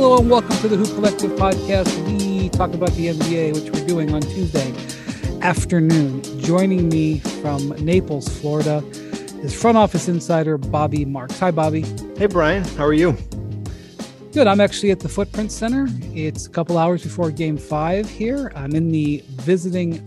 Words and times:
Hello 0.00 0.16
and 0.16 0.30
welcome 0.30 0.56
to 0.60 0.66
the 0.66 0.78
Hoop 0.78 0.94
Collective 0.94 1.32
podcast. 1.32 1.94
We 2.06 2.48
talk 2.48 2.72
about 2.72 2.90
the 2.92 3.08
NBA, 3.08 3.52
which 3.52 3.70
we're 3.70 3.86
doing 3.86 4.14
on 4.14 4.22
Tuesday 4.22 4.72
afternoon. 5.42 6.22
Joining 6.40 6.88
me 6.88 7.18
from 7.18 7.68
Naples, 7.84 8.26
Florida, 8.40 8.82
is 9.42 9.52
front 9.52 9.76
office 9.76 10.08
insider 10.08 10.56
Bobby 10.56 11.04
Marks. 11.04 11.38
Hi, 11.40 11.50
Bobby. 11.50 11.82
Hey, 12.16 12.28
Brian. 12.28 12.64
How 12.64 12.86
are 12.86 12.94
you? 12.94 13.14
Good. 14.32 14.46
I'm 14.46 14.62
actually 14.62 14.90
at 14.90 15.00
the 15.00 15.08
Footprint 15.10 15.52
Center. 15.52 15.86
It's 16.14 16.46
a 16.46 16.50
couple 16.50 16.78
hours 16.78 17.02
before 17.02 17.30
game 17.30 17.58
five 17.58 18.08
here. 18.08 18.52
I'm 18.56 18.74
in 18.74 18.90
the 18.90 19.22
visiting 19.28 20.02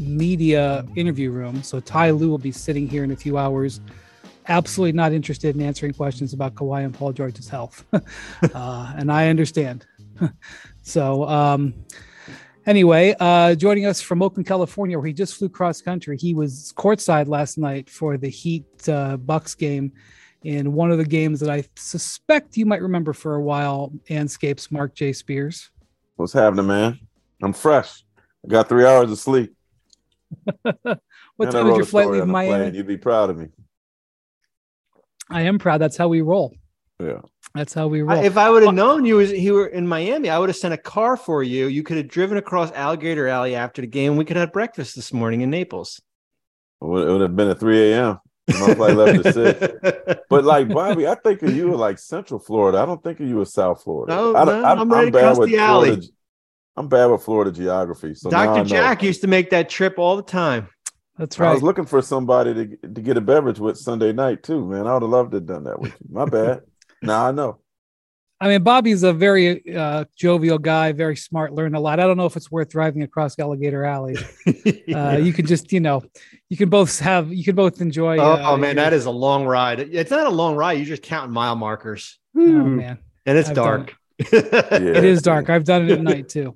media 0.00 0.84
interview 0.96 1.30
room. 1.30 1.62
So 1.62 1.78
Ty 1.78 2.10
Lue 2.10 2.30
will 2.30 2.38
be 2.38 2.50
sitting 2.50 2.88
here 2.88 3.04
in 3.04 3.12
a 3.12 3.16
few 3.16 3.38
hours 3.38 3.80
absolutely 4.48 4.92
not 4.92 5.12
interested 5.12 5.54
in 5.54 5.62
answering 5.62 5.92
questions 5.92 6.32
about 6.32 6.54
Kawhi 6.54 6.84
and 6.84 6.94
Paul 6.94 7.12
George's 7.12 7.48
health. 7.48 7.84
uh, 7.92 8.92
and 8.96 9.10
I 9.10 9.28
understand. 9.28 9.86
so, 10.82 11.28
um, 11.28 11.74
anyway, 12.66 13.14
uh, 13.20 13.54
joining 13.54 13.86
us 13.86 14.00
from 14.00 14.22
Oakland, 14.22 14.46
California, 14.46 14.98
where 14.98 15.06
he 15.06 15.12
just 15.12 15.34
flew 15.34 15.48
cross 15.48 15.80
country. 15.80 16.16
He 16.16 16.34
was 16.34 16.72
courtside 16.76 17.28
last 17.28 17.58
night 17.58 17.90
for 17.90 18.16
the 18.16 18.28
Heat 18.28 18.66
uh, 18.88 19.16
Bucks 19.16 19.54
game 19.54 19.92
in 20.42 20.72
one 20.72 20.90
of 20.90 20.98
the 20.98 21.04
games 21.04 21.40
that 21.40 21.50
I 21.50 21.64
suspect 21.76 22.56
you 22.56 22.66
might 22.66 22.82
remember 22.82 23.12
for 23.12 23.34
a 23.34 23.42
while. 23.42 23.92
Andscape's 24.08 24.70
Marc 24.70 24.94
J. 24.94 25.12
Spears. 25.12 25.70
What's 26.16 26.32
happening, 26.32 26.66
man? 26.66 27.00
I'm 27.42 27.52
fresh. 27.52 28.04
I 28.44 28.48
got 28.48 28.68
three 28.68 28.86
hours 28.86 29.10
of 29.10 29.18
sleep. 29.18 29.54
what 30.62 31.50
time 31.50 31.66
did 31.66 31.76
your 31.76 31.84
flight 31.84 32.08
leave 32.08 32.26
Miami? 32.26 32.50
Plane. 32.50 32.74
You'd 32.74 32.86
be 32.86 32.96
proud 32.96 33.30
of 33.30 33.38
me. 33.38 33.48
I 35.30 35.42
am 35.42 35.58
proud. 35.58 35.78
That's 35.78 35.96
how 35.96 36.08
we 36.08 36.20
roll. 36.20 36.54
Yeah. 37.00 37.20
That's 37.54 37.74
how 37.74 37.88
we 37.88 38.02
roll. 38.02 38.22
If 38.22 38.36
I 38.36 38.50
would 38.50 38.62
have 38.62 38.74
known 38.74 39.04
you 39.04 39.16
was 39.16 39.30
he 39.30 39.50
were 39.50 39.66
in 39.66 39.86
Miami, 39.86 40.28
I 40.28 40.38
would 40.38 40.48
have 40.48 40.56
sent 40.56 40.74
a 40.74 40.78
car 40.78 41.16
for 41.16 41.42
you. 41.42 41.66
You 41.66 41.82
could 41.82 41.96
have 41.96 42.08
driven 42.08 42.38
across 42.38 42.70
Alligator 42.72 43.28
Alley 43.28 43.54
after 43.54 43.82
the 43.82 43.88
game. 43.88 44.16
We 44.16 44.24
could 44.24 44.36
have 44.36 44.52
breakfast 44.52 44.94
this 44.94 45.12
morning 45.12 45.40
in 45.40 45.50
Naples. 45.50 46.00
It 46.82 46.86
would 46.86 47.20
have 47.20 47.34
been 47.34 47.48
at 47.48 47.58
3 47.58 47.92
a.m. 47.92 48.18
My 48.48 48.74
flight 48.74 48.96
left 48.96 49.26
at 49.26 49.34
six. 49.34 50.20
But 50.28 50.44
like 50.44 50.68
Bobby, 50.68 51.06
I 51.06 51.14
think 51.14 51.42
of 51.42 51.54
you 51.54 51.74
like 51.76 51.98
Central 51.98 52.38
Florida. 52.40 52.78
I 52.78 52.86
don't 52.86 53.02
think 53.02 53.20
of 53.20 53.28
you 53.28 53.40
as 53.40 53.52
South 53.52 53.82
Florida. 53.82 54.14
No, 54.14 54.36
I, 54.36 54.44
no 54.44 54.64
I'm, 54.64 54.78
I'm 54.80 54.92
ready 54.92 55.06
I'm 55.06 55.12
to 55.12 55.18
cross 55.18 55.38
the 55.38 55.58
alley. 55.58 55.88
Florida, 55.88 56.06
I'm 56.76 56.88
bad 56.88 57.06
with 57.06 57.22
Florida 57.22 57.50
geography. 57.50 58.14
So 58.14 58.30
Dr. 58.30 58.64
Jack 58.64 59.02
used 59.02 59.20
to 59.22 59.26
make 59.26 59.50
that 59.50 59.68
trip 59.68 59.98
all 59.98 60.16
the 60.16 60.22
time. 60.22 60.68
That's 61.18 61.38
right. 61.38 61.50
I 61.50 61.54
was 61.54 61.62
looking 61.62 61.86
for 61.86 62.02
somebody 62.02 62.54
to 62.54 62.76
to 62.76 63.00
get 63.00 63.16
a 63.16 63.20
beverage 63.20 63.58
with 63.58 63.78
Sunday 63.78 64.12
night 64.12 64.42
too, 64.42 64.64
man. 64.64 64.86
I 64.86 64.94
would 64.94 65.02
have 65.02 65.10
loved 65.10 65.30
to 65.32 65.38
have 65.38 65.46
done 65.46 65.64
that 65.64 65.80
with 65.80 65.92
you. 65.92 66.06
My 66.10 66.24
bad. 66.26 66.62
now 67.02 67.26
I 67.26 67.32
know. 67.32 67.58
I 68.38 68.48
mean, 68.48 68.62
Bobby's 68.62 69.02
a 69.02 69.14
very 69.14 69.74
uh, 69.74 70.04
jovial 70.14 70.58
guy, 70.58 70.92
very 70.92 71.16
smart, 71.16 71.54
learned 71.54 71.74
a 71.74 71.80
lot. 71.80 72.00
I 72.00 72.06
don't 72.06 72.18
know 72.18 72.26
if 72.26 72.36
it's 72.36 72.50
worth 72.50 72.68
driving 72.68 73.02
across 73.02 73.38
Alligator 73.38 73.82
Alley. 73.82 74.18
yeah. 74.86 75.08
uh, 75.08 75.16
you 75.16 75.32
can 75.32 75.46
just, 75.46 75.72
you 75.72 75.80
know, 75.80 76.02
you 76.50 76.58
can 76.58 76.68
both 76.68 76.98
have, 76.98 77.32
you 77.32 77.42
can 77.44 77.54
both 77.54 77.80
enjoy. 77.80 78.18
Oh, 78.18 78.32
uh, 78.32 78.42
oh 78.44 78.56
man, 78.58 78.76
your... 78.76 78.84
that 78.84 78.92
is 78.92 79.06
a 79.06 79.10
long 79.10 79.46
ride. 79.46 79.80
It's 79.80 80.10
not 80.10 80.26
a 80.26 80.30
long 80.30 80.54
ride. 80.54 80.72
You're 80.72 80.84
just 80.84 81.02
counting 81.02 81.32
mile 81.32 81.56
markers. 81.56 82.18
Oh 82.36 82.40
man, 82.40 82.98
and 83.24 83.38
it's 83.38 83.48
I've 83.48 83.54
dark. 83.54 83.96
It. 84.18 84.28
yeah. 84.32 84.78
it 84.78 85.04
is 85.04 85.22
dark. 85.22 85.48
I've 85.48 85.64
done 85.64 85.88
it 85.88 85.92
at 85.92 86.02
night 86.02 86.28
too. 86.28 86.54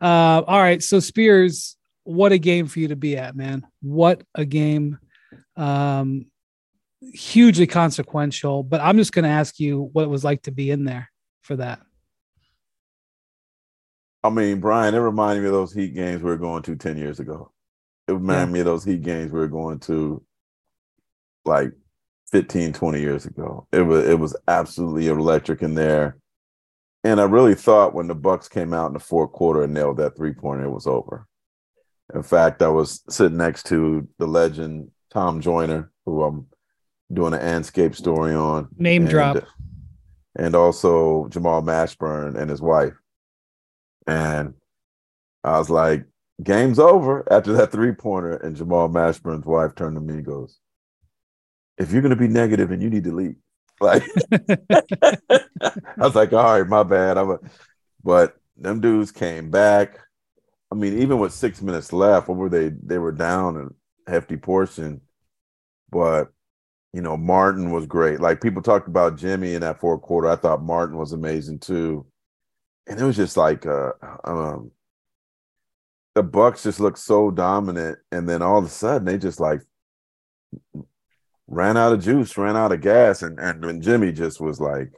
Uh, 0.00 0.42
all 0.46 0.60
right, 0.60 0.82
so 0.82 1.00
Spears, 1.00 1.76
what 2.04 2.32
a 2.32 2.38
game 2.38 2.66
for 2.66 2.80
you 2.80 2.88
to 2.88 2.96
be 2.96 3.16
at, 3.16 3.36
man. 3.36 3.66
What 3.80 4.22
a 4.34 4.44
game. 4.44 4.98
Um, 5.56 6.26
hugely 7.00 7.66
consequential, 7.66 8.62
but 8.62 8.80
I'm 8.80 8.96
just 8.96 9.12
going 9.12 9.24
to 9.24 9.30
ask 9.30 9.58
you 9.58 9.90
what 9.92 10.04
it 10.04 10.10
was 10.10 10.24
like 10.24 10.42
to 10.42 10.50
be 10.50 10.70
in 10.70 10.84
there 10.84 11.10
for 11.42 11.56
that. 11.56 11.80
I 14.24 14.30
mean, 14.30 14.60
Brian, 14.60 14.94
it 14.94 14.98
reminded 14.98 15.42
me 15.42 15.48
of 15.48 15.54
those 15.54 15.74
Heat 15.74 15.94
games 15.94 16.22
we 16.22 16.30
were 16.30 16.36
going 16.36 16.62
to 16.62 16.76
10 16.76 16.96
years 16.96 17.18
ago. 17.18 17.50
It 18.06 18.12
reminded 18.12 18.48
yeah. 18.48 18.52
me 18.52 18.60
of 18.60 18.66
those 18.66 18.84
Heat 18.84 19.02
games 19.02 19.32
we 19.32 19.40
were 19.40 19.48
going 19.48 19.80
to 19.80 20.22
like 21.44 21.72
15, 22.30 22.72
20 22.72 23.00
years 23.00 23.26
ago. 23.26 23.66
It 23.72 23.82
was 23.82 24.06
it 24.06 24.18
was 24.18 24.36
absolutely 24.46 25.08
electric 25.08 25.62
in 25.62 25.74
there. 25.74 26.16
And 27.04 27.20
I 27.20 27.24
really 27.24 27.56
thought 27.56 27.94
when 27.94 28.06
the 28.06 28.14
Bucks 28.14 28.48
came 28.48 28.72
out 28.72 28.86
in 28.86 28.92
the 28.92 29.00
fourth 29.00 29.32
quarter 29.32 29.64
and 29.64 29.74
nailed 29.74 29.96
that 29.96 30.16
three 30.16 30.32
pointer, 30.32 30.64
it 30.64 30.70
was 30.70 30.86
over. 30.86 31.26
In 32.14 32.22
fact, 32.22 32.62
I 32.62 32.68
was 32.68 33.02
sitting 33.08 33.38
next 33.38 33.66
to 33.66 34.06
the 34.18 34.26
legend 34.26 34.90
Tom 35.10 35.40
Joyner, 35.40 35.90
who 36.04 36.22
I'm 36.22 36.46
doing 37.12 37.34
an 37.34 37.40
Andscape 37.40 37.94
story 37.94 38.34
on. 38.34 38.68
Name 38.76 39.02
and, 39.02 39.10
drop. 39.10 39.44
And 40.36 40.54
also 40.54 41.28
Jamal 41.28 41.62
Mashburn 41.62 42.36
and 42.36 42.50
his 42.50 42.60
wife. 42.60 42.94
And 44.06 44.54
I 45.44 45.58
was 45.58 45.70
like, 45.70 46.04
game's 46.42 46.78
over 46.78 47.30
after 47.30 47.52
that 47.54 47.72
three 47.72 47.92
pointer. 47.92 48.36
And 48.36 48.56
Jamal 48.56 48.88
Mashburn's 48.88 49.46
wife 49.46 49.74
turned 49.74 49.96
to 49.96 50.00
me 50.00 50.14
and 50.14 50.24
goes, 50.24 50.58
if 51.78 51.92
you're 51.92 52.02
going 52.02 52.10
to 52.10 52.16
be 52.16 52.28
negative 52.28 52.70
and 52.70 52.82
you 52.82 52.90
need 52.90 53.04
to 53.04 53.14
leave. 53.14 53.36
Like, 53.80 54.04
I 54.30 55.40
was 55.96 56.14
like, 56.14 56.32
all 56.32 56.60
right, 56.60 56.68
my 56.68 56.84
bad. 56.84 57.18
I'm 57.18 57.30
a, 57.30 57.38
but 58.04 58.36
them 58.56 58.80
dudes 58.80 59.10
came 59.10 59.50
back. 59.50 59.98
I 60.72 60.74
mean, 60.74 60.98
even 61.02 61.18
with 61.18 61.34
six 61.34 61.60
minutes 61.60 61.92
left, 61.92 62.28
what 62.28 62.38
were 62.38 62.48
they? 62.48 62.70
They 62.70 62.96
were 62.96 63.12
down 63.12 63.74
a 64.06 64.10
hefty 64.10 64.38
portion, 64.38 65.02
but 65.90 66.32
you 66.94 67.02
know, 67.02 67.14
Martin 67.18 67.72
was 67.72 67.84
great. 67.84 68.20
Like 68.20 68.40
people 68.40 68.62
talked 68.62 68.88
about 68.88 69.18
Jimmy 69.18 69.52
in 69.52 69.60
that 69.60 69.80
fourth 69.80 70.00
quarter. 70.00 70.28
I 70.28 70.36
thought 70.36 70.62
Martin 70.62 70.96
was 70.96 71.12
amazing 71.12 71.58
too, 71.58 72.06
and 72.86 72.98
it 72.98 73.04
was 73.04 73.16
just 73.16 73.36
like, 73.36 73.66
uh, 73.66 73.92
um, 74.24 74.70
the 76.14 76.22
Bucks 76.22 76.62
just 76.62 76.80
looked 76.80 77.00
so 77.00 77.30
dominant, 77.30 77.98
and 78.10 78.26
then 78.26 78.40
all 78.40 78.56
of 78.56 78.64
a 78.64 78.70
sudden 78.70 79.04
they 79.04 79.18
just 79.18 79.40
like 79.40 79.60
ran 81.48 81.76
out 81.76 81.92
of 81.92 82.02
juice, 82.02 82.38
ran 82.38 82.56
out 82.56 82.72
of 82.72 82.80
gas, 82.80 83.20
and 83.20 83.38
and 83.38 83.62
when 83.62 83.82
Jimmy 83.82 84.10
just 84.10 84.40
was 84.40 84.58
like, 84.58 84.90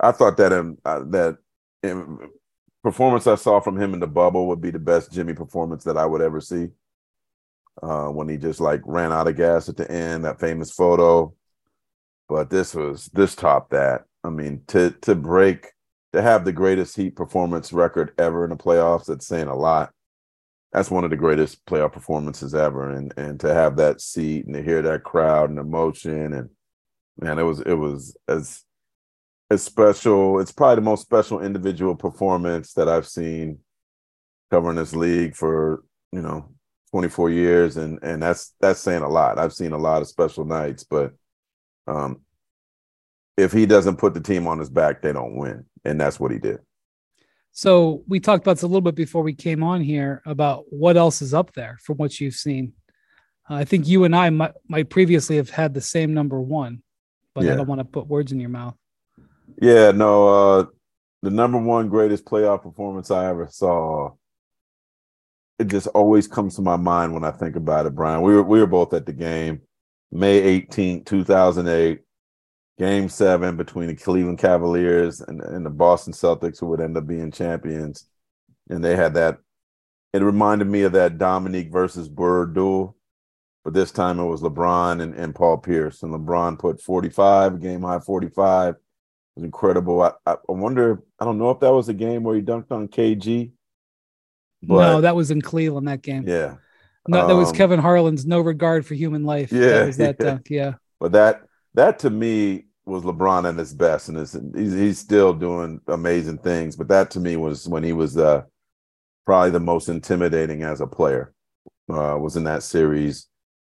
I 0.00 0.10
thought 0.10 0.36
that 0.38 0.52
um, 0.52 0.78
uh, 0.84 1.04
that 1.10 1.38
performance 2.84 3.26
I 3.26 3.34
saw 3.34 3.60
from 3.60 3.80
him 3.80 3.94
in 3.94 4.00
the 4.00 4.06
bubble 4.06 4.46
would 4.48 4.60
be 4.60 4.70
the 4.70 4.78
best 4.78 5.10
Jimmy 5.10 5.32
performance 5.32 5.82
that 5.84 5.96
I 5.96 6.04
would 6.04 6.20
ever 6.20 6.40
see. 6.40 6.68
Uh, 7.82 8.06
when 8.06 8.28
he 8.28 8.36
just 8.36 8.60
like 8.60 8.80
ran 8.84 9.10
out 9.10 9.26
of 9.26 9.36
gas 9.36 9.68
at 9.68 9.76
the 9.76 9.90
end, 9.90 10.24
that 10.24 10.38
famous 10.38 10.70
photo. 10.70 11.34
But 12.28 12.50
this 12.50 12.74
was 12.74 13.06
this 13.06 13.34
topped 13.34 13.70
that. 13.70 14.04
I 14.22 14.28
mean, 14.30 14.62
to 14.68 14.90
to 15.02 15.16
break 15.16 15.72
to 16.12 16.22
have 16.22 16.44
the 16.44 16.52
greatest 16.52 16.94
Heat 16.94 17.16
performance 17.16 17.72
record 17.72 18.12
ever 18.16 18.44
in 18.44 18.50
the 18.50 18.56
playoffs, 18.56 19.06
that's 19.06 19.26
saying 19.26 19.48
a 19.48 19.56
lot. 19.56 19.90
That's 20.72 20.90
one 20.90 21.04
of 21.04 21.10
the 21.10 21.16
greatest 21.16 21.64
playoff 21.66 21.92
performances 21.92 22.54
ever, 22.54 22.90
and 22.90 23.12
and 23.16 23.40
to 23.40 23.52
have 23.52 23.76
that 23.76 24.00
seat 24.00 24.46
and 24.46 24.54
to 24.54 24.62
hear 24.62 24.82
that 24.82 25.02
crowd 25.02 25.50
and 25.50 25.58
emotion, 25.58 26.32
and 26.32 26.50
man, 27.18 27.38
it 27.40 27.42
was 27.42 27.60
it 27.60 27.74
was 27.74 28.16
as 28.28 28.62
it's 29.54 29.62
special. 29.62 30.40
It's 30.40 30.52
probably 30.52 30.76
the 30.76 30.80
most 30.82 31.02
special 31.02 31.40
individual 31.40 31.94
performance 31.94 32.74
that 32.74 32.88
I've 32.88 33.06
seen 33.06 33.60
covering 34.50 34.76
this 34.76 34.94
league 34.94 35.34
for 35.34 35.84
you 36.12 36.20
know 36.20 36.50
24 36.90 37.30
years, 37.30 37.76
and 37.76 37.98
and 38.02 38.22
that's 38.22 38.54
that's 38.60 38.80
saying 38.80 39.02
a 39.02 39.08
lot. 39.08 39.38
I've 39.38 39.54
seen 39.54 39.72
a 39.72 39.78
lot 39.78 40.02
of 40.02 40.08
special 40.08 40.44
nights, 40.44 40.84
but 40.84 41.12
um, 41.86 42.20
if 43.36 43.52
he 43.52 43.64
doesn't 43.64 43.96
put 43.96 44.14
the 44.14 44.20
team 44.20 44.46
on 44.46 44.58
his 44.58 44.70
back, 44.70 45.00
they 45.00 45.12
don't 45.12 45.36
win, 45.36 45.64
and 45.84 46.00
that's 46.00 46.20
what 46.20 46.32
he 46.32 46.38
did. 46.38 46.58
So 47.52 48.02
we 48.08 48.18
talked 48.18 48.44
about 48.44 48.54
this 48.54 48.64
a 48.64 48.66
little 48.66 48.80
bit 48.80 48.96
before 48.96 49.22
we 49.22 49.34
came 49.34 49.62
on 49.62 49.80
here 49.80 50.22
about 50.26 50.64
what 50.70 50.96
else 50.96 51.22
is 51.22 51.32
up 51.32 51.52
there 51.52 51.78
from 51.82 51.98
what 51.98 52.20
you've 52.20 52.34
seen. 52.34 52.72
Uh, 53.48 53.54
I 53.54 53.64
think 53.64 53.86
you 53.86 54.02
and 54.02 54.16
I 54.16 54.30
might, 54.30 54.54
might 54.68 54.90
previously 54.90 55.36
have 55.36 55.50
had 55.50 55.72
the 55.72 55.80
same 55.80 56.14
number 56.14 56.40
one, 56.40 56.82
but 57.32 57.44
yeah. 57.44 57.52
I 57.52 57.56
don't 57.56 57.68
want 57.68 57.78
to 57.78 57.84
put 57.84 58.08
words 58.08 58.32
in 58.32 58.40
your 58.40 58.48
mouth. 58.48 58.76
Yeah, 59.60 59.90
no, 59.92 60.28
uh 60.28 60.66
the 61.24 61.30
number 61.30 61.58
one 61.58 61.88
greatest 61.88 62.26
playoff 62.26 62.62
performance 62.62 63.10
I 63.10 63.30
ever 63.30 63.48
saw. 63.50 64.12
It 65.58 65.68
just 65.68 65.86
always 65.88 66.28
comes 66.28 66.56
to 66.56 66.62
my 66.62 66.76
mind 66.76 67.14
when 67.14 67.24
I 67.24 67.30
think 67.30 67.56
about 67.56 67.86
it, 67.86 67.94
Brian. 67.94 68.20
We 68.20 68.34
were 68.34 68.42
we 68.42 68.60
were 68.60 68.66
both 68.66 68.92
at 68.92 69.06
the 69.06 69.12
game, 69.14 69.62
May 70.12 70.36
18, 70.38 71.04
2008, 71.04 72.00
game 72.78 73.08
seven 73.08 73.56
between 73.56 73.88
the 73.88 73.96
Cleveland 73.96 74.38
Cavaliers 74.38 75.22
and, 75.22 75.40
and 75.40 75.64
the 75.64 75.70
Boston 75.70 76.12
Celtics, 76.12 76.60
who 76.60 76.66
would 76.66 76.80
end 76.80 76.98
up 76.98 77.06
being 77.06 77.30
champions. 77.30 78.06
And 78.68 78.84
they 78.84 78.96
had 78.96 79.14
that, 79.14 79.38
it 80.12 80.22
reminded 80.22 80.68
me 80.68 80.82
of 80.82 80.92
that 80.92 81.16
Dominique 81.16 81.72
versus 81.72 82.08
Bird 82.08 82.54
duel. 82.54 82.96
But 83.64 83.72
this 83.72 83.92
time 83.92 84.18
it 84.18 84.26
was 84.26 84.42
LeBron 84.42 85.00
and, 85.00 85.14
and 85.14 85.34
Paul 85.34 85.56
Pierce. 85.56 86.02
And 86.02 86.12
LeBron 86.12 86.58
put 86.58 86.82
45, 86.82 87.62
game 87.62 87.82
high 87.82 88.00
45 88.00 88.74
was 89.36 89.44
incredible. 89.44 90.02
I, 90.02 90.12
I, 90.26 90.36
wonder, 90.48 91.02
I 91.18 91.24
don't 91.24 91.38
know 91.38 91.50
if 91.50 91.60
that 91.60 91.72
was 91.72 91.88
a 91.88 91.94
game 91.94 92.22
where 92.22 92.36
he 92.36 92.42
dunked 92.42 92.70
on 92.70 92.88
KG. 92.88 93.50
But, 94.62 94.80
no, 94.80 95.00
that 95.02 95.16
was 95.16 95.30
in 95.30 95.42
Cleveland, 95.42 95.88
that 95.88 96.02
game. 96.02 96.26
Yeah. 96.26 96.56
No, 97.06 97.26
that 97.26 97.36
was 97.36 97.50
um, 97.50 97.54
Kevin 97.54 97.80
Harlan's 97.80 98.24
no 98.24 98.40
regard 98.40 98.86
for 98.86 98.94
human 98.94 99.24
life. 99.24 99.52
Yeah. 99.52 99.66
That 99.66 99.86
was 99.86 99.96
that 99.98 100.16
yeah. 100.18 100.26
dunk. 100.26 100.46
Yeah. 100.48 100.74
But 101.00 101.12
that, 101.12 101.42
that 101.74 101.98
to 102.00 102.10
me, 102.10 102.66
was 102.86 103.02
LeBron 103.02 103.48
at 103.48 103.56
his 103.56 103.72
best, 103.72 104.08
and 104.08 104.18
he's, 104.18 104.72
he's 104.72 104.98
still 104.98 105.32
doing 105.32 105.80
amazing 105.86 106.38
things. 106.38 106.76
But 106.76 106.88
that 106.88 107.10
to 107.12 107.20
me 107.20 107.36
was 107.36 107.66
when 107.68 107.82
he 107.82 107.92
was 107.92 108.16
uh, 108.16 108.42
probably 109.24 109.50
the 109.50 109.60
most 109.60 109.88
intimidating 109.88 110.62
as 110.62 110.80
a 110.80 110.86
player. 110.86 111.32
Uh, 111.88 112.16
was 112.18 112.36
in 112.36 112.44
that 112.44 112.62
series. 112.62 113.26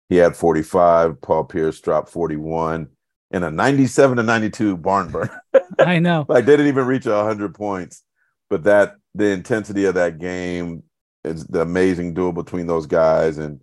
He 0.08 0.16
had 0.16 0.36
45. 0.36 1.20
Paul 1.22 1.44
Pierce 1.44 1.82
dropped 1.82 2.10
41 2.10 2.88
in 3.32 3.44
a 3.44 3.52
97 3.52 4.18
to 4.18 4.24
92 4.24 4.78
barn 4.78 5.10
burn. 5.10 5.30
I 5.80 6.00
know. 6.00 6.26
like 6.28 6.46
they 6.46 6.54
didn't 6.54 6.68
even 6.68 6.86
reach 6.86 7.06
100 7.06 7.54
points, 7.54 8.04
but 8.50 8.64
that 8.64 8.96
the 9.16 9.26
intensity 9.32 9.86
of 9.86 9.96
that 9.96 10.20
game 10.20 10.84
is 11.24 11.46
the 11.46 11.62
amazing 11.62 12.14
duel 12.14 12.32
between 12.32 12.68
those 12.68 12.86
guys. 12.86 13.38
And 13.38 13.60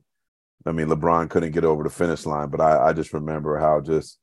I 0.67 0.73
mean, 0.73 0.89
LeBron 0.89 1.31
couldn't 1.31 1.53
get 1.53 1.65
over 1.65 1.83
the 1.83 1.91
finish 1.91 2.27
line, 2.27 2.49
but 2.49 2.61
I, 2.61 2.89
I 2.89 2.93
just 2.93 3.13
remember 3.13 3.59
how 3.59 3.81
just 3.81 4.19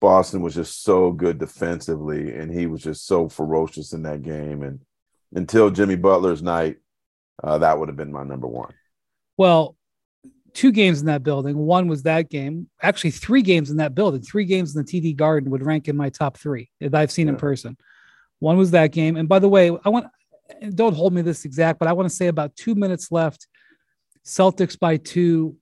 Boston 0.00 0.42
was 0.42 0.54
just 0.54 0.82
so 0.82 1.10
good 1.10 1.38
defensively, 1.38 2.34
and 2.34 2.52
he 2.52 2.66
was 2.66 2.82
just 2.82 3.06
so 3.06 3.28
ferocious 3.28 3.92
in 3.92 4.02
that 4.04 4.22
game. 4.22 4.62
And 4.62 4.80
until 5.34 5.70
Jimmy 5.70 5.96
Butler's 5.96 6.42
night, 6.42 6.76
uh, 7.42 7.58
that 7.58 7.78
would 7.78 7.88
have 7.88 7.96
been 7.96 8.12
my 8.12 8.24
number 8.24 8.46
one. 8.46 8.74
Well, 9.36 9.76
two 10.54 10.72
games 10.72 11.00
in 11.00 11.06
that 11.06 11.22
building. 11.22 11.56
One 11.56 11.88
was 11.88 12.02
that 12.04 12.30
game. 12.30 12.68
Actually, 12.82 13.12
three 13.12 13.42
games 13.42 13.70
in 13.70 13.76
that 13.78 13.94
building. 13.94 14.22
Three 14.22 14.44
games 14.44 14.74
in 14.74 14.82
the 14.82 14.90
TD 14.90 15.16
Garden 15.16 15.50
would 15.50 15.64
rank 15.64 15.88
in 15.88 15.96
my 15.96 16.10
top 16.10 16.36
three 16.36 16.70
that 16.80 16.94
I've 16.94 17.10
seen 17.10 17.26
yeah. 17.26 17.34
in 17.34 17.38
person. 17.38 17.76
One 18.40 18.56
was 18.56 18.70
that 18.72 18.92
game. 18.92 19.16
And 19.16 19.28
by 19.28 19.38
the 19.38 19.48
way, 19.48 19.70
I 19.84 19.88
want 19.88 20.06
don't 20.74 20.94
hold 20.94 21.12
me 21.12 21.22
this 21.22 21.44
exact, 21.44 21.78
but 21.78 21.88
I 21.88 21.92
want 21.92 22.08
to 22.08 22.14
say 22.14 22.28
about 22.28 22.56
two 22.56 22.74
minutes 22.74 23.12
left. 23.12 23.46
Celtics 24.24 24.78
by 24.78 24.96
two. 24.96 25.56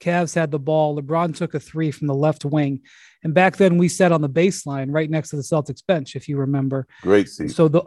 Cavs 0.00 0.34
had 0.34 0.52
the 0.52 0.60
ball. 0.60 1.00
LeBron 1.00 1.34
took 1.34 1.54
a 1.54 1.60
three 1.60 1.90
from 1.90 2.06
the 2.06 2.14
left 2.14 2.44
wing. 2.44 2.82
And 3.24 3.34
back 3.34 3.56
then 3.56 3.78
we 3.78 3.88
sat 3.88 4.12
on 4.12 4.20
the 4.20 4.28
baseline 4.28 4.88
right 4.90 5.10
next 5.10 5.30
to 5.30 5.36
the 5.36 5.42
Celtics 5.42 5.84
bench, 5.84 6.14
if 6.14 6.28
you 6.28 6.36
remember. 6.36 6.86
Great 7.02 7.28
seat. 7.28 7.50
So 7.50 7.66
the 7.66 7.82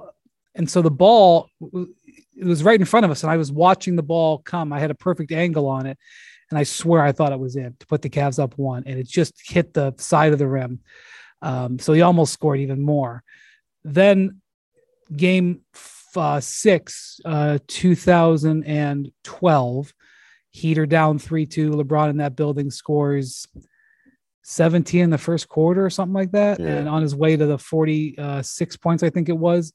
and 0.53 0.69
so 0.69 0.81
the 0.81 0.91
ball 0.91 1.49
it 2.41 2.47
was 2.47 2.63
right 2.63 2.79
in 2.79 2.85
front 2.85 3.05
of 3.05 3.11
us, 3.11 3.23
and 3.23 3.31
I 3.31 3.37
was 3.37 3.51
watching 3.51 3.95
the 3.95 4.03
ball 4.03 4.39
come. 4.39 4.73
I 4.73 4.79
had 4.79 4.89
a 4.89 4.95
perfect 4.95 5.31
angle 5.31 5.67
on 5.67 5.85
it, 5.85 5.97
and 6.49 6.57
I 6.57 6.63
swear 6.63 7.03
I 7.03 7.11
thought 7.11 7.31
it 7.31 7.39
was 7.39 7.55
in 7.55 7.75
to 7.79 7.85
put 7.85 8.01
the 8.01 8.09
Cavs 8.09 8.39
up 8.39 8.57
one, 8.57 8.83
and 8.87 8.99
it 8.99 9.07
just 9.07 9.49
hit 9.49 9.73
the 9.73 9.93
side 9.97 10.33
of 10.33 10.39
the 10.39 10.47
rim. 10.47 10.79
Um, 11.43 11.77
so 11.77 11.93
he 11.93 12.01
almost 12.01 12.33
scored 12.33 12.59
even 12.59 12.81
more. 12.81 13.23
Then 13.83 14.41
game 15.15 15.61
uh, 16.15 16.39
six, 16.39 17.21
uh, 17.25 17.59
2012, 17.67 19.93
Heater 20.53 20.85
down 20.85 21.17
3 21.17 21.45
2. 21.45 21.71
LeBron 21.71 22.09
in 22.09 22.17
that 22.17 22.35
building 22.35 22.69
scores 22.71 23.47
17 24.43 25.01
in 25.01 25.09
the 25.09 25.17
first 25.17 25.47
quarter 25.47 25.85
or 25.85 25.89
something 25.89 26.13
like 26.13 26.31
that. 26.31 26.59
Yeah. 26.59 26.67
And 26.67 26.89
on 26.89 27.01
his 27.01 27.15
way 27.15 27.37
to 27.37 27.45
the 27.45 27.57
46 27.57 28.77
points, 28.77 29.03
I 29.03 29.09
think 29.09 29.29
it 29.29 29.37
was. 29.37 29.71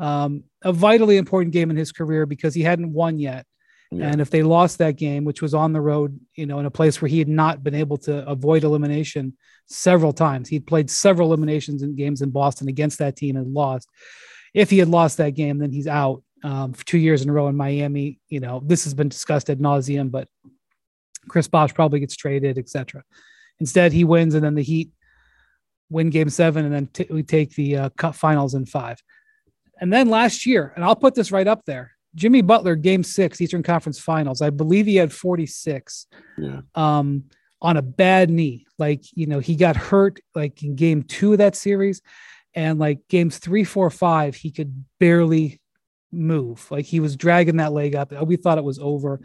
Um, 0.00 0.44
a 0.62 0.72
vitally 0.72 1.18
important 1.18 1.52
game 1.52 1.70
in 1.70 1.76
his 1.76 1.92
career 1.92 2.26
because 2.26 2.54
he 2.54 2.62
hadn't 2.62 2.92
won 2.92 3.18
yet. 3.18 3.46
Yeah. 3.92 4.06
And 4.06 4.20
if 4.20 4.30
they 4.30 4.42
lost 4.42 4.78
that 4.78 4.96
game, 4.96 5.24
which 5.24 5.42
was 5.42 5.52
on 5.52 5.72
the 5.72 5.80
road, 5.80 6.18
you 6.36 6.46
know, 6.46 6.58
in 6.58 6.66
a 6.66 6.70
place 6.70 7.02
where 7.02 7.08
he 7.08 7.18
had 7.18 7.28
not 7.28 7.62
been 7.62 7.74
able 7.74 7.98
to 7.98 8.26
avoid 8.26 8.64
elimination 8.64 9.36
several 9.66 10.12
times, 10.12 10.48
he'd 10.48 10.66
played 10.66 10.90
several 10.90 11.28
eliminations 11.28 11.82
in 11.82 11.96
games 11.96 12.22
in 12.22 12.30
Boston 12.30 12.68
against 12.68 12.98
that 13.00 13.16
team 13.16 13.36
and 13.36 13.52
lost. 13.52 13.88
If 14.54 14.70
he 14.70 14.78
had 14.78 14.88
lost 14.88 15.18
that 15.18 15.30
game, 15.30 15.58
then 15.58 15.72
he's 15.72 15.86
out 15.86 16.22
um, 16.42 16.72
for 16.72 16.84
two 16.86 16.98
years 16.98 17.22
in 17.22 17.28
a 17.28 17.32
row 17.32 17.48
in 17.48 17.56
Miami. 17.56 18.20
You 18.28 18.40
know, 18.40 18.62
this 18.64 18.84
has 18.84 18.94
been 18.94 19.08
discussed 19.08 19.50
ad 19.50 19.58
nauseum, 19.58 20.10
but 20.10 20.28
Chris 21.28 21.48
Bosh 21.48 21.74
probably 21.74 22.00
gets 22.00 22.16
traded, 22.16 22.58
etc. 22.58 23.02
Instead, 23.58 23.92
he 23.92 24.04
wins, 24.04 24.34
and 24.34 24.44
then 24.44 24.54
the 24.54 24.62
Heat 24.62 24.90
win 25.90 26.10
Game 26.10 26.30
Seven, 26.30 26.64
and 26.64 26.74
then 26.74 26.86
t- 26.86 27.06
we 27.10 27.22
take 27.22 27.54
the 27.54 27.76
uh, 27.76 27.88
Cup 27.90 28.14
Finals 28.14 28.54
in 28.54 28.66
five. 28.66 29.02
And 29.80 29.92
then 29.92 30.08
last 30.08 30.46
year, 30.46 30.72
and 30.76 30.84
I'll 30.84 30.96
put 30.96 31.14
this 31.14 31.32
right 31.32 31.46
up 31.46 31.64
there. 31.64 31.92
Jimmy 32.14 32.42
Butler, 32.42 32.76
Game 32.76 33.02
Six, 33.02 33.40
Eastern 33.40 33.62
Conference 33.62 33.98
Finals. 33.98 34.42
I 34.42 34.50
believe 34.50 34.86
he 34.86 34.96
had 34.96 35.12
46. 35.12 36.06
Yeah. 36.38 36.60
Um, 36.74 37.24
on 37.62 37.76
a 37.76 37.82
bad 37.82 38.30
knee, 38.30 38.66
like 38.78 39.04
you 39.12 39.26
know, 39.26 39.38
he 39.38 39.54
got 39.54 39.76
hurt 39.76 40.20
like 40.34 40.62
in 40.62 40.76
Game 40.76 41.02
Two 41.02 41.32
of 41.32 41.38
that 41.38 41.54
series, 41.54 42.00
and 42.54 42.78
like 42.78 43.00
games 43.08 43.38
three, 43.38 43.64
four, 43.64 43.90
five, 43.90 44.34
he 44.34 44.50
could 44.50 44.84
barely 44.98 45.60
move. 46.10 46.66
Like 46.70 46.86
he 46.86 47.00
was 47.00 47.16
dragging 47.16 47.56
that 47.56 47.72
leg 47.72 47.94
up. 47.94 48.12
We 48.26 48.36
thought 48.36 48.58
it 48.58 48.64
was 48.64 48.78
over 48.78 49.20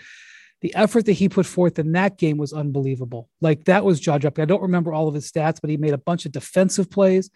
the 0.62 0.74
effort 0.74 1.06
that 1.06 1.14
he 1.14 1.30
put 1.30 1.46
forth 1.46 1.78
in 1.78 1.92
that 1.92 2.18
game 2.18 2.38
was 2.38 2.52
unbelievable. 2.52 3.30
Like 3.40 3.66
that 3.66 3.86
was 3.86 4.00
jaw 4.00 4.18
dropping. 4.18 4.42
I 4.42 4.46
don't 4.46 4.64
remember 4.64 4.94
all 4.94 5.08
of 5.08 5.14
his 5.14 5.32
stats, 5.32 5.60
but 5.62 5.70
he 5.70 5.78
made 5.78 5.94
a 5.94 5.98
bunch 6.00 6.26
of 6.26 6.32
defensive 6.32 6.90
plays. 6.90 7.30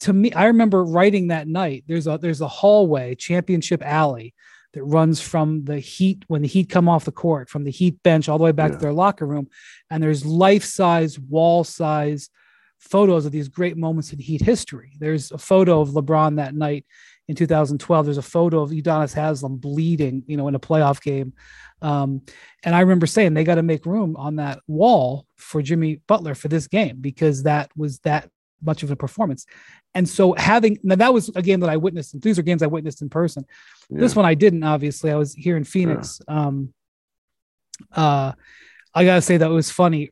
To 0.00 0.12
me, 0.12 0.32
I 0.32 0.46
remember 0.46 0.84
writing 0.84 1.28
that 1.28 1.46
night. 1.46 1.84
There's 1.86 2.06
a 2.06 2.18
there's 2.18 2.40
a 2.40 2.48
hallway, 2.48 3.14
championship 3.14 3.82
alley, 3.84 4.34
that 4.72 4.84
runs 4.84 5.20
from 5.20 5.64
the 5.64 5.78
Heat 5.78 6.24
when 6.28 6.42
the 6.42 6.48
Heat 6.48 6.68
come 6.68 6.88
off 6.88 7.04
the 7.04 7.12
court, 7.12 7.48
from 7.48 7.64
the 7.64 7.70
Heat 7.70 8.02
bench 8.02 8.28
all 8.28 8.38
the 8.38 8.44
way 8.44 8.52
back 8.52 8.70
yeah. 8.70 8.76
to 8.76 8.82
their 8.82 8.92
locker 8.92 9.26
room, 9.26 9.48
and 9.90 10.02
there's 10.02 10.24
life 10.24 10.64
size, 10.64 11.18
wall 11.18 11.64
size 11.64 12.30
photos 12.80 13.24
of 13.24 13.32
these 13.32 13.48
great 13.48 13.76
moments 13.76 14.12
in 14.12 14.18
Heat 14.18 14.42
history. 14.42 14.92
There's 14.98 15.30
a 15.30 15.38
photo 15.38 15.80
of 15.80 15.90
LeBron 15.90 16.36
that 16.36 16.54
night 16.54 16.84
in 17.28 17.36
2012. 17.36 18.04
There's 18.04 18.18
a 18.18 18.22
photo 18.22 18.60
of 18.60 18.70
Udonis 18.70 19.14
Haslem 19.14 19.56
bleeding, 19.56 20.24
you 20.26 20.36
know, 20.36 20.48
in 20.48 20.56
a 20.56 20.60
playoff 20.60 21.00
game. 21.00 21.32
Um, 21.80 22.22
and 22.64 22.74
I 22.74 22.80
remember 22.80 23.06
saying 23.06 23.34
they 23.34 23.44
got 23.44 23.56
to 23.56 23.62
make 23.62 23.86
room 23.86 24.16
on 24.16 24.36
that 24.36 24.60
wall 24.66 25.26
for 25.36 25.62
Jimmy 25.62 26.00
Butler 26.08 26.34
for 26.34 26.48
this 26.48 26.66
game 26.66 26.98
because 27.00 27.44
that 27.44 27.70
was 27.76 28.00
that 28.00 28.30
much 28.62 28.82
of 28.82 28.90
a 28.90 28.96
performance. 28.96 29.46
And 29.94 30.08
so 30.08 30.32
having 30.34 30.78
now 30.82 30.96
that 30.96 31.12
was 31.12 31.30
a 31.34 31.42
game 31.42 31.60
that 31.60 31.70
I 31.70 31.76
witnessed. 31.76 32.20
These 32.20 32.38
are 32.38 32.42
games 32.42 32.62
I 32.62 32.66
witnessed 32.66 33.02
in 33.02 33.08
person. 33.08 33.44
Yeah. 33.90 34.00
This 34.00 34.16
one 34.16 34.24
I 34.24 34.34
didn't. 34.34 34.62
Obviously, 34.62 35.10
I 35.10 35.16
was 35.16 35.34
here 35.34 35.56
in 35.56 35.64
Phoenix. 35.64 36.20
Yeah. 36.28 36.46
Um, 36.46 36.74
uh, 37.94 38.32
I 38.94 39.04
gotta 39.04 39.22
say 39.22 39.36
that 39.36 39.50
was 39.50 39.70
funny. 39.70 40.10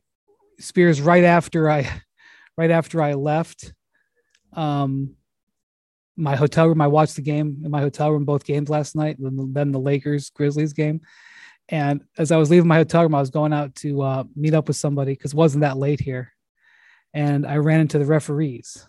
Spears 0.59 1.01
right 1.01 1.23
after 1.23 1.69
I, 1.69 1.89
right 2.57 2.71
after 2.71 3.01
I 3.01 3.13
left, 3.13 3.73
um, 4.53 5.15
my 6.17 6.35
hotel 6.35 6.67
room. 6.67 6.81
I 6.81 6.87
watched 6.87 7.15
the 7.15 7.21
game 7.21 7.61
in 7.63 7.71
my 7.71 7.81
hotel 7.81 8.11
room, 8.11 8.25
both 8.25 8.45
games 8.45 8.69
last 8.69 8.95
night. 8.95 9.17
Then 9.19 9.71
the 9.71 9.79
Lakers 9.79 10.29
Grizzlies 10.29 10.73
game, 10.73 11.01
and 11.69 12.03
as 12.17 12.31
I 12.31 12.37
was 12.37 12.51
leaving 12.51 12.67
my 12.67 12.77
hotel 12.77 13.03
room, 13.03 13.15
I 13.15 13.19
was 13.19 13.29
going 13.29 13.53
out 13.53 13.73
to 13.75 14.01
uh, 14.01 14.23
meet 14.35 14.53
up 14.53 14.67
with 14.67 14.77
somebody 14.77 15.13
because 15.13 15.33
it 15.33 15.37
wasn't 15.37 15.61
that 15.61 15.77
late 15.77 16.01
here. 16.01 16.33
And 17.13 17.45
I 17.45 17.57
ran 17.57 17.81
into 17.81 17.99
the 17.99 18.05
referees. 18.05 18.87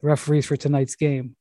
The 0.00 0.08
referees 0.08 0.46
for 0.46 0.56
tonight's 0.56 0.96
game 0.96 1.36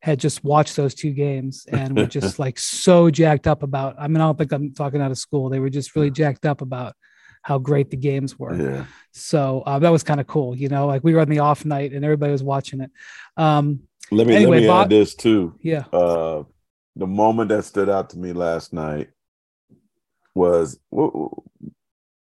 had 0.00 0.20
just 0.20 0.44
watched 0.44 0.76
those 0.76 0.94
two 0.94 1.12
games 1.12 1.66
and 1.72 1.96
were 1.96 2.06
just 2.06 2.38
like 2.38 2.58
so 2.58 3.10
jacked 3.10 3.46
up 3.46 3.62
about. 3.62 3.96
I 3.98 4.08
mean, 4.08 4.20
I 4.20 4.26
don't 4.26 4.38
think 4.38 4.52
I'm 4.52 4.74
talking 4.74 5.00
out 5.00 5.10
of 5.10 5.18
school. 5.18 5.48
They 5.48 5.60
were 5.60 5.70
just 5.70 5.94
really 5.96 6.10
jacked 6.10 6.46
up 6.46 6.60
about 6.60 6.94
how 7.42 7.58
great 7.58 7.90
the 7.90 7.96
games 7.96 8.38
were. 8.38 8.54
Yeah. 8.54 8.84
So 9.12 9.62
uh, 9.66 9.78
that 9.78 9.90
was 9.90 10.02
kind 10.02 10.20
of 10.20 10.26
cool. 10.26 10.56
You 10.56 10.68
know, 10.68 10.86
like 10.86 11.04
we 11.04 11.14
were 11.14 11.20
on 11.20 11.28
the 11.28 11.38
off 11.38 11.64
night 11.64 11.92
and 11.92 12.04
everybody 12.04 12.32
was 12.32 12.42
watching 12.42 12.80
it. 12.80 12.90
Um, 13.36 13.80
let 14.10 14.26
me 14.26 14.34
anyway, 14.34 14.56
let 14.56 14.60
me 14.62 14.66
Bob, 14.66 14.84
add 14.84 14.90
this 14.90 15.14
too. 15.14 15.54
Yeah. 15.62 15.84
Uh, 15.92 16.44
the 16.96 17.06
moment 17.06 17.50
that 17.50 17.64
stood 17.64 17.88
out 17.88 18.10
to 18.10 18.18
me 18.18 18.32
last 18.32 18.72
night 18.72 19.10
was 20.34 20.78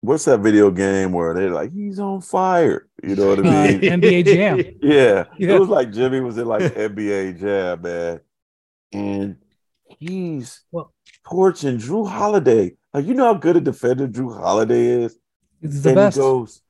what's 0.01 0.25
that 0.27 0.41
video 0.41 0.71
game 0.71 1.13
where 1.13 1.35
they're 1.35 1.51
like 1.51 1.73
he's 1.73 1.99
on 1.99 2.21
fire 2.21 2.87
you 3.03 3.17
know 3.17 3.29
what 3.29 3.41
i 3.41 3.43
mean? 3.43 3.79
Uh, 3.93 3.97
nba 3.97 4.25
jam. 4.25 4.59
Yeah. 4.83 5.25
yeah. 5.37 5.55
it 5.55 5.61
was 5.61 5.69
like 5.69 5.93
jimmy 5.93 6.21
was 6.21 6.39
in 6.39 6.47
like 6.47 6.63
nba 6.75 7.39
jam 7.39 7.83
man. 7.83 8.21
And 8.93 9.37
he's 9.99 10.63
well, 10.71 10.93
torching 11.29 11.79
Jrue 11.79 12.09
Holiday. 12.09 12.75
Like 12.93 13.07
you 13.07 13.15
know 13.15 13.25
how 13.25 13.35
good 13.35 13.57
a 13.57 13.61
defender 13.61 14.09
Jrue 14.09 14.37
Holiday 14.37 15.03
is? 15.03 15.19
It's 15.61 15.83
the 15.83 15.91
and 15.91 15.97
best. 15.97 16.17
he 16.17 16.21
goes 16.23 16.63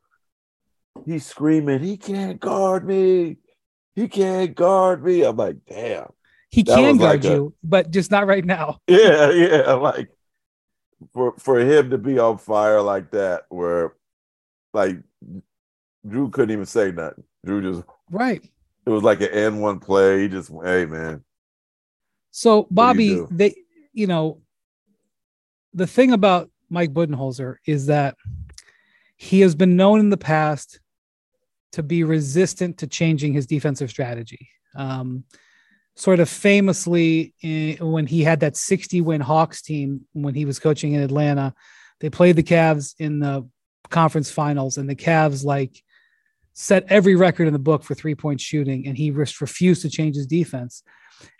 he's 1.06 1.26
screaming 1.26 1.80
he 1.80 1.96
can't 1.96 2.40
guard 2.40 2.86
me. 2.86 3.36
He 3.94 4.08
can't 4.08 4.54
guard 4.54 5.04
me. 5.04 5.22
I'm 5.22 5.36
like 5.36 5.56
damn. 5.68 6.10
He 6.50 6.64
can 6.64 6.96
guard 6.96 7.22
like 7.22 7.30
you 7.30 7.54
a, 7.62 7.66
but 7.66 7.90
just 7.90 8.10
not 8.10 8.26
right 8.26 8.44
now. 8.44 8.78
Yeah 8.88 9.30
yeah 9.30 9.72
like 9.74 10.08
for 11.12 11.34
for 11.38 11.58
him 11.58 11.90
to 11.90 11.98
be 11.98 12.18
on 12.18 12.38
fire 12.38 12.82
like 12.82 13.10
that, 13.12 13.44
where 13.48 13.94
like 14.74 14.98
Jrue 16.06 16.32
couldn't 16.32 16.50
even 16.50 16.66
say 16.66 16.92
nothing. 16.92 17.24
Jrue 17.46 17.62
just 17.62 17.86
right. 18.10 18.42
It 18.86 18.90
was 18.90 19.02
like 19.02 19.20
an 19.20 19.28
N 19.28 19.60
one 19.60 19.80
play. 19.80 20.22
He 20.22 20.28
just, 20.28 20.50
hey 20.64 20.86
man. 20.86 21.22
So 22.30 22.66
Bobby, 22.70 23.04
you 23.06 23.28
they, 23.30 23.54
you 23.92 24.06
know, 24.06 24.40
the 25.74 25.86
thing 25.86 26.12
about 26.12 26.50
Mike 26.70 26.92
Budenholzer 26.92 27.56
is 27.66 27.86
that 27.86 28.16
he 29.16 29.40
has 29.40 29.54
been 29.54 29.76
known 29.76 30.00
in 30.00 30.10
the 30.10 30.16
past 30.16 30.80
to 31.72 31.82
be 31.82 32.04
resistant 32.04 32.78
to 32.78 32.86
changing 32.86 33.32
his 33.32 33.46
defensive 33.46 33.90
strategy. 33.90 34.48
Um, 34.74 35.24
sort 35.98 36.20
of 36.20 36.28
famously 36.28 37.34
when 37.80 38.06
he 38.06 38.22
had 38.22 38.38
that 38.38 38.56
60 38.56 39.00
win 39.00 39.20
Hawks 39.20 39.60
team 39.60 40.02
when 40.12 40.32
he 40.32 40.44
was 40.44 40.60
coaching 40.60 40.92
in 40.92 41.02
Atlanta. 41.02 41.52
They 41.98 42.08
played 42.08 42.36
the 42.36 42.44
Cavs 42.44 42.94
in 43.00 43.18
the 43.18 43.48
conference 43.90 44.30
finals, 44.30 44.78
and 44.78 44.88
the 44.88 44.94
Cavs 44.94 45.44
like 45.44 45.82
set 46.52 46.84
every 46.88 47.16
record 47.16 47.48
in 47.48 47.52
the 47.52 47.58
book 47.58 47.82
for 47.82 47.96
three 47.96 48.14
point 48.14 48.40
shooting, 48.40 48.86
and 48.86 48.96
he 48.96 49.10
just 49.10 49.40
refused 49.40 49.82
to 49.82 49.90
change 49.90 50.14
his 50.14 50.28
defense. 50.28 50.84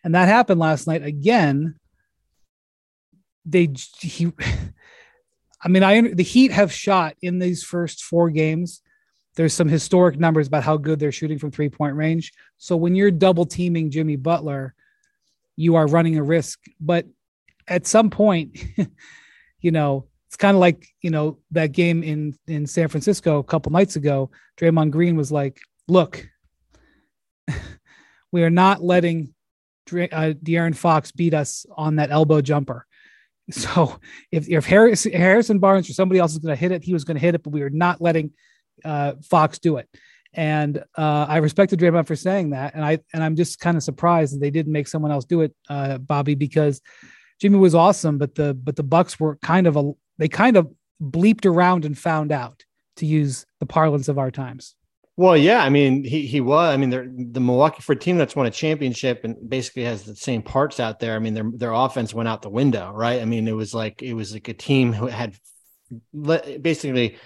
And 0.03 0.17
that 0.17 0.27
happened 0.27 0.59
last 0.59 0.89
night 0.89 1.05
again. 1.05 1.77
They 3.45 3.73
he, 4.01 4.33
I 5.63 5.69
mean, 5.69 5.85
I 5.85 6.01
the 6.01 6.25
Heat 6.25 6.51
have 6.51 6.73
shot 6.73 7.15
in 7.23 7.39
these 7.39 7.63
first 7.63 8.03
four 8.03 8.29
games. 8.29 8.83
There's 9.39 9.55
some 9.55 9.69
historic 9.69 10.19
numbers 10.19 10.49
about 10.49 10.65
how 10.65 10.77
good 10.77 10.99
they're 10.99 11.13
shooting 11.13 11.39
from 11.39 11.53
three 11.53 11.69
point 11.69 11.95
range. 11.95 12.33
So 12.57 12.77
when 12.77 12.97
you're 12.97 13.13
double 13.13 13.47
teaming 13.47 13.89
Jimmy 13.89 14.17
Butler, 14.17 14.75
you 15.55 15.77
are 15.77 15.87
running 15.87 16.19
a 16.19 16.25
risk. 16.25 16.59
But 16.81 17.07
at 17.69 17.87
some 17.87 18.11
point, 18.11 18.59
you 19.61 19.71
know, 19.71 20.09
it's 20.27 20.37
kind 20.37 20.57
of 20.57 20.61
like 20.61 20.89
you 21.03 21.11
know 21.11 21.39
that 21.53 21.71
game 21.71 22.03
in 22.03 22.37
in 22.49 22.67
San 22.67 22.89
Francisco 22.89 23.39
a 23.39 23.45
couple 23.45 23.71
nights 23.71 23.95
ago. 23.95 24.33
Draymond 24.57 24.91
Green 24.91 25.15
was 25.15 25.31
like, 25.31 25.61
"Look, 25.87 26.27
we 28.33 28.43
are 28.43 28.51
not 28.51 28.83
letting 28.83 29.35
uh, 29.89 30.35
De'Aaron 30.43 30.75
Fox 30.75 31.13
beat 31.13 31.33
us 31.33 31.65
on 31.77 31.95
that 31.97 32.11
elbow 32.11 32.41
jumper." 32.41 32.87
So 33.51 34.01
if 34.33 34.49
if 34.49 34.67
Harris, 34.67 35.05
Harrison 35.05 35.61
Barnes 35.61 35.89
or 35.89 35.93
somebody 35.93 36.19
else 36.19 36.33
is 36.33 36.39
going 36.39 36.55
to 36.55 36.61
hit 36.61 36.73
it, 36.73 36.83
he 36.83 36.93
was 36.93 37.05
going 37.05 37.15
to 37.15 37.21
hit 37.21 37.37
it, 37.37 37.43
but 37.45 37.51
we 37.51 37.63
are 37.63 37.71
not 37.71 37.99
letting 37.99 38.33
uh, 38.85 39.15
Fox 39.23 39.59
do 39.59 39.77
it. 39.77 39.89
And 40.35 40.79
uh, 40.97 41.27
I 41.29 41.39
respected 41.39 41.81
Draymond 41.81 42.07
for 42.07 42.17
saying 42.17 42.51
that, 42.51 42.75
and 42.75 42.85
I 42.85 42.99
and 43.13 43.25
I'm 43.25 43.35
just 43.35 43.61
kind 43.61 43.77
of 43.77 43.83
surprised 43.83 44.35
that 44.35 44.41
they 44.41 44.51
didn't 44.51 44.73
make 44.73 44.87
someone 44.87 45.11
else 45.11 45.25
do 45.25 45.41
it, 45.41 45.55
uh, 45.69 45.99
Bobby, 45.99 46.35
because 46.35 46.81
Jimmy 47.41 47.59
was 47.59 47.75
awesome, 47.75 48.19
but 48.19 48.35
the 48.35 48.55
but 48.55 48.77
the 48.77 48.83
Bucks 48.83 49.19
were 49.19 49.37
kind 49.37 49.67
of 49.67 49.77
a 49.77 49.93
they 50.19 50.29
kind 50.29 50.57
of 50.57 50.69
bleeped 51.03 51.47
around 51.47 51.85
and 51.85 51.97
found 51.97 52.31
out 52.31 52.65
to 52.97 53.07
use 53.07 53.47
the 53.61 53.67
parlance 53.67 54.09
of 54.09 54.19
our 54.19 54.31
times. 54.31 54.75
Well, 55.17 55.37
yeah, 55.37 55.65
I 55.65 55.69
mean, 55.69 56.05
he 56.05 56.27
he 56.27 56.41
was. 56.41 56.73
I 56.73 56.77
mean, 56.77 56.91
the 57.33 57.41
Milwaukee 57.41 57.83
for 57.83 57.93
a 57.93 57.97
team 57.97 58.19
that's 58.19 58.37
won 58.37 58.47
a 58.47 58.53
championship 58.53 59.25
and 59.25 59.37
basically 59.51 59.83
has 59.83 60.05
the 60.05 60.15
same 60.15 60.43
parts 60.43 60.79
out 60.79 61.01
there. 61.01 61.17
I 61.17 61.19
mean, 61.19 61.35
their 61.35 61.51
their 61.53 61.73
offense 61.73 62.15
went 62.15 62.29
out 62.29 62.43
the 62.43 62.51
window, 62.51 62.93
right? 62.93 63.21
I 63.21 63.25
mean, 63.25 63.49
it 63.49 63.57
was 63.57 63.75
like 63.75 64.03
it 64.03 64.15
was 64.15 64.33
like 64.33 64.47
a 64.47 64.55
team 64.55 64.93
who 64.93 65.07
had 65.07 65.35
basically 66.13 67.19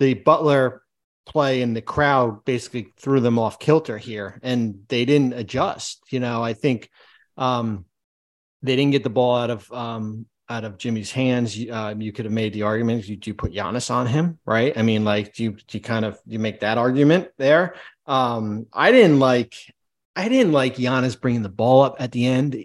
the 0.00 0.14
Butler 0.14 0.82
play 1.26 1.62
and 1.62 1.76
the 1.76 1.82
crowd 1.82 2.44
basically 2.44 2.92
threw 2.98 3.20
them 3.20 3.38
off 3.38 3.58
kilter 3.58 3.98
here, 3.98 4.38
and 4.42 4.84
they 4.88 5.04
didn't 5.04 5.34
adjust. 5.34 6.00
You 6.10 6.20
know, 6.20 6.42
I 6.42 6.54
think 6.54 6.88
um, 7.36 7.84
they 8.62 8.76
didn't 8.76 8.92
get 8.92 9.02
the 9.02 9.10
ball 9.10 9.36
out 9.36 9.50
of 9.50 9.70
um, 9.72 10.26
out 10.48 10.64
of 10.64 10.78
Jimmy's 10.78 11.10
hands, 11.10 11.56
you 11.56 12.12
could 12.12 12.24
have 12.24 12.32
made 12.32 12.52
the 12.52 12.62
argument: 12.62 13.08
you 13.08 13.16
do 13.16 13.34
put 13.34 13.52
Giannis 13.52 13.90
on 13.90 14.06
him, 14.06 14.38
right? 14.46 14.76
I 14.76 14.82
mean, 14.82 15.04
like, 15.04 15.34
do 15.34 15.42
you 15.42 15.50
do 15.52 15.78
you 15.78 15.80
kind 15.80 16.04
of 16.04 16.18
you 16.26 16.38
make 16.38 16.60
that 16.60 16.78
argument 16.78 17.28
there? 17.36 17.74
Um, 18.06 18.66
I 18.72 18.92
didn't 18.92 19.18
like, 19.18 19.54
I 20.14 20.28
didn't 20.28 20.52
like 20.52 20.76
Giannis 20.76 21.20
bringing 21.20 21.42
the 21.42 21.48
ball 21.48 21.82
up 21.82 21.96
at 21.98 22.12
the 22.12 22.26
end, 22.26 22.56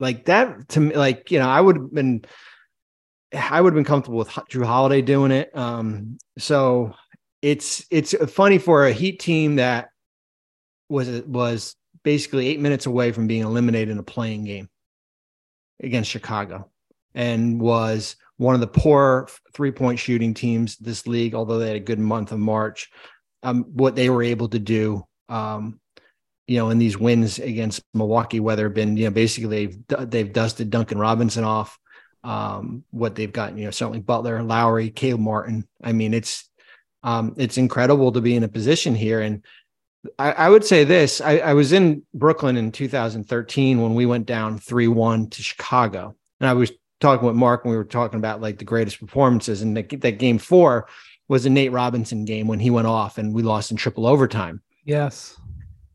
like 0.00 0.24
that 0.24 0.70
to 0.70 0.80
me. 0.80 0.94
Like, 0.96 1.30
you 1.30 1.38
know, 1.38 1.48
I 1.48 1.60
would 1.60 1.76
have 1.76 1.92
been, 1.92 2.24
I 3.34 3.60
would 3.60 3.74
have 3.74 3.76
been 3.76 3.84
comfortable 3.84 4.18
with 4.18 4.28
Jrue 4.28 4.64
Holiday 4.64 5.02
doing 5.02 5.30
it. 5.30 5.54
Um, 5.54 6.16
so 6.38 6.94
it's 7.42 7.86
it's 7.90 8.14
funny 8.32 8.58
for 8.58 8.86
a 8.86 8.92
Heat 8.92 9.20
team 9.20 9.56
that 9.56 9.90
was 10.88 11.08
was 11.22 11.76
basically 12.02 12.48
eight 12.48 12.60
minutes 12.60 12.86
away 12.86 13.12
from 13.12 13.26
being 13.26 13.42
eliminated 13.42 13.90
in 13.90 13.98
a 13.98 14.02
play-in 14.02 14.44
game 14.44 14.68
against 15.80 16.10
Chicago 16.10 16.70
and 17.14 17.60
was 17.60 18.16
one 18.36 18.54
of 18.54 18.60
the 18.60 18.66
poor 18.66 19.28
three 19.52 19.72
point 19.72 19.98
shooting 19.98 20.34
teams 20.34 20.76
this 20.76 21.06
league, 21.06 21.34
although 21.34 21.58
they 21.58 21.68
had 21.68 21.76
a 21.76 21.80
good 21.80 21.98
month 21.98 22.32
of 22.32 22.38
March. 22.38 22.88
Um, 23.42 23.64
what 23.64 23.94
they 23.94 24.10
were 24.10 24.22
able 24.22 24.48
to 24.48 24.58
do, 24.58 25.04
um, 25.28 25.80
you 26.46 26.56
know, 26.56 26.70
in 26.70 26.78
these 26.78 26.98
wins 26.98 27.38
against 27.38 27.82
Milwaukee, 27.94 28.40
whether 28.40 28.68
been, 28.68 28.96
you 28.96 29.04
know, 29.04 29.10
basically 29.10 29.66
they've, 29.66 30.10
they've 30.10 30.32
dusted 30.32 30.70
Duncan 30.70 30.98
Robinson 30.98 31.44
off. 31.44 31.78
Um, 32.24 32.84
what 32.90 33.14
they've 33.14 33.32
gotten, 33.32 33.58
you 33.58 33.66
know, 33.66 33.70
certainly 33.70 34.00
Butler, 34.00 34.42
Lowry, 34.42 34.90
Caleb 34.90 35.20
Martin. 35.20 35.68
I 35.82 35.92
mean, 35.92 36.14
it's 36.14 36.47
um, 37.02 37.34
it's 37.36 37.58
incredible 37.58 38.12
to 38.12 38.20
be 38.20 38.34
in 38.34 38.44
a 38.44 38.48
position 38.48 38.94
here. 38.94 39.20
And 39.20 39.44
I, 40.18 40.32
I 40.32 40.48
would 40.48 40.64
say 40.64 40.84
this: 40.84 41.20
I, 41.20 41.38
I 41.38 41.54
was 41.54 41.72
in 41.72 42.02
Brooklyn 42.14 42.56
in 42.56 42.72
2013 42.72 43.80
when 43.80 43.94
we 43.94 44.06
went 44.06 44.26
down 44.26 44.58
three 44.58 44.88
one 44.88 45.28
to 45.30 45.42
Chicago, 45.42 46.14
and 46.40 46.48
I 46.48 46.54
was 46.54 46.72
talking 47.00 47.26
with 47.26 47.36
Mark 47.36 47.64
when 47.64 47.72
we 47.72 47.76
were 47.76 47.84
talking 47.84 48.18
about 48.18 48.40
like 48.40 48.58
the 48.58 48.64
greatest 48.64 49.00
performances, 49.00 49.62
and 49.62 49.76
that, 49.76 50.00
that 50.00 50.18
game 50.18 50.38
four 50.38 50.88
was 51.28 51.46
a 51.46 51.50
Nate 51.50 51.72
Robinson 51.72 52.24
game 52.24 52.48
when 52.48 52.58
he 52.58 52.70
went 52.70 52.86
off 52.86 53.18
and 53.18 53.34
we 53.34 53.42
lost 53.42 53.70
in 53.70 53.76
triple 53.76 54.06
overtime. 54.06 54.62
Yes. 54.84 55.36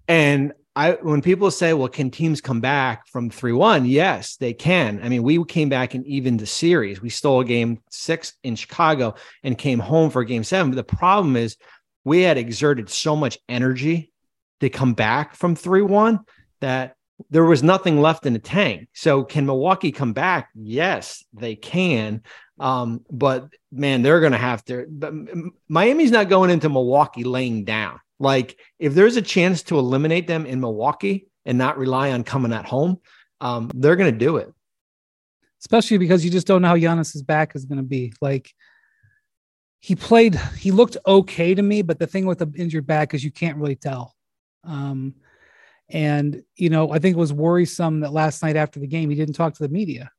And 0.07 0.53
I 0.75 0.93
when 0.93 1.21
people 1.21 1.51
say, 1.51 1.73
well, 1.73 1.87
can 1.87 2.09
teams 2.09 2.41
come 2.41 2.59
back 2.59 3.07
from 3.07 3.29
3-1? 3.29 3.83
Yes, 3.87 4.37
they 4.37 4.53
can. 4.53 4.99
I 5.03 5.09
mean, 5.09 5.23
we 5.23 5.43
came 5.45 5.69
back 5.69 5.93
and 5.93 6.05
even 6.07 6.37
the 6.37 6.47
series. 6.47 7.01
We 7.01 7.09
stole 7.09 7.41
a 7.41 7.45
game 7.45 7.79
six 7.91 8.33
in 8.43 8.55
Chicago 8.55 9.15
and 9.43 9.57
came 9.57 9.79
home 9.79 10.09
for 10.09 10.23
game 10.23 10.43
seven. 10.43 10.71
But 10.71 10.77
the 10.87 10.95
problem 10.95 11.35
is 11.35 11.57
we 12.03 12.21
had 12.21 12.37
exerted 12.37 12.89
so 12.89 13.15
much 13.15 13.37
energy 13.47 14.11
to 14.61 14.69
come 14.69 14.93
back 14.93 15.35
from 15.35 15.55
3-1 15.55 16.19
that 16.61 16.95
there 17.29 17.43
was 17.43 17.61
nothing 17.61 18.01
left 18.01 18.25
in 18.25 18.33
the 18.33 18.39
tank. 18.39 18.89
So 18.93 19.23
can 19.23 19.45
Milwaukee 19.45 19.91
come 19.91 20.13
back? 20.13 20.49
Yes, 20.55 21.23
they 21.33 21.55
can. 21.55 22.23
Um, 22.59 23.05
but 23.11 23.49
man, 23.71 24.01
they're 24.01 24.19
going 24.19 24.31
to 24.31 24.37
have 24.37 24.63
to. 24.65 25.51
Miami's 25.67 26.11
not 26.11 26.29
going 26.29 26.49
into 26.49 26.69
Milwaukee 26.69 27.23
laying 27.23 27.63
down. 27.63 27.99
Like 28.23 28.57
if 28.79 28.93
there's 28.93 29.17
a 29.17 29.21
chance 29.21 29.63
to 29.63 29.77
eliminate 29.77 30.27
them 30.27 30.45
in 30.45 30.61
Milwaukee 30.61 31.27
and 31.45 31.57
not 31.57 31.77
rely 31.77 32.11
on 32.11 32.23
coming 32.23 32.53
at 32.53 32.65
home, 32.65 33.01
um, 33.41 33.69
they're 33.75 33.97
going 33.97 34.11
to 34.11 34.17
do 34.17 34.37
it. 34.37 34.51
Especially 35.59 35.97
because 35.97 36.25
you 36.25 36.31
just 36.31 36.47
don't 36.47 36.61
know 36.61 36.69
how 36.69 36.77
Giannis's 36.77 37.21
back 37.21 37.55
is 37.55 37.65
going 37.65 37.77
to 37.77 37.83
be. 37.83 38.13
Like 38.21 38.51
he 39.81 39.95
played, 39.95 40.35
he 40.57 40.71
looked 40.71 40.97
okay 41.05 41.53
to 41.53 41.61
me, 41.61 41.81
but 41.81 41.99
the 41.99 42.07
thing 42.07 42.25
with 42.25 42.39
the 42.39 42.51
injured 42.57 42.87
back 42.87 43.13
is 43.13 43.23
you 43.23 43.31
can't 43.31 43.57
really 43.57 43.75
tell. 43.75 44.15
Um, 44.63 45.15
and, 45.89 46.41
you 46.55 46.69
know, 46.69 46.91
I 46.91 46.99
think 46.99 47.15
it 47.15 47.19
was 47.19 47.33
worrisome 47.33 47.99
that 47.99 48.13
last 48.13 48.41
night 48.41 48.55
after 48.55 48.79
the 48.79 48.87
game, 48.87 49.09
he 49.09 49.15
didn't 49.15 49.35
talk 49.35 49.53
to 49.53 49.63
the 49.63 49.69
media. 49.69 50.09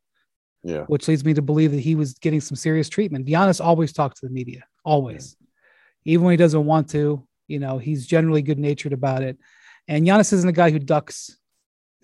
Yeah. 0.63 0.85
Which 0.85 1.09
leads 1.09 1.25
me 1.25 1.35
to 1.35 1.43
believe 1.43 1.73
that 1.73 1.81
he 1.81 1.95
was 1.95 2.15
getting 2.15 2.41
some 2.41 2.57
serious 2.57 2.89
treatment. 2.89 3.27
Giannis 3.27 3.65
always 3.65 3.93
talks 3.93 4.21
to 4.21 4.27
the 4.27 4.33
media, 4.33 4.65
always. 4.85 5.37
Yeah. 5.41 6.13
Even 6.13 6.25
when 6.25 6.33
he 6.33 6.37
doesn't 6.37 6.65
want 6.65 6.91
to, 6.91 7.27
you 7.47 7.59
know, 7.59 7.79
he's 7.79 8.07
generally 8.07 8.43
good 8.43 8.59
natured 8.59 8.93
about 8.93 9.23
it. 9.23 9.39
And 9.89 10.07
Giannis 10.07 10.33
isn't 10.33 10.49
a 10.49 10.53
guy 10.53 10.71
who 10.71 10.79
ducks, 10.79 11.39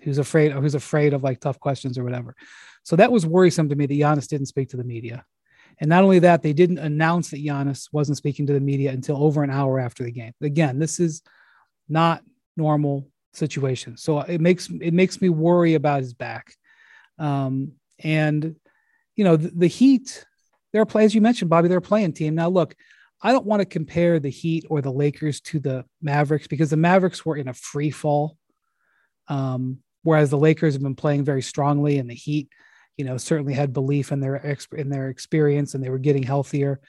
who's 0.01 0.19
afraid, 0.19 0.53
who's 0.53 0.75
afraid 0.75 1.15
of 1.15 1.23
like 1.23 1.41
tough 1.41 1.59
questions 1.59 1.99
or 1.99 2.05
whatever. 2.05 2.35
So 2.83 2.97
that 2.97 3.13
was 3.13 3.27
worrisome 3.27 3.69
to 3.69 3.77
me 3.77 3.87
that 3.87 3.95
Giannis 3.95 4.29
didn't 4.29 4.47
speak 4.47 4.71
to 4.71 4.77
the 4.77 4.85
media. 4.85 5.25
And 5.79 5.89
not 5.89 6.03
only 6.03 6.19
that, 6.21 6.43
they 6.43 6.53
didn't 6.53 6.79
announce 6.79 7.31
that 7.31 7.45
Giannis 7.45 7.89
wasn't 7.93 8.19
speaking 8.19 8.47
to 8.47 8.53
the 8.53 8.61
media 8.61 8.91
until 8.91 9.23
over 9.23 9.43
an 9.43 9.51
hour 9.51 9.79
after 9.79 10.05
the 10.05 10.13
game. 10.13 10.33
Again, 10.43 10.79
this 10.79 11.01
is 11.01 11.23
not 11.89 12.23
normal 12.57 13.09
situation. 13.33 13.97
So 13.97 14.21
it 14.21 14.41
makes 14.41 14.69
it 14.69 14.93
makes 14.93 15.21
me 15.21 15.29
worry 15.29 15.75
about 15.75 16.01
his 16.01 16.13
back. 16.13 16.55
Um, 17.19 17.73
and 18.03 18.57
you 19.17 19.25
know, 19.25 19.37
the, 19.37 19.51
the 19.55 19.67
Heat, 19.67 20.25
they're 20.73 20.87
play 20.87 21.05
as 21.05 21.15
you 21.15 21.21
mentioned, 21.21 21.51
Bobby, 21.51 21.69
they're 21.69 21.81
playing 21.81 22.13
team. 22.13 22.35
Now, 22.35 22.49
look, 22.49 22.75
I 23.23 23.33
don't 23.33 23.47
want 23.47 23.61
to 23.61 23.67
compare 23.67 24.19
the 24.19 24.31
Heat 24.31 24.65
or 24.71 24.81
the 24.81 24.93
Lakers 24.93 25.41
to 25.43 25.61
the 25.61 25.85
Mavericks 26.01 26.47
because 26.47 26.71
the 26.71 26.77
Mavericks 26.77 27.25
were 27.25 27.37
in 27.37 27.49
a 27.49 27.55
free 27.55 27.91
fall. 27.91 28.37
Um, 29.29 29.79
whereas 30.03 30.31
the 30.31 30.39
Lakers 30.39 30.75
have 30.75 30.83
been 30.83 30.95
playing 30.95 31.25
very 31.25 31.43
strongly 31.43 31.99
and 31.99 32.11
the 32.11 32.15
Heat, 32.15 32.49
you 32.97 33.05
know, 33.05 33.17
certainly 33.17 33.53
had 33.53 33.73
belief 33.73 34.13
in 34.13 34.21
their 34.21 34.39
exp- 34.39 34.79
in 34.79 34.89
their 34.89 35.09
experience 35.09 35.75
and 35.75 35.85
they 35.85 35.91
were 35.91 35.99
getting 35.99 36.23
healthier. 36.23 36.81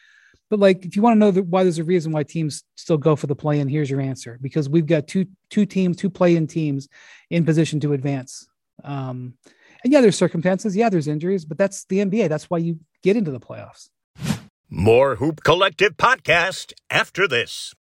But 0.50 0.60
like, 0.60 0.86
if 0.86 0.96
you 0.96 1.02
want 1.02 1.16
to 1.16 1.32
know 1.32 1.42
why 1.44 1.64
there's 1.64 1.80
a 1.80 1.84
reason 1.84 2.12
why 2.12 2.24
teams 2.24 2.64
still 2.76 2.98
go 2.98 3.16
for 3.16 3.28
the 3.28 3.36
play-in, 3.36 3.70
here's 3.70 3.90
your 3.90 4.02
answer: 4.02 4.38
because 4.42 4.68
we've 4.68 4.86
got 4.86 5.08
two 5.08 5.26
two 5.50 5.66
teams, 5.66 5.96
two 5.96 6.10
play-in 6.10 6.46
teams, 6.48 6.90
in 7.30 7.46
position 7.46 7.80
to 7.82 7.94
advance. 7.94 8.48
Um, 8.84 9.36
and 9.84 9.94
yeah, 9.94 10.02
there's 10.02 10.18
circumstances. 10.18 10.76
Yeah, 10.76 10.90
there's 10.90 11.08
injuries, 11.08 11.46
but 11.46 11.58
that's 11.58 11.86
the 11.86 12.00
NBA. 12.00 12.28
That's 12.28 12.50
why 12.50 12.58
you 12.58 12.80
get 13.02 13.16
into 13.16 13.32
the 13.32 13.40
playoffs. 13.40 13.90
More 14.74 15.16
Hoop 15.16 15.44
Collective 15.44 15.98
podcast 15.98 16.72
after 16.90 17.28
this. 17.28 17.74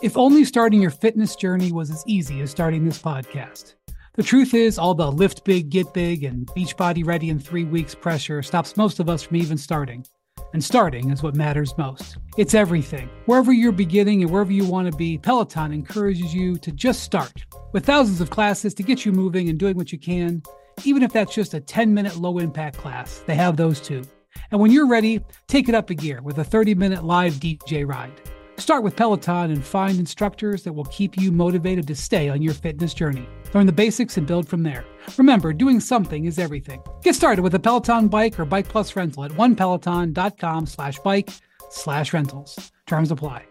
If 0.00 0.16
only 0.16 0.46
starting 0.46 0.80
your 0.80 0.90
fitness 0.90 1.36
journey 1.36 1.70
was 1.70 1.90
as 1.90 2.02
easy 2.06 2.40
as 2.40 2.50
starting 2.50 2.86
this 2.86 3.02
podcast. 3.02 3.74
The 4.14 4.22
truth 4.22 4.54
is, 4.54 4.78
all 4.78 4.94
the 4.94 5.12
lift 5.12 5.44
big, 5.44 5.68
get 5.68 5.92
big, 5.92 6.24
and 6.24 6.48
beach 6.54 6.74
body 6.74 7.02
ready 7.02 7.28
in 7.28 7.38
three 7.38 7.64
weeks 7.64 7.94
pressure 7.94 8.42
stops 8.42 8.78
most 8.78 8.98
of 8.98 9.10
us 9.10 9.24
from 9.24 9.36
even 9.36 9.58
starting 9.58 10.06
and 10.54 10.64
starting 10.64 11.10
is 11.10 11.22
what 11.22 11.34
matters 11.34 11.76
most. 11.76 12.16
It's 12.38 12.54
everything. 12.54 13.10
Wherever 13.26 13.52
you're 13.52 13.70
beginning 13.70 14.22
and 14.22 14.30
wherever 14.30 14.52
you 14.52 14.64
want 14.64 14.90
to 14.90 14.96
be, 14.96 15.18
Peloton 15.18 15.70
encourages 15.70 16.32
you 16.32 16.56
to 16.56 16.72
just 16.72 17.02
start. 17.02 17.44
With 17.72 17.84
thousands 17.84 18.22
of 18.22 18.30
classes 18.30 18.72
to 18.74 18.82
get 18.82 19.04
you 19.04 19.12
moving 19.12 19.50
and 19.50 19.58
doing 19.58 19.76
what 19.76 19.92
you 19.92 19.98
can, 19.98 20.42
even 20.84 21.02
if 21.02 21.12
that's 21.12 21.34
just 21.34 21.52
a 21.52 21.60
10 21.60 21.92
minute 21.92 22.16
low 22.16 22.38
impact 22.38 22.78
class, 22.78 23.22
they 23.26 23.34
have 23.34 23.58
those 23.58 23.80
too. 23.82 24.02
And 24.50 24.60
when 24.60 24.70
you're 24.70 24.86
ready, 24.86 25.20
take 25.48 25.68
it 25.68 25.74
up 25.74 25.90
a 25.90 25.94
gear 25.94 26.20
with 26.22 26.38
a 26.38 26.44
30 26.44 26.74
minute 26.74 27.04
live 27.04 27.34
DJ 27.34 27.86
ride. 27.86 28.20
Start 28.58 28.82
with 28.82 28.96
Peloton 28.96 29.50
and 29.50 29.64
find 29.64 29.98
instructors 29.98 30.62
that 30.62 30.72
will 30.72 30.86
keep 30.86 31.18
you 31.18 31.30
motivated 31.30 31.86
to 31.88 31.94
stay 31.94 32.30
on 32.30 32.40
your 32.40 32.54
fitness 32.54 32.94
journey. 32.94 33.28
Learn 33.52 33.66
the 33.66 33.72
basics 33.72 34.16
and 34.16 34.26
build 34.26 34.48
from 34.48 34.62
there. 34.62 34.84
Remember, 35.18 35.52
doing 35.52 35.78
something 35.78 36.24
is 36.24 36.38
everything. 36.38 36.82
Get 37.02 37.14
started 37.14 37.42
with 37.42 37.54
a 37.54 37.58
Peloton 37.58 38.08
bike 38.08 38.38
or 38.40 38.44
Bike 38.44 38.68
Plus 38.68 38.96
rental 38.96 39.24
at 39.24 39.32
onepeloton.com 39.32 40.66
slash 40.66 40.98
bike 41.00 41.30
slash 41.70 42.12
rentals. 42.12 42.72
Terms 42.86 43.10
apply. 43.10 43.44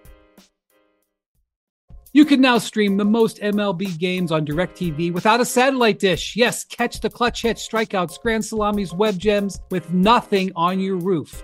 You 2.16 2.24
can 2.24 2.40
now 2.40 2.60
stream 2.60 2.96
the 2.96 3.04
most 3.04 3.42
MLB 3.42 4.00
games 4.00 4.32
on 4.32 4.46
DirecTV 4.46 5.12
without 5.12 5.42
a 5.42 5.46
satellite 5.46 6.00
dish. 6.00 6.34
Yes, 6.38 6.64
catch 6.64 7.02
the 7.02 7.10
clutch 7.10 7.42
hits, 7.42 7.68
strikeouts, 7.68 8.22
grand 8.22 8.46
salamis, 8.46 8.94
web 8.94 9.20
gems 9.20 9.60
with 9.70 9.92
nothing 9.92 10.54
on 10.56 10.80
your 10.80 10.96
roof. 10.96 11.44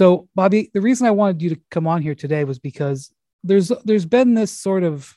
So, 0.00 0.30
Bobby, 0.34 0.70
the 0.72 0.80
reason 0.80 1.06
I 1.06 1.10
wanted 1.10 1.42
you 1.42 1.50
to 1.50 1.60
come 1.70 1.86
on 1.86 2.00
here 2.00 2.14
today 2.14 2.44
was 2.44 2.58
because 2.58 3.12
there's 3.44 3.70
there's 3.84 4.06
been 4.06 4.32
this 4.32 4.50
sort 4.50 4.82
of 4.82 5.14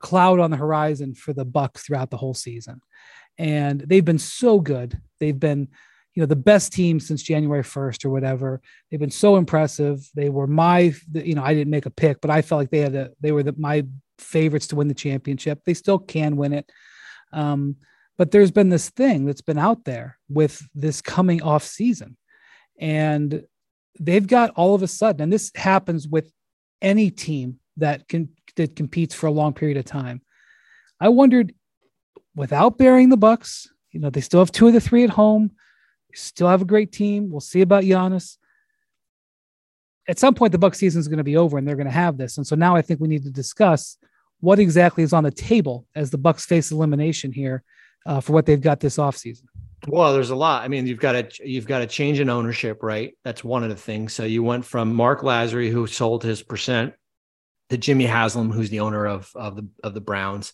cloud 0.00 0.38
on 0.38 0.50
the 0.50 0.58
horizon 0.58 1.14
for 1.14 1.32
the 1.32 1.46
Bucks 1.46 1.82
throughout 1.82 2.10
the 2.10 2.18
whole 2.18 2.34
season. 2.34 2.82
And 3.38 3.80
they've 3.80 4.04
been 4.04 4.18
so 4.18 4.60
good. 4.60 5.00
They've 5.18 5.40
been 5.40 5.68
you 6.14 6.20
know 6.20 6.26
the 6.26 6.36
best 6.36 6.74
team 6.74 7.00
since 7.00 7.22
January 7.22 7.62
1st 7.62 8.04
or 8.04 8.10
whatever. 8.10 8.60
They've 8.90 9.00
been 9.00 9.08
so 9.08 9.36
impressive. 9.36 10.06
They 10.14 10.28
were 10.28 10.46
my 10.46 10.92
you 11.14 11.34
know 11.34 11.42
I 11.42 11.54
didn't 11.54 11.70
make 11.70 11.86
a 11.86 11.90
pick, 11.90 12.20
but 12.20 12.30
I 12.30 12.42
felt 12.42 12.58
like 12.58 12.70
they 12.70 12.80
had 12.80 12.94
a 12.94 13.12
they 13.22 13.32
were 13.32 13.44
the, 13.44 13.54
my 13.56 13.86
favorites 14.18 14.66
to 14.66 14.76
win 14.76 14.88
the 14.88 14.94
championship. 14.94 15.62
They 15.64 15.72
still 15.72 15.98
can 15.98 16.36
win 16.36 16.52
it. 16.52 16.70
Um, 17.32 17.76
but 18.18 18.30
there's 18.30 18.50
been 18.50 18.68
this 18.68 18.90
thing 18.90 19.24
that's 19.24 19.40
been 19.40 19.56
out 19.56 19.86
there 19.86 20.18
with 20.28 20.68
this 20.74 21.00
coming 21.00 21.40
off 21.40 21.64
season, 21.64 22.18
and 22.82 23.44
they've 23.98 24.26
got 24.26 24.50
all 24.56 24.74
of 24.74 24.82
a 24.82 24.88
sudden, 24.88 25.22
and 25.22 25.32
this 25.32 25.50
happens 25.54 26.06
with 26.06 26.30
any 26.82 27.10
team 27.10 27.60
that 27.78 28.06
can 28.08 28.28
that 28.56 28.76
competes 28.76 29.14
for 29.14 29.26
a 29.26 29.32
long 29.32 29.54
period 29.54 29.78
of 29.78 29.86
time. 29.86 30.20
I 31.00 31.08
wondered, 31.08 31.54
without 32.34 32.76
burying 32.76 33.08
the 33.08 33.16
Bucks, 33.16 33.72
you 33.92 34.00
know 34.00 34.10
they 34.10 34.20
still 34.20 34.40
have 34.40 34.52
two 34.52 34.66
of 34.66 34.74
the 34.74 34.80
three 34.80 35.04
at 35.04 35.10
home 35.10 35.52
still 36.14 36.48
have 36.48 36.62
a 36.62 36.66
great 36.66 36.92
team. 36.92 37.30
We'll 37.30 37.40
see 37.40 37.60
about 37.60 37.84
Giannis. 37.84 38.38
At 40.08 40.18
some 40.18 40.34
point, 40.34 40.52
the 40.52 40.58
Buck 40.58 40.74
season 40.74 41.00
is 41.00 41.08
going 41.08 41.18
to 41.18 41.24
be 41.24 41.36
over, 41.36 41.58
and 41.58 41.66
they're 41.66 41.76
going 41.76 41.86
to 41.86 41.92
have 41.92 42.18
this. 42.18 42.36
And 42.36 42.46
so 42.46 42.56
now 42.56 42.74
I 42.74 42.82
think 42.82 43.00
we 43.00 43.08
need 43.08 43.22
to 43.24 43.30
discuss 43.30 43.96
what 44.40 44.58
exactly 44.58 45.04
is 45.04 45.12
on 45.12 45.24
the 45.24 45.30
table 45.30 45.86
as 45.94 46.10
the 46.10 46.18
Bucks 46.18 46.44
face 46.44 46.72
elimination 46.72 47.32
here 47.32 47.62
uh, 48.04 48.20
for 48.20 48.32
what 48.32 48.46
they've 48.46 48.60
got 48.60 48.80
this 48.80 48.96
offseason. 48.96 49.44
Well, 49.88 50.12
there's 50.12 50.30
a 50.30 50.36
lot. 50.36 50.62
I 50.62 50.68
mean, 50.68 50.86
you've 50.86 51.00
got 51.00 51.16
a 51.16 51.28
you've 51.44 51.66
got 51.66 51.82
a 51.82 51.86
change 51.86 52.20
in 52.20 52.30
ownership, 52.30 52.82
right? 52.82 53.16
That's 53.24 53.42
one 53.42 53.64
of 53.64 53.68
the 53.68 53.76
things. 53.76 54.12
So 54.12 54.24
you 54.24 54.42
went 54.42 54.64
from 54.64 54.94
Marc 54.94 55.22
Lasry, 55.22 55.70
who 55.70 55.86
sold 55.86 56.22
his 56.22 56.42
percent, 56.42 56.94
to 57.70 57.78
Jimmy 57.78 58.04
Haslam, 58.04 58.50
who's 58.50 58.70
the 58.70 58.80
owner 58.80 59.06
of 59.06 59.30
of 59.34 59.56
the 59.56 59.66
of 59.82 59.94
the 59.94 60.00
Browns. 60.00 60.52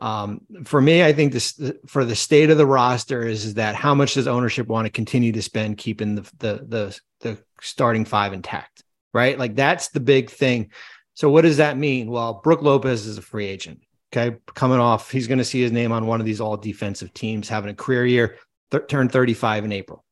Um, 0.00 0.42
for 0.64 0.80
me, 0.80 1.02
I 1.02 1.12
think 1.12 1.32
this 1.32 1.60
for 1.86 2.04
the 2.04 2.14
state 2.14 2.50
of 2.50 2.58
the 2.58 2.66
roster 2.66 3.26
is, 3.26 3.44
is 3.44 3.54
that 3.54 3.74
how 3.74 3.94
much 3.94 4.14
does 4.14 4.28
ownership 4.28 4.68
want 4.68 4.86
to 4.86 4.90
continue 4.90 5.32
to 5.32 5.42
spend 5.42 5.78
keeping 5.78 6.14
the, 6.14 6.22
the 6.38 6.64
the 6.68 7.00
the 7.20 7.38
starting 7.60 8.04
five 8.04 8.32
intact, 8.32 8.84
right? 9.12 9.36
Like 9.36 9.56
that's 9.56 9.88
the 9.88 10.00
big 10.00 10.30
thing. 10.30 10.70
So 11.14 11.28
what 11.30 11.42
does 11.42 11.56
that 11.56 11.76
mean? 11.76 12.10
Well, 12.10 12.34
Brook 12.44 12.62
Lopez 12.62 13.06
is 13.06 13.18
a 13.18 13.22
free 13.22 13.46
agent. 13.46 13.80
Okay, 14.12 14.36
coming 14.54 14.78
off, 14.78 15.10
he's 15.10 15.26
going 15.26 15.38
to 15.38 15.44
see 15.44 15.60
his 15.60 15.72
name 15.72 15.92
on 15.92 16.06
one 16.06 16.20
of 16.20 16.26
these 16.26 16.40
all 16.40 16.56
defensive 16.56 17.12
teams, 17.12 17.48
having 17.48 17.70
a 17.70 17.74
career 17.74 18.06
year, 18.06 18.36
th- 18.70 18.86
turned 18.88 19.12
35 19.12 19.64
in 19.64 19.72
April. 19.72 20.04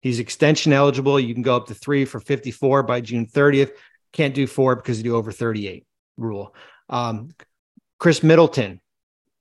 He's 0.00 0.18
extension 0.18 0.72
eligible. 0.72 1.18
You 1.18 1.34
can 1.34 1.42
go 1.42 1.56
up 1.56 1.66
to 1.66 1.74
three 1.74 2.04
for 2.04 2.20
54 2.20 2.82
by 2.84 3.00
June 3.00 3.26
30th. 3.26 3.72
Can't 4.12 4.34
do 4.34 4.46
four 4.46 4.76
because 4.76 4.98
you 4.98 5.04
do 5.04 5.16
over 5.16 5.32
38 5.32 5.84
rule. 6.16 6.54
Um, 6.88 7.30
Khris 7.98 8.22
Middleton, 8.22 8.80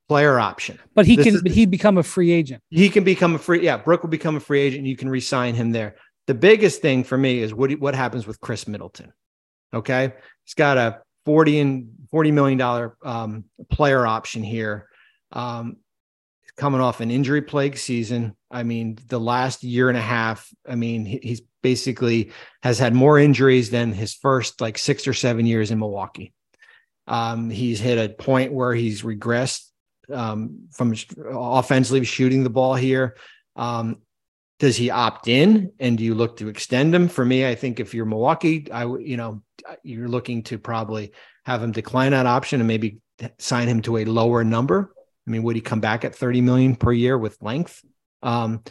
player 0.08 0.40
option. 0.40 0.80
But 0.94 1.06
he 1.06 1.16
this 1.16 1.26
can, 1.26 1.36
is, 1.36 1.42
but 1.44 1.52
he'd 1.52 1.72
become 1.72 1.98
a 1.98 2.04
free 2.04 2.32
agent. 2.32 2.64
He 2.70 2.90
can 2.90 3.04
become 3.04 3.36
a 3.36 3.40
free. 3.40 3.64
Yeah, 3.64 3.78
Brook 3.78 4.04
will 4.04 4.10
become 4.10 4.36
a 4.36 4.40
free 4.40 4.62
agent. 4.62 4.86
You 4.86 4.96
can 4.96 5.10
resign 5.10 5.56
him 5.56 5.72
there. 5.72 5.96
The 6.28 6.34
biggest 6.34 6.82
thing 6.82 7.04
for 7.04 7.18
me 7.18 7.40
is 7.40 7.54
what 7.54 7.72
what 7.80 7.96
happens 7.96 8.26
with 8.26 8.40
Khris 8.40 8.68
Middleton. 8.68 9.14
Okay, 9.74 10.14
he's 10.44 10.54
got 10.56 10.78
a 10.78 11.02
forty 11.26 11.60
and 11.60 11.90
forty 12.10 12.32
million 12.32 12.58
dollar 12.58 12.98
um, 13.04 13.46
player 13.70 14.06
option 14.08 14.42
here. 14.44 14.88
Um, 15.32 15.78
coming 16.58 16.82
off 16.82 17.02
an 17.02 17.12
injury 17.12 17.42
plague 17.42 17.78
season. 17.78 18.36
I 18.50 18.64
mean, 18.64 18.98
the 19.08 19.20
last 19.20 19.64
year 19.64 19.90
and 19.90 19.98
a 19.98 20.02
half. 20.02 20.50
I 20.68 20.76
mean, 20.76 21.06
he's 21.06 21.42
basically 21.62 22.32
has 22.64 22.80
had 22.80 22.94
more 22.94 23.20
injuries 23.20 23.70
than 23.70 23.92
his 23.92 24.14
first 24.14 24.62
like 24.62 24.78
six 24.78 25.08
or 25.08 25.14
seven 25.14 25.46
years 25.46 25.72
in 25.72 25.80
Milwaukee. 25.80 26.34
Um, 27.08 27.50
he's 27.50 27.80
hit 27.80 27.98
a 27.98 28.14
point 28.14 28.54
where 28.54 28.74
he's 28.74 29.02
regressed 29.02 29.70
um, 30.12 30.68
from 30.72 30.94
offensively 31.32 32.06
shooting 32.06 32.44
the 32.44 32.50
ball 32.50 32.76
here. 32.76 33.18
Um, 33.56 33.98
does 34.60 34.78
he 34.78 34.90
opt 34.90 35.28
in 35.28 35.72
and 35.80 35.98
do 35.98 36.04
you 36.04 36.16
look 36.16 36.38
to 36.38 36.48
extend 36.48 36.96
him? 36.96 37.10
For 37.10 37.26
me, 37.26 37.46
I 37.46 37.56
think 37.56 37.80
if 37.80 37.94
you're 37.94 38.06
Milwaukee, 38.06 38.72
I 38.72 38.86
you 38.86 39.18
know 39.18 39.42
you're 39.84 40.08
looking 40.08 40.44
to 40.44 40.58
probably 40.58 41.12
have 41.46 41.62
him 41.62 41.72
decline 41.72 42.12
that 42.12 42.26
option 42.26 42.62
and 42.62 42.68
maybe 42.68 43.00
sign 43.38 43.68
him 43.68 43.82
to 43.84 43.98
a 43.98 44.06
lower 44.06 44.44
number. 44.44 44.95
I 45.28 45.32
mean, 45.32 45.44
would 45.44 45.56
he 45.56 45.62
come 45.62 45.80
back 45.80 46.06
at 46.06 46.16
30 46.16 46.42
million 46.42 46.76
per 46.76 46.92
year 46.92 47.18
with 47.18 47.42
length? 47.42 47.84
Um, 48.22 48.64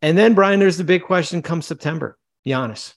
and 0.00 0.18
then 0.18 0.34
Brian, 0.34 0.60
there's 0.60 0.78
the 0.78 0.84
big 0.84 1.02
question 1.02 1.42
come 1.42 1.62
September, 1.62 2.18
Giannis. 2.46 2.94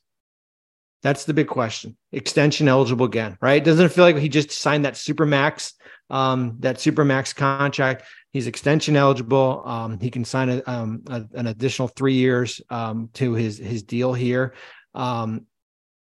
That's 1.04 1.26
the 1.26 1.36
big 1.36 1.48
question. 1.48 1.98
Extension 2.12 2.68
eligible 2.68 3.06
again, 3.06 3.38
right? 3.40 3.64
Doesn't 3.64 3.86
it 3.86 3.92
feel 3.92 4.06
like 4.06 4.18
he 4.18 4.28
just 4.28 4.50
signed 4.50 4.86
that 4.86 4.98
super 4.98 5.24
max, 5.26 5.74
um, 6.10 6.58
that 6.62 6.80
super 6.80 7.06
max 7.06 7.32
contract? 7.32 8.06
He's 8.32 8.48
extension 8.48 8.96
eligible. 8.96 9.62
Um, 9.66 10.00
he 10.00 10.10
can 10.10 10.26
sign 10.26 10.50
a, 10.50 10.64
um, 10.66 11.04
a, 11.08 11.24
an 11.36 11.46
additional 11.46 11.88
three 11.90 12.16
years 12.16 12.60
um, 12.72 13.10
to 13.14 13.34
his 13.34 13.60
his 13.60 13.84
deal 13.84 14.14
here. 14.14 14.56
Um, 14.96 15.46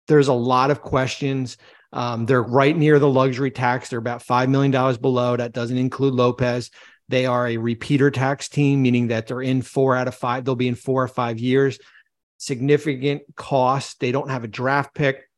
there's 0.08 0.28
a 0.28 0.32
lot 0.32 0.70
of 0.70 0.80
questions. 0.80 1.58
Um, 1.92 2.24
they're 2.24 2.42
right 2.42 2.76
near 2.76 2.98
the 2.98 3.08
luxury 3.08 3.50
tax. 3.50 3.90
They're 3.90 3.98
about 3.98 4.22
five 4.22 4.48
million 4.48 4.72
dollars 4.72 4.96
below. 4.96 5.36
That 5.36 5.52
doesn't 5.52 5.76
include 5.76 6.14
Lopez. 6.14 6.70
They 7.08 7.26
are 7.26 7.46
a 7.46 7.56
repeater 7.58 8.10
tax 8.10 8.48
team, 8.48 8.82
meaning 8.82 9.08
that 9.08 9.26
they're 9.26 9.42
in 9.42 9.62
four 9.62 9.96
out 9.96 10.08
of 10.08 10.14
five. 10.14 10.44
They'll 10.44 10.54
be 10.54 10.68
in 10.68 10.74
four 10.74 11.02
or 11.02 11.08
five 11.08 11.38
years 11.38 11.78
significant 12.44 13.22
cost. 13.36 14.00
They 14.00 14.12
don't 14.12 14.30
have 14.30 14.44
a 14.44 14.48
draft 14.48 14.94
pick. 14.94 15.28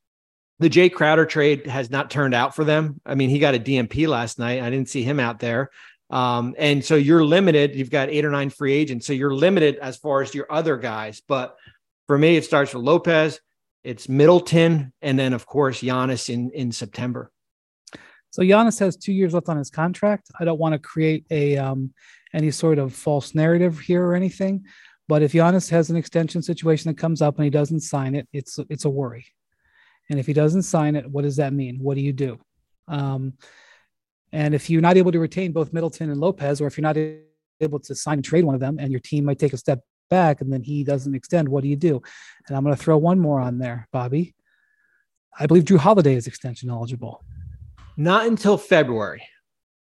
The 0.58 0.70
Jae 0.70 0.92
Crowder 0.92 1.26
trade 1.26 1.66
has 1.66 1.90
not 1.90 2.10
turned 2.10 2.34
out 2.34 2.56
for 2.56 2.64
them. 2.64 3.00
I 3.04 3.14
mean, 3.14 3.30
he 3.30 3.38
got 3.38 3.54
a 3.54 3.58
DNP 3.58 4.08
last 4.08 4.38
night. 4.38 4.62
I 4.62 4.70
didn't 4.70 4.88
see 4.88 5.02
him 5.02 5.20
out 5.20 5.38
there. 5.38 5.70
Um, 6.08 6.54
and 6.58 6.84
so 6.84 6.94
you're 6.94 7.24
limited. 7.24 7.74
You've 7.74 7.90
got 7.90 8.08
eight 8.08 8.24
or 8.24 8.30
nine 8.30 8.50
free 8.50 8.72
agents. 8.72 9.06
So 9.06 9.12
you're 9.12 9.34
limited 9.34 9.76
as 9.76 9.96
far 9.96 10.22
as 10.22 10.34
your 10.34 10.50
other 10.50 10.76
guys. 10.76 11.20
But 11.26 11.56
for 12.06 12.16
me, 12.16 12.36
it 12.36 12.44
starts 12.44 12.72
with 12.72 12.84
Lopez, 12.84 13.40
it's 13.84 14.08
Middleton, 14.08 14.92
and 15.02 15.18
then 15.18 15.32
of 15.32 15.46
course 15.46 15.82
Giannis 15.82 16.32
in 16.32 16.50
in 16.50 16.72
September. 16.72 17.30
So 18.36 18.42
Giannis 18.42 18.78
has 18.80 18.98
two 18.98 19.14
years 19.14 19.32
left 19.32 19.48
on 19.48 19.56
his 19.56 19.70
contract. 19.70 20.30
I 20.38 20.44
don't 20.44 20.58
want 20.58 20.74
to 20.74 20.78
create 20.78 21.24
a 21.30 21.56
um, 21.56 21.94
any 22.34 22.50
sort 22.50 22.78
of 22.78 22.92
false 22.94 23.34
narrative 23.34 23.80
here 23.80 24.04
or 24.04 24.14
anything, 24.14 24.66
but 25.08 25.22
if 25.22 25.32
Giannis 25.32 25.70
has 25.70 25.88
an 25.88 25.96
extension 25.96 26.42
situation 26.42 26.90
that 26.90 26.98
comes 26.98 27.22
up 27.22 27.36
and 27.36 27.44
he 27.44 27.50
doesn't 27.50 27.80
sign 27.80 28.14
it, 28.14 28.28
it's 28.34 28.58
it's 28.68 28.84
a 28.84 28.90
worry. 28.90 29.24
And 30.10 30.20
if 30.20 30.26
he 30.26 30.34
doesn't 30.34 30.64
sign 30.64 30.96
it, 30.96 31.10
what 31.10 31.22
does 31.22 31.36
that 31.36 31.54
mean? 31.54 31.78
What 31.78 31.94
do 31.94 32.02
you 32.02 32.12
do? 32.12 32.38
Um, 32.88 33.38
and 34.32 34.54
if 34.54 34.68
you're 34.68 34.82
not 34.82 34.98
able 34.98 35.12
to 35.12 35.18
retain 35.18 35.52
both 35.52 35.72
Middleton 35.72 36.10
and 36.10 36.20
Lopez, 36.20 36.60
or 36.60 36.66
if 36.66 36.76
you're 36.76 36.82
not 36.82 36.98
able 37.62 37.80
to 37.80 37.94
sign 37.94 38.18
and 38.18 38.24
trade 38.24 38.44
one 38.44 38.54
of 38.54 38.60
them, 38.60 38.76
and 38.78 38.90
your 38.90 39.00
team 39.00 39.24
might 39.24 39.38
take 39.38 39.54
a 39.54 39.56
step 39.56 39.80
back, 40.10 40.42
and 40.42 40.52
then 40.52 40.62
he 40.62 40.84
doesn't 40.84 41.14
extend, 41.14 41.48
what 41.48 41.62
do 41.62 41.70
you 41.70 41.76
do? 41.76 42.02
And 42.46 42.54
I'm 42.54 42.64
going 42.64 42.76
to 42.76 42.82
throw 42.82 42.98
one 42.98 43.18
more 43.18 43.40
on 43.40 43.56
there, 43.56 43.88
Bobby. 43.92 44.34
I 45.38 45.46
believe 45.46 45.64
Jrue 45.64 45.78
Holiday 45.78 46.16
is 46.16 46.26
extension 46.26 46.68
eligible. 46.68 47.24
Not 47.96 48.26
until 48.26 48.58
February. 48.58 49.22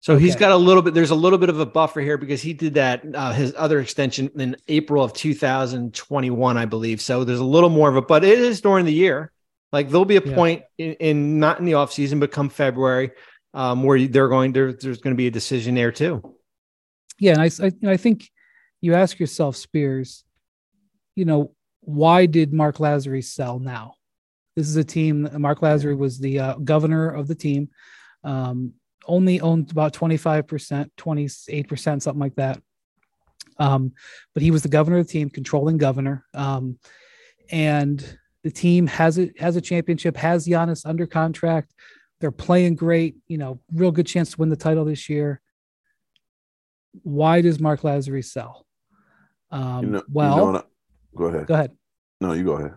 So 0.02 0.16
he's 0.16 0.34
got 0.34 0.50
a 0.50 0.56
little 0.56 0.82
bit. 0.82 0.94
There's 0.94 1.10
a 1.10 1.14
little 1.14 1.38
bit 1.38 1.50
of 1.50 1.60
a 1.60 1.66
buffer 1.66 2.00
here 2.00 2.16
because 2.16 2.40
he 2.40 2.54
did 2.54 2.74
that 2.74 3.04
uh, 3.14 3.32
his 3.32 3.54
other 3.56 3.80
extension 3.80 4.30
in 4.34 4.56
April 4.66 5.04
of 5.04 5.12
2021, 5.12 6.56
I 6.56 6.64
believe. 6.64 7.02
So 7.02 7.22
there's 7.22 7.38
a 7.38 7.44
little 7.44 7.68
more 7.68 7.90
of 7.90 7.96
it, 7.96 8.08
but 8.08 8.24
it 8.24 8.38
is 8.38 8.62
during 8.62 8.86
the 8.86 8.92
year. 8.94 9.30
Like 9.72 9.90
there'll 9.90 10.06
be 10.06 10.16
a 10.16 10.24
Yeah. 10.24 10.34
point 10.34 10.62
in, 10.78 10.94
in 10.94 11.38
not 11.38 11.58
in 11.58 11.66
the 11.66 11.74
off 11.74 11.92
season, 11.92 12.18
but 12.18 12.32
come 12.32 12.48
February, 12.48 13.10
um, 13.52 13.82
where 13.82 14.06
they're 14.08 14.28
going 14.28 14.54
to 14.54 14.72
there's 14.72 15.00
going 15.02 15.14
to 15.14 15.18
be 15.18 15.26
a 15.26 15.30
decision 15.30 15.74
there 15.74 15.92
too. 15.92 16.34
Yeah, 17.18 17.32
and 17.38 17.42
I, 17.42 17.50
I 17.62 17.92
I 17.92 17.96
think 17.98 18.30
you 18.80 18.94
ask 18.94 19.20
yourself, 19.20 19.54
Spears, 19.54 20.24
you 21.14 21.26
know, 21.26 21.54
why 21.80 22.24
did 22.24 22.54
Marc 22.54 22.78
Lasry 22.78 23.22
sell 23.22 23.58
now? 23.58 23.94
This 24.56 24.66
is 24.66 24.76
a 24.76 24.84
team. 24.84 25.28
Marc 25.36 25.60
Lasry 25.60 25.96
was 25.96 26.18
the 26.18 26.38
uh, 26.38 26.54
governor 26.54 27.10
of 27.10 27.28
the 27.28 27.34
team. 27.34 27.68
Um, 28.24 28.74
only 29.06 29.40
owned 29.40 29.70
about 29.70 29.92
25%, 29.94 30.90
28%, 30.96 32.02
something 32.02 32.20
like 32.20 32.34
that. 32.36 32.60
Um, 33.58 33.92
but 34.34 34.42
he 34.42 34.50
was 34.50 34.62
the 34.62 34.68
governor 34.68 34.98
of 34.98 35.06
the 35.06 35.12
team, 35.12 35.30
controlling 35.30 35.78
governor. 35.78 36.24
Um, 36.34 36.78
and 37.50 38.18
the 38.44 38.50
team 38.50 38.86
has 38.86 39.18
a 39.18 39.30
has 39.38 39.56
a 39.56 39.60
championship, 39.60 40.16
has 40.16 40.46
Giannis 40.46 40.86
under 40.86 41.06
contract. 41.06 41.74
They're 42.20 42.30
playing 42.30 42.76
great, 42.76 43.16
you 43.26 43.38
know, 43.38 43.60
real 43.74 43.90
good 43.90 44.06
chance 44.06 44.30
to 44.32 44.36
win 44.38 44.48
the 44.50 44.56
title 44.56 44.84
this 44.84 45.08
year. 45.08 45.40
Why 47.02 47.40
does 47.40 47.60
Marc 47.60 47.80
Lasry 47.82 48.24
sell? 48.24 48.66
Um, 49.50 49.84
You 49.84 49.90
know, 49.92 49.98
you 49.98 50.04
well, 50.12 50.52
know 50.52 50.58
I- 50.58 50.64
go 51.16 51.24
ahead. 51.24 51.46
go 51.46 51.54
ahead. 51.54 51.72
No, 52.20 52.32
you 52.32 52.44
go 52.44 52.52
ahead. 52.52 52.74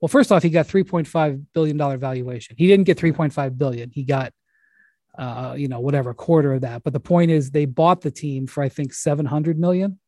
Well, 0.00 0.08
first 0.08 0.32
off, 0.32 0.42
he 0.42 0.50
got 0.50 0.66
3.5 0.66 1.44
billion 1.52 1.76
dollar 1.76 1.96
valuation. 1.96 2.56
He 2.58 2.66
didn't 2.66 2.84
get 2.84 2.98
3.5 2.98 3.56
billion. 3.58 3.90
He 3.90 4.02
got, 4.04 4.32
uh, 5.18 5.54
you 5.56 5.68
know, 5.68 5.80
whatever 5.80 6.14
quarter 6.14 6.54
of 6.54 6.62
that. 6.62 6.82
But 6.82 6.92
the 6.92 7.00
point 7.00 7.30
is, 7.30 7.50
they 7.50 7.64
bought 7.66 8.00
the 8.00 8.10
team 8.10 8.46
for 8.46 8.62
I 8.62 8.68
think 8.68 8.92
700 8.94 9.58
million, 9.58 9.98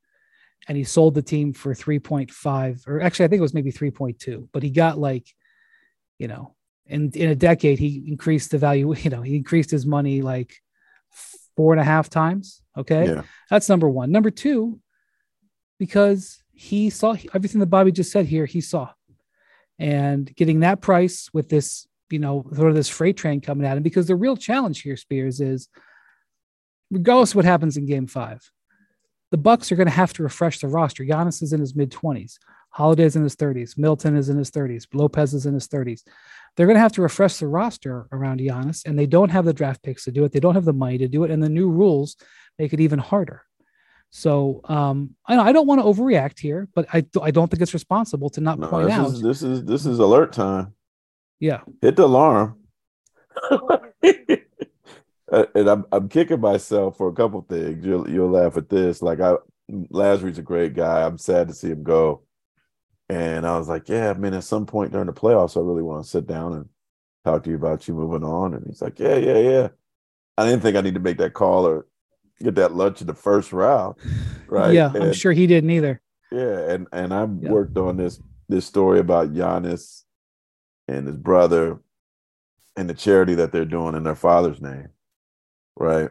and 0.68 0.76
he 0.78 0.84
sold 0.84 1.14
the 1.14 1.22
team 1.22 1.52
for 1.52 1.74
3.5, 1.74 2.86
or 2.88 3.00
actually 3.00 3.24
I 3.26 3.28
think 3.28 3.38
it 3.38 3.42
was 3.42 3.54
maybe 3.54 3.72
3.2. 3.72 4.48
But 4.52 4.62
he 4.62 4.70
got 4.70 4.98
like, 4.98 5.26
you 6.18 6.28
know, 6.28 6.54
in 6.86 7.10
in 7.14 7.30
a 7.30 7.34
decade 7.34 7.78
he 7.78 8.04
increased 8.08 8.50
the 8.50 8.58
value. 8.58 8.94
You 9.04 9.10
know, 9.10 9.22
he 9.22 9.36
increased 9.36 9.70
his 9.70 9.86
money 9.86 10.22
like 10.22 10.54
four 11.56 11.72
and 11.72 11.80
a 11.80 11.84
half 11.84 12.08
times. 12.10 12.62
Okay, 12.76 13.06
Yeah. 13.06 13.22
that's 13.50 13.68
number 13.68 13.88
one. 13.88 14.10
Number 14.10 14.30
two, 14.30 14.80
because 15.78 16.42
he 16.52 16.90
saw 16.90 17.14
everything 17.34 17.60
that 17.60 17.66
Bobby 17.66 17.92
just 17.92 18.10
said 18.12 18.26
here, 18.26 18.46
he 18.46 18.60
saw. 18.60 18.90
And 19.78 20.34
getting 20.36 20.60
that 20.60 20.80
price 20.80 21.28
with 21.32 21.48
this, 21.48 21.86
you 22.10 22.18
know, 22.18 22.44
sort 22.54 22.68
of 22.70 22.74
this 22.74 22.88
freight 22.88 23.16
train 23.16 23.40
coming 23.40 23.66
at 23.66 23.76
him, 23.76 23.82
because 23.82 24.06
the 24.06 24.16
real 24.16 24.36
challenge 24.36 24.82
here, 24.82 24.96
Spears, 24.96 25.40
is 25.40 25.68
regardless 26.90 27.30
of 27.32 27.36
what 27.36 27.44
happens 27.44 27.76
in 27.76 27.86
game 27.86 28.06
five, 28.06 28.40
the 29.30 29.38
Bucks 29.38 29.72
are 29.72 29.76
going 29.76 29.86
to 29.88 29.92
have 29.92 30.12
to 30.14 30.22
refresh 30.22 30.60
the 30.60 30.68
roster. 30.68 31.04
Giannis 31.04 31.42
is 31.42 31.52
in 31.52 31.60
his 31.60 31.74
mid 31.74 31.90
20s, 31.90 32.38
Holiday's 32.70 33.16
in 33.16 33.22
his 33.22 33.36
30s, 33.36 33.76
Milton 33.78 34.16
is 34.16 34.28
in 34.28 34.36
his 34.38 34.50
30s, 34.50 34.86
Lopez 34.92 35.34
is 35.34 35.46
in 35.46 35.54
his 35.54 35.68
30s. 35.68 36.02
They're 36.56 36.66
going 36.66 36.76
to 36.76 36.80
have 36.80 36.92
to 36.92 37.02
refresh 37.02 37.38
the 37.38 37.48
roster 37.48 38.06
around 38.12 38.38
Giannis, 38.40 38.86
and 38.86 38.96
they 38.98 39.06
don't 39.06 39.30
have 39.30 39.44
the 39.44 39.52
draft 39.52 39.82
picks 39.82 40.04
to 40.04 40.12
do 40.12 40.24
it. 40.24 40.30
They 40.32 40.38
don't 40.40 40.54
have 40.54 40.64
the 40.64 40.72
money 40.72 40.98
to 40.98 41.08
do 41.08 41.24
it, 41.24 41.30
and 41.32 41.42
the 41.42 41.48
new 41.48 41.68
rules 41.68 42.16
make 42.58 42.72
it 42.72 42.80
even 42.80 43.00
harder. 43.00 43.42
So 44.10 44.60
um, 44.66 45.16
I, 45.26 45.36
I 45.36 45.52
don't 45.52 45.66
want 45.66 45.80
to 45.80 45.84
overreact 45.86 46.38
here, 46.38 46.68
but 46.72 46.86
I, 46.92 47.04
I 47.20 47.32
don't 47.32 47.50
think 47.50 47.60
it's 47.60 47.74
responsible 47.74 48.30
to 48.30 48.40
not 48.40 48.60
No, 48.60 48.68
point 48.68 48.86
this 48.86 48.94
out. 48.96 49.06
is 49.08 49.20
this 49.22 49.42
is 49.42 49.64
this 49.64 49.86
is 49.86 49.98
alert 49.98 50.32
time. 50.32 50.72
Yeah, 51.44 51.60
Hit 51.82 51.96
the 51.96 52.04
alarm. 52.04 52.56
Uh, 55.32 55.46
and 55.54 55.68
I'm 55.68 55.84
I'm 55.90 56.08
kicking 56.08 56.40
myself 56.40 56.98
for 56.98 57.08
a 57.08 57.12
couple 57.14 57.40
things. 57.48 57.84
You'll 57.84 58.08
you'll 58.08 58.30
laugh 58.30 58.56
at 58.56 58.68
this. 58.68 59.00
Like 59.02 59.20
I 59.20 59.34
Lasry's 59.70 60.38
a 60.38 60.42
great 60.42 60.74
guy. 60.74 61.02
I'm 61.04 61.16
sad 61.18 61.48
to 61.48 61.54
see 61.54 61.68
him 61.70 61.82
go. 61.82 62.22
And 63.08 63.46
I 63.46 63.58
was 63.58 63.68
like, 63.68 63.88
yeah, 63.88 64.10
I 64.10 64.14
mean, 64.14 64.34
at 64.34 64.44
some 64.44 64.66
point 64.66 64.92
during 64.92 65.06
the 65.06 65.12
playoffs, 65.12 65.56
I 65.56 65.60
really 65.60 65.82
want 65.82 66.04
to 66.04 66.08
sit 66.10 66.26
down 66.26 66.52
and 66.52 66.68
talk 67.24 67.42
to 67.44 67.50
you 67.50 67.56
about 67.56 67.88
you 67.88 67.94
moving 67.94 68.22
on. 68.22 68.54
And 68.54 68.66
he's 68.66 68.82
like, 68.82 68.98
yeah, 68.98 69.16
yeah, 69.16 69.38
yeah. 69.38 69.68
I 70.38 70.46
didn't 70.46 70.62
think 70.62 70.76
I 70.76 70.80
need 70.82 70.94
to 70.94 71.00
make 71.00 71.18
that 71.18 71.32
call 71.32 71.66
or 71.66 71.86
get 72.42 72.54
that 72.56 72.74
lunch 72.74 73.00
in 73.00 73.06
the 73.06 73.14
first 73.14 73.52
round, 73.52 73.96
right? 74.46 74.72
yeah. 74.74 74.92
I'm 74.94 75.12
sure 75.14 75.32
he 75.32 75.46
didn't 75.46 75.70
either. 75.70 76.00
yeah, 76.32 76.70
and 76.70 76.86
and 76.92 77.12
I've 77.14 77.30
Yeah. 77.42 77.50
worked 77.50 77.76
on 77.78 77.96
this 77.96 78.20
this 78.48 78.66
story 78.66 78.98
about 79.00 79.32
Giannis 79.32 80.02
and 80.88 81.06
his 81.06 81.16
brother 81.16 81.80
and 82.76 82.88
the 82.88 82.94
charity 82.94 83.34
that 83.36 83.52
they're 83.52 83.64
doing 83.64 83.94
in 83.94 84.02
their 84.02 84.14
father's 84.14 84.60
name, 84.60 84.88
right? 85.76 86.10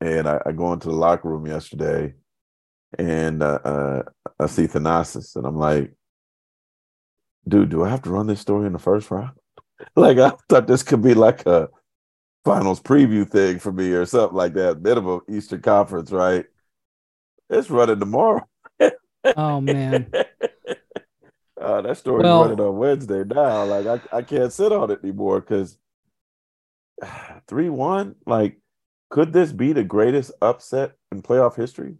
And 0.00 0.28
I, 0.28 0.40
I 0.46 0.52
go 0.52 0.72
into 0.72 0.88
the 0.88 0.94
locker 0.94 1.28
room 1.28 1.46
yesterday, 1.46 2.14
and 2.98 3.42
uh, 3.42 3.58
uh, 3.64 4.02
I 4.38 4.46
see 4.46 4.66
Thanasis, 4.66 5.36
and 5.36 5.46
I'm 5.46 5.56
like, 5.56 5.92
"Dude, 7.46 7.68
do 7.68 7.84
I 7.84 7.90
have 7.90 8.02
to 8.02 8.10
run 8.10 8.26
this 8.26 8.40
story 8.40 8.66
in 8.66 8.72
the 8.72 8.78
first 8.78 9.10
round?" 9.10 9.32
like 9.96 10.18
I 10.18 10.32
thought 10.48 10.66
this 10.66 10.82
could 10.82 11.02
be 11.02 11.14
like 11.14 11.46
a 11.46 11.68
finals 12.44 12.80
preview 12.80 13.28
thing 13.28 13.58
for 13.58 13.72
me 13.72 13.92
or 13.92 14.06
something 14.06 14.36
like 14.36 14.54
that, 14.54 14.80
minimum 14.80 15.20
Eastern 15.28 15.60
Conference, 15.60 16.10
right? 16.10 16.46
It's 17.48 17.70
running 17.70 18.00
tomorrow. 18.00 18.46
Oh 19.36 19.60
man. 19.60 20.10
Uh, 21.60 21.82
that 21.82 21.96
story's 21.98 22.22
Well- 22.24 22.42
running 22.42 22.60
on 22.60 22.76
Wednesday 22.78 23.22
now. 23.24 23.64
Like 23.64 23.86
I, 23.86 24.18
I 24.18 24.22
can't 24.22 24.52
sit 24.52 24.72
on 24.72 24.90
it 24.90 25.00
anymore 25.04 25.40
because 25.40 25.76
three 27.48 27.68
one. 27.68 28.14
Like, 28.26 28.58
could 29.10 29.32
this 29.32 29.52
be 29.52 29.72
the 29.72 29.84
greatest 29.84 30.32
upset 30.40 30.92
in 31.12 31.22
playoff 31.22 31.56
history? 31.56 31.96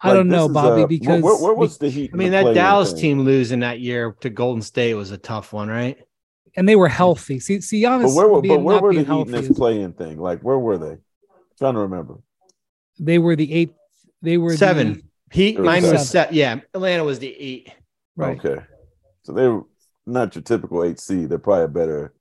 I 0.00 0.08
Like, 0.08 0.16
don't 0.18 0.28
know, 0.28 0.48
Bobby, 0.50 0.82
uh, 0.82 0.86
because 0.86 1.22
where, 1.22 1.36
where 1.36 1.54
was 1.54 1.78
the 1.78 1.88
Heat? 1.88 2.10
I 2.12 2.16
mean, 2.16 2.32
that 2.32 2.52
Dallas 2.54 2.92
thing? 2.92 3.00
team 3.00 3.20
losing 3.22 3.60
that 3.60 3.80
year 3.80 4.14
to 4.20 4.28
Golden 4.28 4.60
State 4.60 4.94
was 4.94 5.10
a 5.10 5.18
tough 5.18 5.52
one, 5.52 5.68
right? 5.68 5.98
and 6.56 6.68
they 6.68 6.76
were 6.76 6.86
healthy. 6.88 7.40
See, 7.40 7.60
see, 7.60 7.82
Giannis 7.82 8.02
But 8.04 8.14
where, 8.14 8.28
were- 8.28 8.40
being, 8.40 8.54
but 8.58 8.62
where 8.62 8.80
were 8.80 8.94
the 8.94 9.02
Heat 9.04 9.26
in 9.26 9.30
this 9.32 9.48
is- 9.50 9.56
play-in 9.56 9.92
thing? 9.92 10.18
Like, 10.20 10.40
where 10.42 10.58
were 10.58 10.78
they? 10.78 10.98
trying 11.58 11.74
to 11.74 11.80
remember. 11.80 12.16
they 13.00 13.18
were 13.18 13.34
the 13.34 13.52
eighth. 13.52 13.74
They 14.22 14.38
were 14.38 14.52
the- 14.52 14.56
Seven. 14.58 15.02
He 15.30 15.50
It 15.50 15.58
was 15.58 15.66
Miami 15.66 15.90
was 15.90 16.08
seven. 16.08 16.28
set. 16.28 16.32
Yeah, 16.34 16.60
Atlanta 16.74 17.04
was 17.04 17.18
the 17.18 17.34
eight. 17.36 17.72
right. 18.16 18.38
Okay, 18.44 18.62
so 19.22 19.32
they're 19.32 19.62
not 20.06 20.34
your 20.34 20.42
typical 20.42 20.84
eight 20.84 21.00
seed. 21.00 21.28
They're 21.28 21.38
probably 21.38 21.64
a 21.64 21.68
better. 21.68 22.14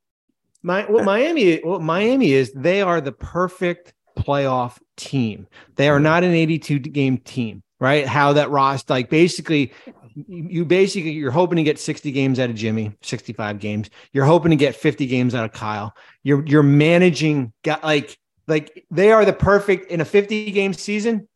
My 0.62 0.84
what 0.84 1.02
eh. 1.02 1.06
Miami 1.06 1.58
what 1.58 1.82
Miami 1.82 2.32
is 2.32 2.52
they 2.54 2.82
are 2.82 3.02
the 3.02 3.12
perfect 3.12 3.94
playoff 4.18 4.78
team. 4.96 5.48
They 5.76 5.90
are 5.90 6.00
not 6.00 6.24
an 6.24 6.34
82 6.34 6.80
game 6.80 7.18
team, 7.18 7.64
right? 7.80 8.08
How 8.08 8.34
that 8.34 8.50
roster 8.50 8.94
like 8.94 9.10
basically 9.10 9.74
you 10.16 10.48
you 10.50 10.66
basically 10.66 11.12
you're 11.12 11.32
hoping 11.32 11.58
to 11.58 11.64
get 11.64 11.80
60 11.80 12.12
games 12.12 12.40
out 12.40 12.50
of 12.50 12.56
Jimmy, 12.56 12.96
65 13.02 13.60
games. 13.60 13.90
You're 14.14 14.26
hoping 14.26 14.52
to 14.52 14.56
get 14.56 14.76
50 14.76 15.06
games 15.08 15.36
out 15.36 15.46
of 15.46 15.52
Kyle. 15.52 15.94
You're 16.24 16.46
you're 16.46 16.64
managing 16.64 17.52
got 17.64 17.84
like 17.84 18.18
like 18.48 18.86
they 18.92 19.12
are 19.12 19.26
the 19.26 19.34
perfect 19.34 19.92
in 19.92 20.02
a 20.02 20.06
50 20.06 20.52
game 20.52 20.74
season. 20.74 21.28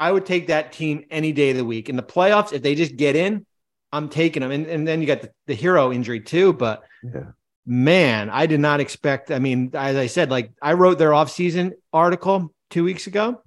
I 0.00 0.10
would 0.12 0.26
take 0.26 0.48
that 0.48 0.72
team 0.72 1.04
any 1.10 1.32
day 1.32 1.50
of 1.50 1.56
the 1.56 1.64
week. 1.64 1.88
In 1.88 1.96
the 1.96 2.02
playoffs, 2.02 2.52
if 2.52 2.62
they 2.62 2.74
just 2.74 2.96
get 2.96 3.16
in, 3.16 3.46
I'm 3.92 4.08
taking 4.08 4.40
them. 4.40 4.50
And, 4.50 4.66
and 4.66 4.86
then 4.86 5.00
you 5.00 5.06
got 5.06 5.22
the, 5.22 5.30
the 5.46 5.56
Herro 5.56 5.94
injury 5.94 6.20
too, 6.20 6.52
but 6.52 6.82
Yeah. 7.02 7.30
man, 7.64 8.30
I 8.30 8.46
did 8.46 8.60
not 8.60 8.80
expect. 8.80 9.30
I 9.30 9.38
mean, 9.38 9.70
as 9.74 9.96
I 9.96 10.06
said, 10.06 10.30
like 10.30 10.52
I 10.60 10.72
wrote 10.74 10.98
their 10.98 11.10
offseason 11.10 11.72
article 11.92 12.52
two 12.70 12.84
weeks 12.84 13.06
ago. 13.06 13.40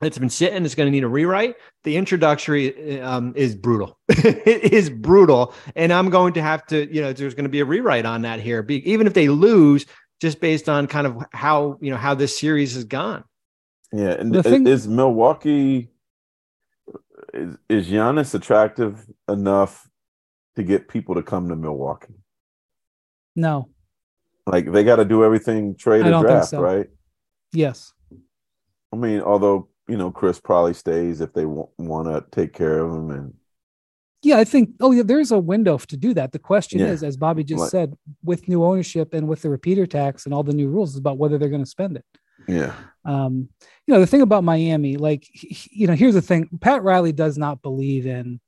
It's 0.00 0.16
been 0.18 0.30
sitting. 0.30 0.64
It's 0.64 0.76
going 0.76 0.86
to 0.86 0.92
need 0.92 1.02
a 1.02 1.08
rewrite. 1.08 1.56
The 1.82 1.96
introductory 1.96 3.00
um, 3.00 3.32
is 3.34 3.56
brutal. 3.56 3.98
it 4.08 4.72
is 4.72 4.90
brutal, 4.90 5.52
and 5.74 5.92
I'm 5.92 6.08
going 6.08 6.34
to 6.34 6.42
have 6.42 6.64
to. 6.66 6.86
You 6.94 7.00
know, 7.00 7.12
there's 7.12 7.34
going 7.34 7.46
to 7.46 7.50
be 7.50 7.58
a 7.58 7.64
rewrite 7.64 8.06
on 8.06 8.22
that 8.22 8.38
here, 8.38 8.62
be, 8.62 8.88
even 8.88 9.08
if 9.08 9.14
they 9.14 9.28
lose, 9.28 9.86
just 10.20 10.40
based 10.40 10.68
on 10.68 10.86
kind 10.86 11.04
of 11.04 11.24
how 11.32 11.78
you 11.80 11.90
know 11.90 11.96
how 11.96 12.14
this 12.14 12.38
series 12.38 12.74
has 12.74 12.84
gone. 12.84 13.24
Yeah, 13.92 14.10
and 14.12 14.34
The 14.34 14.42
thing- 14.42 14.66
is 14.66 14.86
Milwaukee 14.86 15.90
is 17.34 17.56
is 17.68 17.88
Giannis 17.88 18.34
attractive 18.34 19.06
enough 19.28 19.88
to 20.56 20.62
get 20.62 20.88
people 20.88 21.14
to 21.14 21.22
come 21.22 21.48
to 21.48 21.56
Milwaukee? 21.56 22.14
No. 23.36 23.68
Like 24.46 24.70
they 24.72 24.84
got 24.84 24.96
to 24.96 25.04
do 25.04 25.24
everything 25.24 25.74
trade 25.76 26.06
or 26.06 26.20
draft, 26.22 26.48
so. 26.48 26.60
right? 26.60 26.86
Yes. 27.52 27.92
I 28.92 28.96
mean, 28.96 29.20
although 29.20 29.68
you 29.88 29.96
know 29.96 30.10
Khris 30.10 30.40
probably 30.42 30.74
stays 30.74 31.20
if 31.20 31.32
they 31.32 31.42
w- 31.42 31.68
want 31.78 32.08
to 32.08 32.24
take 32.30 32.52
care 32.52 32.80
of 32.80 32.90
him, 32.94 33.10
and 33.10 33.34
Yeah, 34.22 34.38
I 34.38 34.44
think. 34.44 34.70
Oh, 34.80 34.90
yeah. 34.92 35.02
There's 35.04 35.30
a 35.30 35.38
window 35.38 35.78
to 35.78 35.96
do 35.96 36.12
that. 36.14 36.32
The 36.32 36.38
question 36.38 36.80
Yeah. 36.80 36.86
is, 36.88 37.02
as 37.02 37.16
Bobby 37.16 37.44
just 37.44 37.60
Like- 37.60 37.70
said, 37.70 37.94
with 38.24 38.48
new 38.48 38.64
ownership 38.64 39.14
and 39.14 39.28
with 39.28 39.42
the 39.42 39.50
repeater 39.50 39.86
tax 39.86 40.24
and 40.26 40.34
all 40.34 40.42
the 40.42 40.52
new 40.54 40.68
rules, 40.68 40.90
is 40.92 40.98
about 40.98 41.18
whether 41.18 41.38
they're 41.38 41.48
going 41.50 41.64
to 41.64 41.70
spend 41.70 41.96
it. 41.96 42.04
Yeah, 42.46 42.74
Um, 43.04 43.48
you 43.86 43.94
know, 43.94 44.00
the 44.00 44.06
thing 44.06 44.22
about 44.22 44.44
Miami, 44.44 44.96
like, 44.96 45.26
he- 45.32 45.70
you 45.72 45.86
know, 45.86 45.94
here's 45.94 46.14
the 46.14 46.22
thing: 46.22 46.48
Pat 46.60 46.82
Riley 46.82 47.12
does 47.12 47.36
not 47.38 47.62
believe 47.62 48.06
in 48.06 48.40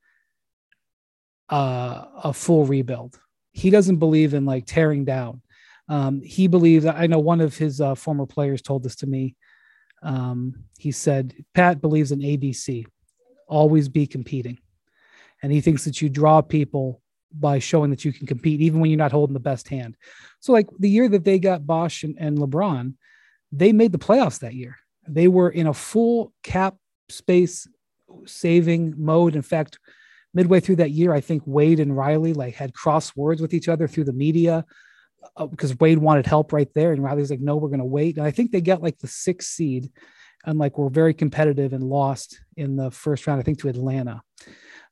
uh, 1.48 2.04
a 2.24 2.32
full 2.32 2.64
rebuild. 2.66 3.18
He 3.52 3.70
doesn't 3.70 3.96
believe 3.96 4.34
in 4.34 4.44
like 4.44 4.64
tearing 4.66 5.04
down. 5.04 5.42
Um, 5.88 6.20
he 6.22 6.46
believes, 6.46 6.86
I 6.86 7.08
know 7.08 7.18
one 7.18 7.40
of 7.40 7.56
his 7.56 7.80
uh, 7.80 7.96
former 7.96 8.26
players 8.26 8.62
told 8.62 8.84
this 8.84 8.94
to 8.96 9.06
me. 9.06 9.34
Um, 10.02 10.64
he 10.78 10.92
said, 10.92 11.34
Pat 11.52 11.80
believes 11.80 12.12
in 12.12 12.20
ABC, 12.20 12.86
always 13.48 13.88
be 13.88 14.06
competing. 14.06 14.58
And 15.42 15.50
he 15.50 15.60
thinks 15.60 15.84
that 15.84 16.00
you 16.00 16.08
draw 16.08 16.42
people 16.42 17.02
by 17.32 17.58
showing 17.58 17.90
that 17.90 18.04
you 18.04 18.12
can 18.12 18.26
compete, 18.26 18.60
even 18.60 18.78
when 18.80 18.90
you're 18.90 18.98
not 18.98 19.12
holding 19.12 19.34
the 19.34 19.40
best 19.40 19.68
hand. 19.68 19.96
So, 20.38 20.52
like 20.52 20.68
the 20.78 20.88
year 20.88 21.08
that 21.08 21.24
they 21.24 21.38
got 21.38 21.66
Bosh 21.66 22.04
and, 22.04 22.14
and 22.18 22.38
LeBron, 22.38 22.94
they 23.52 23.72
made 23.72 23.92
the 23.92 23.98
playoffs 23.98 24.40
that 24.40 24.54
year. 24.54 24.76
They 25.08 25.28
were 25.28 25.50
in 25.50 25.66
a 25.66 25.74
full 25.74 26.32
cap 26.42 26.76
space 27.08 27.66
saving 28.26 28.94
mode. 28.96 29.34
In 29.34 29.42
fact, 29.42 29.78
midway 30.34 30.60
through 30.60 30.76
that 30.76 30.90
year, 30.90 31.12
I 31.12 31.20
think 31.20 31.42
Wade 31.46 31.80
and 31.80 31.96
Riley 31.96 32.32
like 32.32 32.54
had 32.54 32.74
cross 32.74 33.14
words 33.16 33.40
with 33.40 33.54
each 33.54 33.68
other 33.68 33.88
through 33.88 34.04
the 34.04 34.12
media 34.12 34.64
uh, 35.36 35.46
because 35.46 35.78
Wade 35.78 35.98
wanted 35.98 36.26
help 36.26 36.52
right 36.52 36.72
there, 36.74 36.92
and 36.92 37.02
Riley's 37.02 37.30
like, 37.30 37.40
"No, 37.40 37.56
we're 37.56 37.68
going 37.68 37.80
to 37.80 37.84
wait." 37.84 38.16
And 38.16 38.26
I 38.26 38.30
think 38.30 38.50
they 38.50 38.60
got 38.60 38.82
like 38.82 38.98
the 38.98 39.08
sixth 39.08 39.50
seed, 39.50 39.90
and 40.44 40.58
like 40.58 40.78
were 40.78 40.90
very 40.90 41.14
competitive 41.14 41.72
and 41.72 41.82
lost 41.82 42.40
in 42.56 42.76
the 42.76 42.90
first 42.90 43.26
round. 43.26 43.40
I 43.40 43.42
think 43.42 43.60
to 43.60 43.68
Atlanta, 43.68 44.22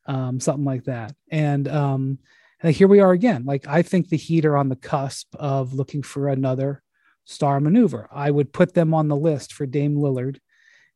um, 0.06 0.40
something 0.40 0.64
like 0.64 0.84
that. 0.84 1.14
And 1.30 1.68
um, 1.68 2.18
and 2.60 2.74
here 2.74 2.88
we 2.88 3.00
are 3.00 3.12
again. 3.12 3.44
Like 3.44 3.66
I 3.66 3.82
think 3.82 4.08
the 4.08 4.16
Heat 4.16 4.44
are 4.44 4.56
on 4.56 4.68
the 4.68 4.76
cusp 4.76 5.34
of 5.36 5.72
looking 5.74 6.02
for 6.02 6.28
another 6.28 6.82
star 7.28 7.60
maneuver. 7.60 8.08
I 8.10 8.30
would 8.30 8.52
put 8.52 8.74
them 8.74 8.94
on 8.94 9.08
the 9.08 9.16
list 9.16 9.52
for 9.52 9.66
Dame 9.66 9.96
Lillard 9.96 10.38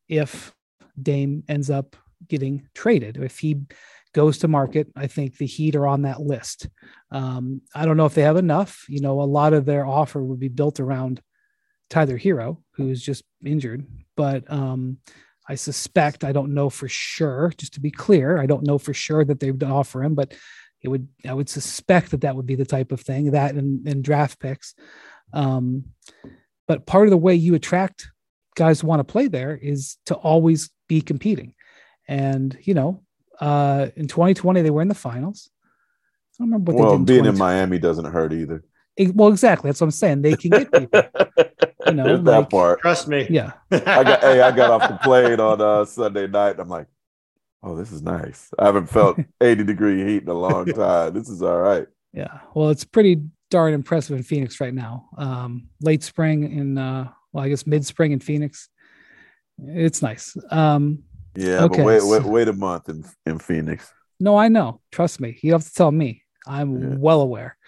if 0.09 0.55
Dame 1.01 1.45
ends 1.47 1.71
up 1.71 1.95
getting 2.27 2.69
traded. 2.75 3.19
If 3.19 3.39
he 3.39 3.63
goes 4.15 4.39
to 4.39 4.49
market, 4.49 4.89
I 4.97 5.07
think 5.07 5.37
the 5.37 5.47
Heat 5.47 5.77
are 5.77 5.87
on 5.87 6.03
that 6.03 6.21
list. 6.21 6.69
Um, 7.11 7.61
I 7.75 7.85
don't 7.85 7.99
know 7.99 8.07
if 8.07 8.15
they 8.15 8.23
have 8.23 8.39
enough. 8.39 8.87
You 8.89 9.03
know, 9.03 9.21
a 9.21 9.25
lot 9.25 9.53
of 9.53 9.67
their 9.67 9.87
offer 9.87 10.23
would 10.23 10.41
be 10.41 10.49
built 10.49 10.81
around 10.81 11.21
Tyler 11.91 12.19
Herro, 12.19 12.63
who's 12.73 13.03
just 13.03 13.25
injured. 13.45 13.87
But 14.17 14.51
um, 14.51 14.99
I 15.47 15.55
suspect, 15.55 16.25
I 16.25 16.33
don't 16.33 16.55
know 16.55 16.71
for 16.71 16.89
sure, 16.89 17.53
just 17.59 17.75
to 17.75 17.81
be 17.81 17.91
clear, 17.91 18.39
I 18.39 18.47
don't 18.47 18.67
know 18.67 18.79
for 18.79 18.95
sure 18.95 19.25
that 19.25 19.39
they 19.41 19.51
would 19.51 19.63
offer 19.63 20.03
him, 20.03 20.15
but 20.15 20.35
it 20.81 20.89
would, 20.89 21.09
I 21.29 21.35
would 21.35 21.49
suspect 21.51 22.11
that 22.11 22.23
that 22.23 22.37
would 22.37 22.47
be 22.47 22.55
the 22.55 22.65
type 22.65 22.91
of 22.91 23.01
thing 23.03 23.33
that 23.33 23.55
in, 23.55 23.83
in 23.87 24.03
draft 24.03 24.41
picks. 24.41 24.75
Um, 25.33 25.85
but 26.69 26.87
part 26.87 27.07
of 27.07 27.11
the 27.11 27.17
way 27.17 27.35
you 27.35 27.55
attract 27.55 28.11
guys 28.55 28.81
who 28.81 28.87
want 28.87 29.01
to 29.01 29.05
play 29.05 29.29
there 29.29 29.57
is 29.57 29.97
to 30.07 30.15
always 30.15 30.71
be 30.89 31.01
competing. 31.01 31.55
And, 32.09 32.57
you 32.63 32.75
know, 32.75 33.03
uh, 33.41 33.89
in 33.97 34.09
2020, 34.09 34.63
they 34.63 34.71
were 34.71 34.83
in 34.83 34.89
the 34.89 34.95
finals. 34.95 35.51
I 36.35 36.45
don't 36.45 36.49
remember 36.49 36.73
what 36.73 36.85
well, 36.85 36.99
being 36.99 37.25
in 37.25 37.39
Miami 37.39 37.79
doesn't 37.79 38.05
hurt 38.05 38.33
either. 38.33 38.65
It, 38.97 39.15
well, 39.15 39.29
exactly. 39.29 39.69
That's 39.69 39.81
what 39.81 39.87
I'm 39.87 39.91
saying. 39.93 40.23
They 40.23 40.37
can 40.37 40.51
get 40.51 40.73
people. 40.73 41.03
you 41.87 41.93
know, 41.95 42.15
like, 42.15 42.25
that 42.25 42.51
part. 42.51 42.81
Trust 42.81 43.09
me. 43.09 43.27
Yeah. 43.31 43.53
I 43.71 43.79
got. 43.79 44.21
hey, 44.21 44.41
I 44.41 44.51
got 44.51 44.71
off 44.71 44.89
the 44.89 44.99
plane 44.99 45.41
on 45.41 45.61
uh, 45.61 45.85
Sunday 45.85 46.27
night. 46.27 46.57
I'm 46.59 46.69
like, 46.69 46.87
oh, 47.63 47.77
this 47.77 47.93
is 47.93 48.03
nice. 48.03 48.51
I 48.59 48.67
haven't 48.67 48.87
felt 48.87 49.19
80 49.41 49.65
degree 49.65 50.05
heat 50.05 50.23
in 50.23 50.29
a 50.29 50.35
long 50.35 50.67
time. 50.75 51.15
This 51.15 51.29
is 51.29 51.43
all 51.43 51.59
right. 51.59 51.87
Yeah. 52.13 52.41
Well, 52.55 52.71
it's 52.71 52.85
pretty 52.85 53.23
darn 53.53 53.75
impressive 53.75 54.17
in 54.17 54.23
Phoenix 54.23 54.61
right 54.61 54.73
now. 54.73 55.11
Um, 55.19 55.69
late 55.83 56.03
spring 56.03 56.51
in, 56.51 56.79
uh, 56.79 57.11
well, 57.33 57.45
I 57.45 57.51
guess 57.51 57.67
mid 57.67 57.85
spring 57.85 58.13
in 58.13 58.19
Phoenix. 58.19 58.71
It's 59.59 60.01
nice. 60.01 60.35
Um, 60.51 61.05
yeah, 61.37 61.65
okay. 61.65 61.77
but 61.77 61.87
wait, 61.87 62.03
wait, 62.03 62.25
wait 62.25 62.49
a 62.49 62.55
month 62.55 62.89
in, 62.89 63.05
in 63.27 63.39
Phoenix. 63.39 63.93
No, 64.19 64.39
I 64.39 64.49
know. 64.49 64.81
Trust 64.91 65.21
me. 65.21 65.39
You 65.43 65.53
have 65.53 65.65
to 65.65 65.75
tell 65.75 65.93
me. 65.93 66.23
I'm 66.47 66.93
yeah. 66.93 66.97
well 66.97 67.21
aware. 67.21 67.59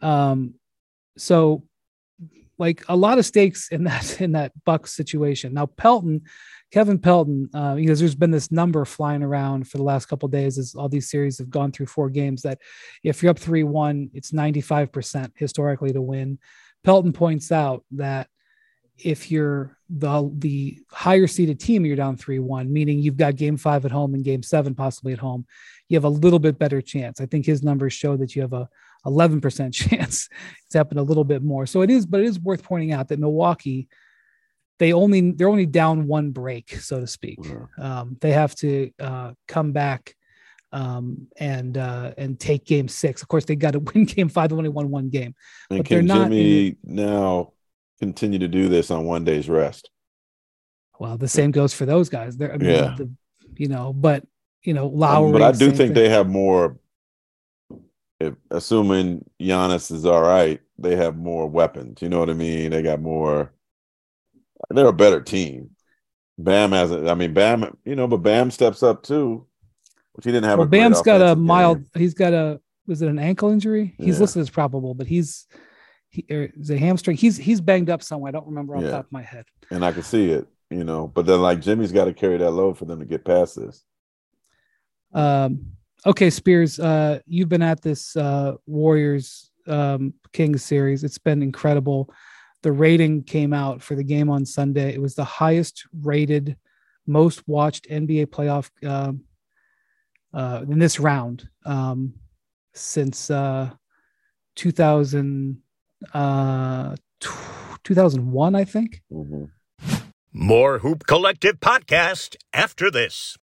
Um, 0.00 0.54
so 1.18 1.64
like 2.58 2.84
a 2.88 2.96
lot 2.96 3.18
of 3.18 3.26
stakes 3.26 3.68
in 3.68 3.84
that 3.84 4.20
in 4.20 4.32
that 4.32 4.52
Bucks 4.64 4.92
situation. 4.92 5.52
Now 5.52 5.66
Pelton, 5.66 6.22
Kevin 6.72 6.98
Pelton, 6.98 7.48
uh, 7.54 7.74
because 7.76 8.00
there's 8.00 8.14
been 8.14 8.30
this 8.30 8.50
number 8.50 8.84
flying 8.84 9.22
around 9.22 9.68
for 9.68 9.76
the 9.78 9.84
last 9.84 10.06
couple 10.06 10.28
days 10.28 10.58
as 10.58 10.74
all 10.74 10.88
these 10.88 11.08
series 11.08 11.38
have 11.38 11.50
gone 11.50 11.72
through 11.72 11.86
four 11.86 12.10
games 12.10 12.42
that 12.42 12.58
if 13.02 13.22
you're 13.22 13.30
up 13.30 13.38
three 13.38 13.62
one, 13.62 14.10
it's 14.14 14.32
95 14.32 14.92
percent 14.92 15.32
historically 15.36 15.92
to 15.92 16.02
win. 16.02 16.38
Pelton 16.82 17.12
points 17.12 17.52
out 17.52 17.84
that 17.92 18.28
if 18.98 19.30
you're 19.30 19.76
the 19.90 20.30
the 20.38 20.78
higher 20.90 21.26
seeded 21.26 21.60
team, 21.60 21.84
you're 21.84 21.96
down 21.96 22.16
three 22.16 22.38
one, 22.38 22.72
meaning 22.72 22.98
you've 22.98 23.16
got 23.16 23.36
game 23.36 23.56
five 23.56 23.84
at 23.84 23.92
home 23.92 24.14
and 24.14 24.24
game 24.24 24.42
seven 24.42 24.74
possibly 24.74 25.12
at 25.12 25.18
home. 25.18 25.46
You 25.88 25.96
have 25.96 26.04
a 26.04 26.08
little 26.08 26.38
bit 26.38 26.58
better 26.58 26.80
chance. 26.80 27.20
I 27.20 27.26
think 27.26 27.46
his 27.46 27.62
numbers 27.62 27.92
show 27.92 28.16
that 28.16 28.34
you 28.34 28.42
have 28.42 28.52
a 28.52 28.68
11% 29.06 29.72
chance 29.72 30.28
it's 30.64 30.74
happened 30.74 30.98
a 30.98 31.04
little 31.04 31.24
bit 31.24 31.42
more. 31.42 31.66
So 31.66 31.82
it 31.82 31.90
is, 31.90 32.06
but 32.06 32.20
it 32.20 32.26
is 32.26 32.40
worth 32.40 32.62
pointing 32.62 32.92
out 32.92 33.08
that 33.08 33.20
Milwaukee, 33.20 33.88
they 34.78 34.92
only 34.92 35.32
they're 35.32 35.48
only 35.48 35.66
down 35.66 36.06
one 36.06 36.30
break, 36.30 36.76
so 36.76 37.00
to 37.00 37.06
speak. 37.06 37.38
Um, 37.78 38.16
they 38.20 38.32
have 38.32 38.54
to 38.56 38.90
uh, 39.00 39.32
come 39.48 39.72
back 39.72 40.14
um, 40.72 41.28
and 41.38 41.78
uh, 41.78 42.12
and 42.18 42.38
take 42.38 42.64
game 42.64 42.88
six. 42.88 43.22
Of 43.22 43.28
course, 43.28 43.44
they 43.44 43.56
got 43.56 43.72
to 43.72 43.78
win 43.94 44.04
game 44.04 44.28
five. 44.28 44.50
They 44.50 44.56
only 44.56 44.68
won 44.68 44.90
one 44.90 45.08
game. 45.08 45.34
And 45.70 45.78
but 45.78 45.86
can 45.86 46.06
Jimmy 46.06 46.76
now 46.84 47.52
continue 47.98 48.38
to 48.38 48.48
do 48.48 48.68
this 48.68 48.90
on 48.90 49.04
one 49.04 49.24
day's 49.24 49.48
rest? 49.48 49.90
Well, 50.98 51.18
the 51.18 51.28
same 51.28 51.50
goes 51.50 51.74
for 51.74 51.84
those 51.84 52.08
guys. 52.08 52.36
They're, 52.36 52.54
I 52.54 52.56
mean, 52.56 52.70
yeah. 52.70 52.94
The, 52.96 53.10
you 53.56 53.68
know, 53.68 53.92
but 53.92 54.24
you 54.62 54.74
know, 54.74 54.88
Lowry. 54.88 55.26
Um, 55.26 55.32
but 55.32 55.42
I 55.42 55.52
do 55.52 55.66
think 55.66 55.76
thing. 55.76 55.92
they 55.94 56.08
have 56.08 56.28
more 56.28 56.78
if 58.20 58.34
assuming 58.50 59.24
Giannis 59.40 59.92
is 59.92 60.06
all 60.06 60.22
right, 60.22 60.60
they 60.78 60.96
have 60.96 61.16
more 61.16 61.48
weapons. 61.48 62.00
You 62.00 62.08
know 62.08 62.18
what 62.18 62.30
I 62.30 62.34
mean? 62.34 62.70
They 62.70 62.82
got 62.82 63.00
more. 63.00 63.52
They're 64.70 64.86
a 64.86 64.92
better 64.92 65.20
team. 65.20 65.70
Bam 66.38 66.72
has. 66.72 66.92
I 66.92 67.14
mean, 67.14 67.32
Bam. 67.32 67.76
You 67.84 67.96
know, 67.96 68.06
but 68.06 68.18
Bam 68.18 68.50
steps 68.50 68.82
up 68.82 69.02
too, 69.02 69.46
which 70.14 70.24
he 70.24 70.32
didn't 70.32 70.44
have. 70.44 70.58
Well, 70.58 70.68
Bam's 70.68 71.02
got 71.02 71.22
a 71.22 71.36
mild. 71.36 71.78
Game. 71.78 72.02
He's 72.02 72.14
got 72.14 72.32
a. 72.32 72.60
Was 72.86 73.02
it 73.02 73.08
an 73.08 73.18
ankle 73.18 73.50
injury? 73.50 73.94
He's 73.98 74.16
yeah. 74.16 74.22
listed 74.22 74.40
as 74.40 74.50
probable, 74.50 74.94
but 74.94 75.06
he's. 75.06 75.46
He, 76.08 76.24
is 76.28 76.70
a 76.70 76.78
hamstring. 76.78 77.16
He's 77.16 77.36
he's 77.36 77.60
banged 77.60 77.90
up 77.90 78.02
somewhere. 78.02 78.28
I 78.28 78.32
don't 78.32 78.46
remember 78.46 78.76
off 78.76 78.82
yeah. 78.82 78.88
the 78.88 78.96
top 78.96 79.06
of 79.06 79.12
my 79.12 79.22
head. 79.22 79.44
And 79.70 79.84
I 79.84 79.92
can 79.92 80.02
see 80.02 80.30
it, 80.30 80.46
you 80.70 80.84
know. 80.84 81.08
But 81.08 81.26
then, 81.26 81.42
like 81.42 81.60
Jimmy's 81.60 81.92
got 81.92 82.04
to 82.04 82.14
carry 82.14 82.38
that 82.38 82.50
load 82.50 82.78
for 82.78 82.84
them 82.84 83.00
to 83.00 83.04
get 83.04 83.24
past 83.24 83.56
this. 83.56 83.84
Um, 85.12 85.72
okay, 86.04 86.30
Spears, 86.30 86.78
uh, 86.78 87.18
you've 87.26 87.48
been 87.48 87.62
at 87.62 87.82
this 87.82 88.16
uh, 88.16 88.52
Warriors 88.66 89.50
um, 89.66 90.14
Kings 90.32 90.64
series. 90.64 91.04
It's 91.04 91.18
been 91.18 91.42
incredible. 91.42 92.12
The 92.66 92.72
rating 92.72 93.22
came 93.22 93.52
out 93.52 93.80
for 93.80 93.94
the 93.94 94.02
game 94.02 94.28
on 94.28 94.44
Sunday. 94.44 94.92
It 94.92 95.00
was 95.00 95.14
the 95.14 95.22
highest 95.22 95.86
rated, 96.02 96.56
most 97.06 97.46
watched 97.46 97.88
NBA 97.88 98.26
playoff 98.26 98.70
uh, 98.84 99.12
uh, 100.36 100.64
in 100.68 100.80
this 100.80 100.98
round 100.98 101.48
um, 101.64 102.14
since 102.74 103.30
uh, 103.30 103.70
2000, 104.56 105.62
uh, 106.12 106.96
2001, 107.84 108.54
I 108.56 108.64
think. 108.64 109.00
Mm-hmm. 109.12 109.44
More 110.32 110.80
Hoop 110.80 111.06
Collective 111.06 111.60
podcast 111.60 112.34
after 112.52 112.90
this. 112.90 113.36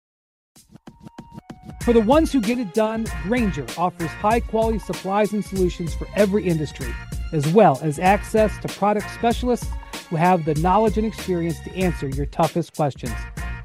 For 1.83 1.93
the 1.93 2.01
ones 2.01 2.33
who 2.33 2.41
get 2.41 2.59
it 2.59 2.73
done, 2.73 3.05
Grainger 3.23 3.67
offers 3.77 4.09
high 4.09 4.41
quality 4.41 4.79
supplies 4.79 5.31
and 5.31 5.45
solutions 5.45 5.93
for 5.95 6.09
every 6.17 6.45
industry, 6.45 6.93
as 7.33 7.47
well 7.49 7.79
as 7.81 7.99
access 7.99 8.57
to 8.59 8.67
product 8.69 9.09
specialists 9.11 9.67
who 10.09 10.15
have 10.15 10.45
the 10.45 10.53
knowledge 10.55 10.97
and 10.97 11.05
experience 11.05 11.59
to 11.61 11.75
answer 11.75 12.07
your 12.07 12.27
toughest 12.27 12.75
questions. 12.75 13.13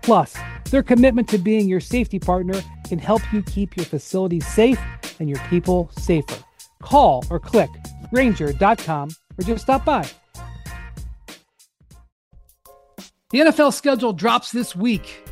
Plus, 0.03 0.35
their 0.71 0.83
commitment 0.83 1.29
to 1.29 1.39
being 1.39 1.69
your 1.69 1.81
safety 1.81 2.19
partner 2.19 2.61
can 2.89 2.99
help 2.99 3.23
you 3.33 3.43
keep 3.43 3.77
your 3.77 3.87
facilities 3.87 4.47
safe 4.47 4.81
and 5.21 5.29
your 5.29 5.39
people 5.51 5.91
safer. 5.99 6.43
Call 6.83 7.25
or 7.31 7.39
click 7.39 7.71
grainger.com 8.11 9.11
or 9.39 9.45
just 9.45 9.63
stop 9.63 9.85
by. 9.85 10.09
The 13.31 13.41
NFL 13.41 13.75
schedule 13.75 14.15
drops 14.15 14.51
this 14.53 14.75
week 14.75 15.28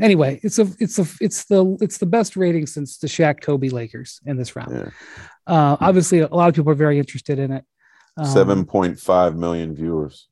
Anyway, 0.00 0.40
it's 0.42 0.58
a 0.58 0.66
it's 0.78 0.98
a 0.98 1.06
it's 1.20 1.44
the 1.44 1.76
it's 1.80 1.98
the 1.98 2.06
best 2.06 2.36
rating 2.36 2.66
since 2.66 2.98
the 2.98 3.06
Shaq 3.06 3.40
Kobe 3.40 3.68
Lakers 3.68 4.20
in 4.26 4.36
this 4.36 4.56
round. 4.56 4.74
Yeah. 4.74 4.90
Uh, 5.46 5.76
obviously, 5.80 6.20
a 6.20 6.28
lot 6.28 6.48
of 6.48 6.54
people 6.54 6.72
are 6.72 6.76
very 6.76 6.98
interested 6.98 7.38
in 7.38 7.52
it. 7.52 7.64
Um, 8.16 8.26
Seven 8.26 8.64
point 8.64 8.98
five 8.98 9.36
million 9.36 9.74
viewers, 9.74 10.28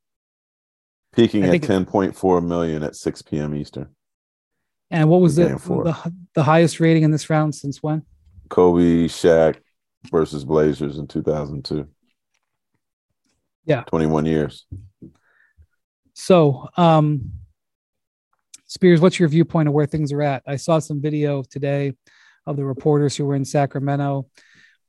peaking 1.13 1.45
at 1.45 1.63
ten 1.63 1.85
point 1.85 2.17
four 2.17 2.41
million 2.41 2.83
at 2.83 2.97
six 2.97 3.23
p.m. 3.23 3.55
Eastern. 3.55 3.89
And 4.91 5.09
what 5.09 5.21
was 5.21 5.37
the, 5.37 5.49
the 5.49 6.13
the 6.35 6.43
highest 6.43 6.81
rating 6.81 7.03
in 7.03 7.11
this 7.11 7.31
round 7.31 7.55
since 7.55 7.83
when? 7.83 8.03
Kobe, 8.49 9.09
Shaq 9.09 9.57
versus 10.11 10.45
Blazers 10.45 10.99
in 10.99 11.07
two 11.07 11.23
thousand 11.23 11.65
two. 11.65 11.89
Yeah. 13.65 13.83
twenty 13.85 14.07
one 14.07 14.27
years. 14.27 14.67
So, 16.15 16.69
um, 16.77 17.33
Spears, 18.73 19.01
what's 19.01 19.19
your 19.19 19.29
viewpoint 19.29 19.69
of 19.69 19.75
where 19.75 19.87
things 19.87 20.13
are 20.13 20.23
at? 20.23 20.43
I 20.47 20.57
saw 20.57 20.79
some 20.79 21.01
video 21.01 21.43
today 21.43 21.95
of 22.47 22.57
the 22.57 22.65
reporters 22.65 23.17
who 23.17 23.27
were 23.27 23.35
in 23.35 23.45
Sacramento. 23.45 24.29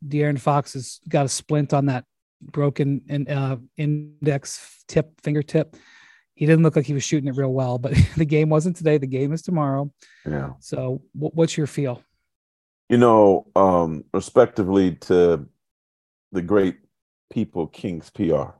De'Aaron 0.07 0.39
Fox 0.39 0.73
has 0.73 0.99
got 1.07 1.25
a 1.25 1.29
splint 1.29 1.73
on 1.73 1.87
that 1.87 2.05
broken 2.41 3.01
in, 3.07 3.27
uh, 3.27 3.57
index 3.77 4.83
tip 4.87 5.19
fingertip. 5.21 5.75
He 6.35 6.45
didn't 6.45 6.63
look 6.63 6.75
like 6.75 6.85
he 6.85 6.93
was 6.93 7.03
shooting 7.03 7.27
it 7.27 7.35
real 7.35 7.53
well, 7.53 7.77
but 7.77 7.93
the 8.17 8.25
game 8.25 8.49
wasn't 8.49 8.75
today. 8.75 8.97
The 8.97 9.07
game 9.07 9.33
is 9.33 9.41
tomorrow. 9.41 9.91
Yeah. 10.25 10.51
So, 10.59 11.01
what, 11.13 11.35
what's 11.35 11.57
your 11.57 11.67
feel? 11.67 12.01
you 12.89 12.97
know, 12.97 13.47
um, 13.55 14.03
respectively 14.13 14.91
to 14.95 15.47
the 16.31 16.41
great 16.41 16.77
people, 17.31 17.67
Kings 17.67 18.09
PR, 18.09 18.51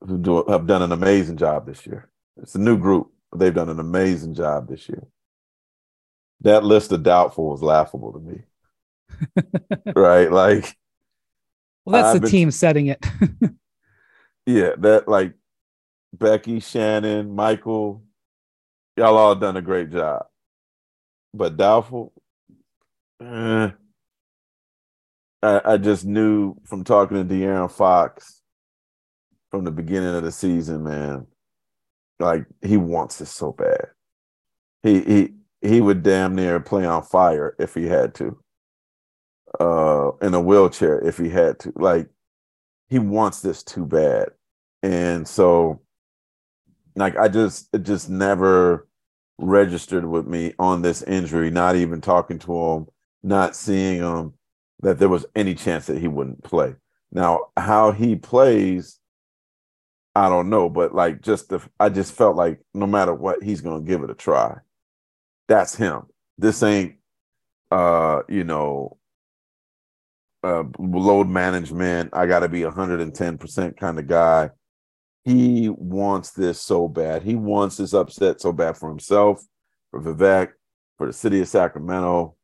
who 0.00 0.18
do, 0.18 0.44
have 0.48 0.66
done 0.66 0.82
an 0.82 0.92
amazing 0.92 1.36
job 1.36 1.66
this 1.66 1.86
year. 1.86 2.10
It's 2.40 2.54
a 2.54 2.58
new 2.58 2.76
group, 2.76 3.12
but 3.30 3.40
they've 3.40 3.54
done 3.54 3.68
an 3.68 3.80
amazing 3.80 4.34
job 4.34 4.68
this 4.68 4.88
year. 4.88 5.06
That 6.42 6.64
list 6.64 6.92
of 6.92 7.02
doubtful 7.02 7.50
was 7.50 7.62
laughable 7.62 8.12
to 8.12 8.20
me. 8.20 8.42
right? 9.96 10.30
Like, 10.30 10.76
Well, 11.84 11.94
that's 12.02 12.08
I've 12.08 12.14
the 12.14 12.20
been- 12.22 12.30
team 12.30 12.50
setting 12.50 12.86
it. 12.86 13.04
yeah, 14.46 14.70
that 14.78 15.08
like 15.08 15.34
Becky, 16.12 16.60
Shannon, 16.60 17.34
Michael, 17.34 18.02
y'all 18.96 19.16
all 19.16 19.34
done 19.34 19.56
a 19.56 19.62
great 19.62 19.90
job. 19.90 20.26
But 21.34 21.56
doubtful, 21.56 22.12
eh, 23.22 23.70
I, 25.42 25.60
I 25.64 25.76
just 25.76 26.04
knew 26.04 26.54
from 26.64 26.84
talking 26.84 27.16
to 27.16 27.34
De'Aaron 27.34 27.70
Fox 27.70 28.40
from 29.50 29.64
the 29.64 29.70
beginning 29.70 30.14
of 30.14 30.22
the 30.22 30.32
season, 30.32 30.84
man, 30.84 31.26
like 32.18 32.46
he 32.62 32.76
wants 32.76 33.18
this 33.18 33.30
so 33.30 33.52
bad. 33.52 33.86
He 34.82 35.00
he 35.02 35.34
he 35.60 35.80
would 35.80 36.02
damn 36.02 36.34
near 36.34 36.60
play 36.60 36.84
on 36.86 37.02
fire 37.02 37.54
if 37.58 37.74
he 37.74 37.86
had 37.86 38.14
to. 38.16 38.38
Uh 39.60 40.10
in 40.22 40.34
a 40.34 40.40
wheelchair 40.40 40.98
if 41.00 41.18
he 41.18 41.28
had 41.28 41.58
to. 41.60 41.72
Like 41.76 42.08
he 42.88 42.98
wants 42.98 43.40
this 43.40 43.62
too 43.62 43.86
bad. 43.86 44.28
And 44.82 45.26
so 45.26 45.80
like 46.96 47.16
I 47.16 47.28
just 47.28 47.68
it 47.72 47.82
just 47.84 48.08
never 48.10 48.88
registered 49.38 50.04
with 50.04 50.26
me 50.26 50.52
on 50.58 50.82
this 50.82 51.02
injury, 51.02 51.50
not 51.50 51.76
even 51.76 52.00
talking 52.00 52.38
to 52.40 52.52
him, 52.52 52.86
not 53.22 53.54
seeing 53.56 54.00
him, 54.00 54.34
that 54.80 54.98
there 54.98 55.08
was 55.08 55.26
any 55.34 55.54
chance 55.54 55.86
that 55.86 55.98
he 55.98 56.08
wouldn't 56.08 56.42
play. 56.42 56.74
Now, 57.12 57.46
how 57.56 57.92
he 57.92 58.16
plays, 58.16 58.98
I 60.18 60.28
don't 60.28 60.50
know, 60.50 60.68
but 60.68 60.94
like 60.94 61.22
just 61.22 61.48
the 61.48 61.60
I 61.78 61.88
just 61.88 62.12
felt 62.12 62.36
like 62.36 62.60
no 62.74 62.86
matter 62.86 63.14
what, 63.14 63.42
he's 63.42 63.60
gonna 63.60 63.84
give 63.84 64.02
it 64.02 64.10
a 64.10 64.14
try. 64.14 64.58
That's 65.48 65.74
him. 65.74 66.02
This 66.36 66.62
ain't 66.62 66.96
uh, 67.70 68.22
you 68.28 68.44
know, 68.44 68.98
uh 70.42 70.64
load 70.78 71.28
management. 71.28 72.10
I 72.12 72.26
gotta 72.26 72.48
be 72.48 72.60
110% 72.60 73.76
kind 73.76 73.98
of 73.98 74.06
guy 74.06 74.50
he 75.28 75.68
wants 75.68 76.30
this 76.30 76.60
so 76.62 76.88
bad. 76.88 77.22
He 77.22 77.34
wants 77.34 77.76
this 77.76 77.92
upset 77.92 78.40
so 78.40 78.50
bad 78.50 78.78
for 78.78 78.88
himself, 78.88 79.44
for 79.90 80.00
Vivek, 80.00 80.52
for 80.96 81.06
the 81.06 81.12
city 81.12 81.40
of 81.42 81.48
Sacramento, 81.48 82.34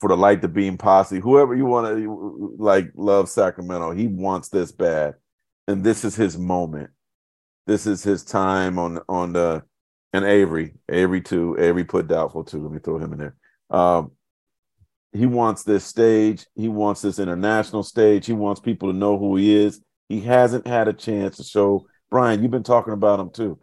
for 0.00 0.08
the 0.08 0.16
Light 0.16 0.40
the 0.40 0.48
Beam 0.48 0.78
posse, 0.78 1.20
whoever 1.20 1.54
you 1.54 1.66
want 1.66 1.94
to 1.94 2.56
like 2.58 2.90
love 2.94 3.28
Sacramento. 3.28 3.92
He 3.92 4.06
wants 4.06 4.48
this 4.48 4.72
bad, 4.72 5.16
and 5.68 5.84
this 5.84 6.04
is 6.04 6.14
his 6.14 6.38
moment. 6.38 6.90
This 7.66 7.86
is 7.86 8.02
his 8.02 8.24
time 8.24 8.78
on 8.78 9.00
on 9.08 9.32
the 9.32 9.62
and 10.12 10.24
Avery, 10.24 10.74
Avery 10.90 11.20
too. 11.20 11.56
Avery 11.58 11.84
put 11.84 12.08
doubtful 12.08 12.44
too. 12.44 12.62
Let 12.62 12.72
me 12.72 12.78
throw 12.78 12.98
him 12.98 13.12
in 13.12 13.18
there. 13.18 13.36
Um, 13.70 14.12
he 15.12 15.26
wants 15.26 15.62
this 15.62 15.84
stage. 15.84 16.46
He 16.54 16.68
wants 16.68 17.02
this 17.02 17.18
international 17.18 17.82
stage. 17.82 18.26
He 18.26 18.32
wants 18.32 18.60
people 18.60 18.90
to 18.90 18.96
know 18.96 19.18
who 19.18 19.36
he 19.36 19.54
is. 19.54 19.80
He 20.08 20.20
hasn't 20.20 20.66
had 20.66 20.88
a 20.88 20.92
chance 20.92 21.36
to 21.36 21.44
show. 21.44 21.86
Brian, 22.10 22.42
you've 22.42 22.50
been 22.50 22.62
talking 22.62 22.92
about 22.92 23.20
him 23.20 23.30
too. 23.30 23.58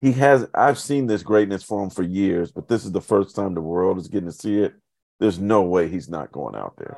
He 0.00 0.12
has. 0.12 0.46
I've 0.54 0.78
seen 0.78 1.06
this 1.06 1.22
greatness 1.22 1.62
for 1.62 1.82
him 1.82 1.90
for 1.90 2.02
years, 2.02 2.52
but 2.52 2.68
this 2.68 2.84
is 2.84 2.92
the 2.92 3.00
first 3.00 3.36
time 3.36 3.54
the 3.54 3.60
world 3.60 3.98
is 3.98 4.08
getting 4.08 4.28
to 4.28 4.32
see 4.34 4.60
it. 4.60 4.74
There's 5.18 5.38
no 5.38 5.62
way 5.62 5.88
he's 5.88 6.08
not 6.08 6.32
going 6.32 6.54
out 6.54 6.74
there. 6.78 6.96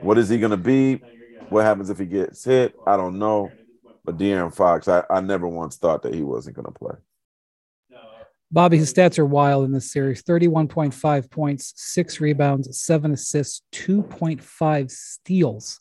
What 0.00 0.18
is 0.18 0.28
he 0.28 0.38
going 0.38 0.50
to 0.50 0.56
be? 0.56 1.00
What 1.48 1.64
happens 1.64 1.90
if 1.90 1.98
he 1.98 2.06
gets 2.06 2.44
hit? 2.44 2.74
I 2.86 2.96
don't 2.96 3.18
know. 3.18 3.50
But 4.06 4.18
De'Aaron 4.18 4.54
Fox, 4.54 4.86
I, 4.86 5.02
I 5.10 5.20
never 5.20 5.48
once 5.48 5.76
thought 5.76 6.02
that 6.04 6.14
he 6.14 6.22
wasn't 6.22 6.56
going 6.56 6.66
to 6.66 6.72
play. 6.72 6.94
Bobby, 8.52 8.78
his 8.78 8.94
stats 8.94 9.18
are 9.18 9.26
wild 9.26 9.64
in 9.64 9.72
this 9.72 9.90
series 9.90 10.22
31.5 10.22 11.30
points, 11.30 11.72
six 11.76 12.20
rebounds, 12.20 12.80
seven 12.80 13.12
assists, 13.12 13.62
2.5 13.72 14.90
steals 14.90 15.80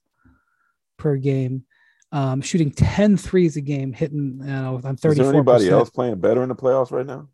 per 0.98 1.16
game, 1.16 1.64
um, 2.12 2.42
shooting 2.42 2.72
10 2.72 3.18
threes 3.18 3.56
a 3.56 3.62
game, 3.62 3.94
hitting 3.94 4.40
you 4.40 4.48
know, 4.48 4.82
on 4.84 4.98
34%. 4.98 5.12
Is 5.12 5.18
there 5.18 5.30
anybody 5.30 5.70
else 5.70 5.92
playing 5.92 6.20
better 6.20 6.42
in 6.42 6.50
the 6.50 6.56
playoffs 6.56 6.92
right 6.92 7.06
now? 7.06 7.30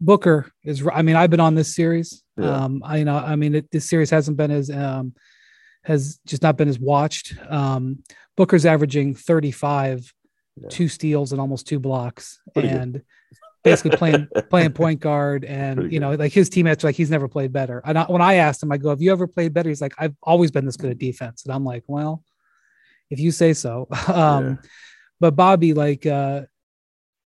Booker 0.00 0.50
is, 0.64 0.84
I 0.92 1.02
mean, 1.02 1.14
I've 1.14 1.30
been 1.30 1.38
on 1.38 1.54
this 1.54 1.76
series. 1.76 2.24
Yeah. 2.36 2.50
Um, 2.50 2.82
I 2.84 2.96
you 2.96 3.04
know, 3.04 3.16
I 3.16 3.36
mean, 3.36 3.54
it, 3.54 3.70
this 3.70 3.88
series 3.88 4.10
hasn't 4.10 4.36
been 4.36 4.50
as, 4.50 4.68
um, 4.68 5.14
has 5.84 6.18
just 6.26 6.42
not 6.42 6.56
been 6.56 6.68
as 6.68 6.80
watched. 6.80 7.36
Um, 7.48 8.02
Booker's 8.36 8.66
averaging 8.66 9.14
35, 9.14 10.12
Yeah. 10.60 10.68
two 10.70 10.88
steals 10.88 11.32
and 11.32 11.40
almost 11.40 11.66
two 11.66 11.78
blocks, 11.78 12.40
Pretty 12.52 12.68
good. 12.68 12.76
and 12.80 13.02
basically 13.64 13.96
playing 13.96 14.28
playing 14.50 14.72
point 14.72 15.00
guard. 15.00 15.44
And 15.44 15.76
Pretty 15.78 15.94
you 15.94 16.00
good. 16.00 16.06
know, 16.06 16.14
like 16.16 16.32
his 16.32 16.48
teammates, 16.50 16.84
like 16.84 16.94
he's 16.96 17.10
never 17.10 17.28
played 17.28 17.52
better. 17.52 17.80
And 17.84 17.98
I, 17.98 18.04
when 18.04 18.20
I 18.22 18.34
asked 18.34 18.62
him, 18.62 18.70
I 18.72 18.76
go, 18.76 18.90
"Have 18.90 19.00
you 19.00 19.12
ever 19.12 19.26
played 19.26 19.54
better?" 19.54 19.68
He's 19.70 19.80
like, 19.80 19.94
"I've 19.98 20.14
always 20.22 20.50
been 20.50 20.66
this 20.66 20.76
good 20.76 20.90
at 20.90 20.98
defense." 20.98 21.44
And 21.44 21.54
I'm 21.54 21.64
like, 21.64 21.84
"Well, 21.86 22.22
if 23.10 23.18
you 23.18 23.30
say 23.30 23.52
so." 23.54 23.88
um, 24.08 24.44
Yeah. 24.46 24.54
But 25.20 25.36
Bobby, 25.36 25.72
like, 25.72 26.04
uh, 26.04 26.42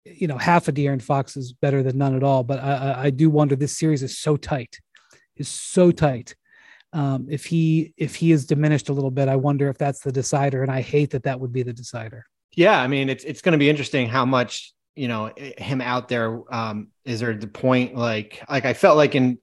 you 0.05 0.27
know, 0.27 0.37
half 0.37 0.67
a 0.67 0.71
De'Aaron 0.71 1.01
Fox 1.01 1.35
is 1.35 1.53
better 1.53 1.81
than 1.81 1.97
none 1.97 2.15
at 2.15 2.21
all. 2.23 2.43
But 2.43 2.59
I, 2.59 2.73
I, 2.75 3.03
I 3.05 3.09
do 3.09 3.29
wonder 3.31 3.55
this 3.55 3.75
series 3.77 4.03
is 4.03 4.17
so 4.17 4.37
tight, 4.37 4.79
is 5.35 5.47
so 5.49 5.91
tight. 5.91 6.35
Um, 6.93 7.27
if 7.29 7.45
he 7.45 7.93
if 7.97 8.15
he 8.15 8.31
is 8.31 8.45
diminished 8.45 8.89
a 8.89 8.93
little 8.93 9.11
bit, 9.11 9.27
I 9.27 9.35
wonder 9.35 9.69
if 9.69 9.77
that's 9.77 10.01
the 10.01 10.11
decider. 10.11 10.61
And 10.63 10.71
I 10.71 10.81
hate 10.81 11.11
that 11.11 11.23
that 11.23 11.39
would 11.39 11.51
be 11.51 11.63
the 11.63 11.73
decider. 11.73 12.25
Yeah, 12.59 12.81
I 12.81 12.87
mean, 12.87 13.07
it's 13.07 13.23
it's 13.23 13.41
going 13.41 13.53
to 13.53 13.57
be 13.57 13.69
interesting 13.69 14.09
how 14.09 14.25
much 14.25 14.73
you 14.93 15.07
know 15.07 15.31
him 15.37 15.79
out 15.79 16.09
there. 16.09 16.41
Um, 16.53 16.89
is 17.05 17.21
there 17.21 17.33
the 17.33 17.47
point 17.47 17.95
like 17.95 18.43
like 18.49 18.65
I 18.65 18.73
felt 18.73 18.97
like 18.97 19.15
in 19.15 19.37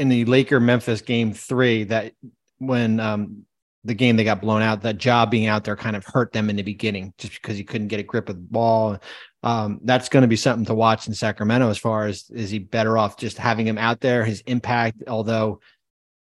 in 0.00 0.08
the 0.08 0.24
Laker 0.24 0.58
Memphis 0.58 1.02
game 1.02 1.34
three 1.34 1.84
that 1.84 2.14
when 2.56 3.00
um 3.00 3.44
the 3.84 3.92
game 3.92 4.16
they 4.16 4.24
got 4.24 4.40
blown 4.40 4.62
out, 4.62 4.80
that 4.80 5.04
Ja 5.04 5.26
being 5.26 5.46
out 5.46 5.64
there 5.64 5.76
kind 5.76 5.94
of 5.94 6.06
hurt 6.06 6.32
them 6.32 6.48
in 6.48 6.56
the 6.56 6.62
beginning 6.62 7.12
just 7.18 7.34
because 7.34 7.58
he 7.58 7.64
couldn't 7.64 7.88
get 7.88 8.00
a 8.00 8.02
grip 8.02 8.30
of 8.30 8.36
the 8.36 8.48
ball. 8.50 8.98
Um, 9.42 9.80
that's 9.84 10.08
going 10.08 10.22
to 10.22 10.28
be 10.28 10.36
something 10.36 10.64
to 10.64 10.74
watch 10.74 11.08
in 11.08 11.12
Sacramento 11.12 11.68
as 11.68 11.76
far 11.76 12.06
as 12.06 12.30
is 12.30 12.48
he 12.48 12.60
better 12.60 12.96
off 12.96 13.18
just 13.18 13.36
having 13.36 13.66
him 13.66 13.76
out 13.76 14.00
there, 14.00 14.24
his 14.24 14.40
impact, 14.46 15.02
although 15.06 15.60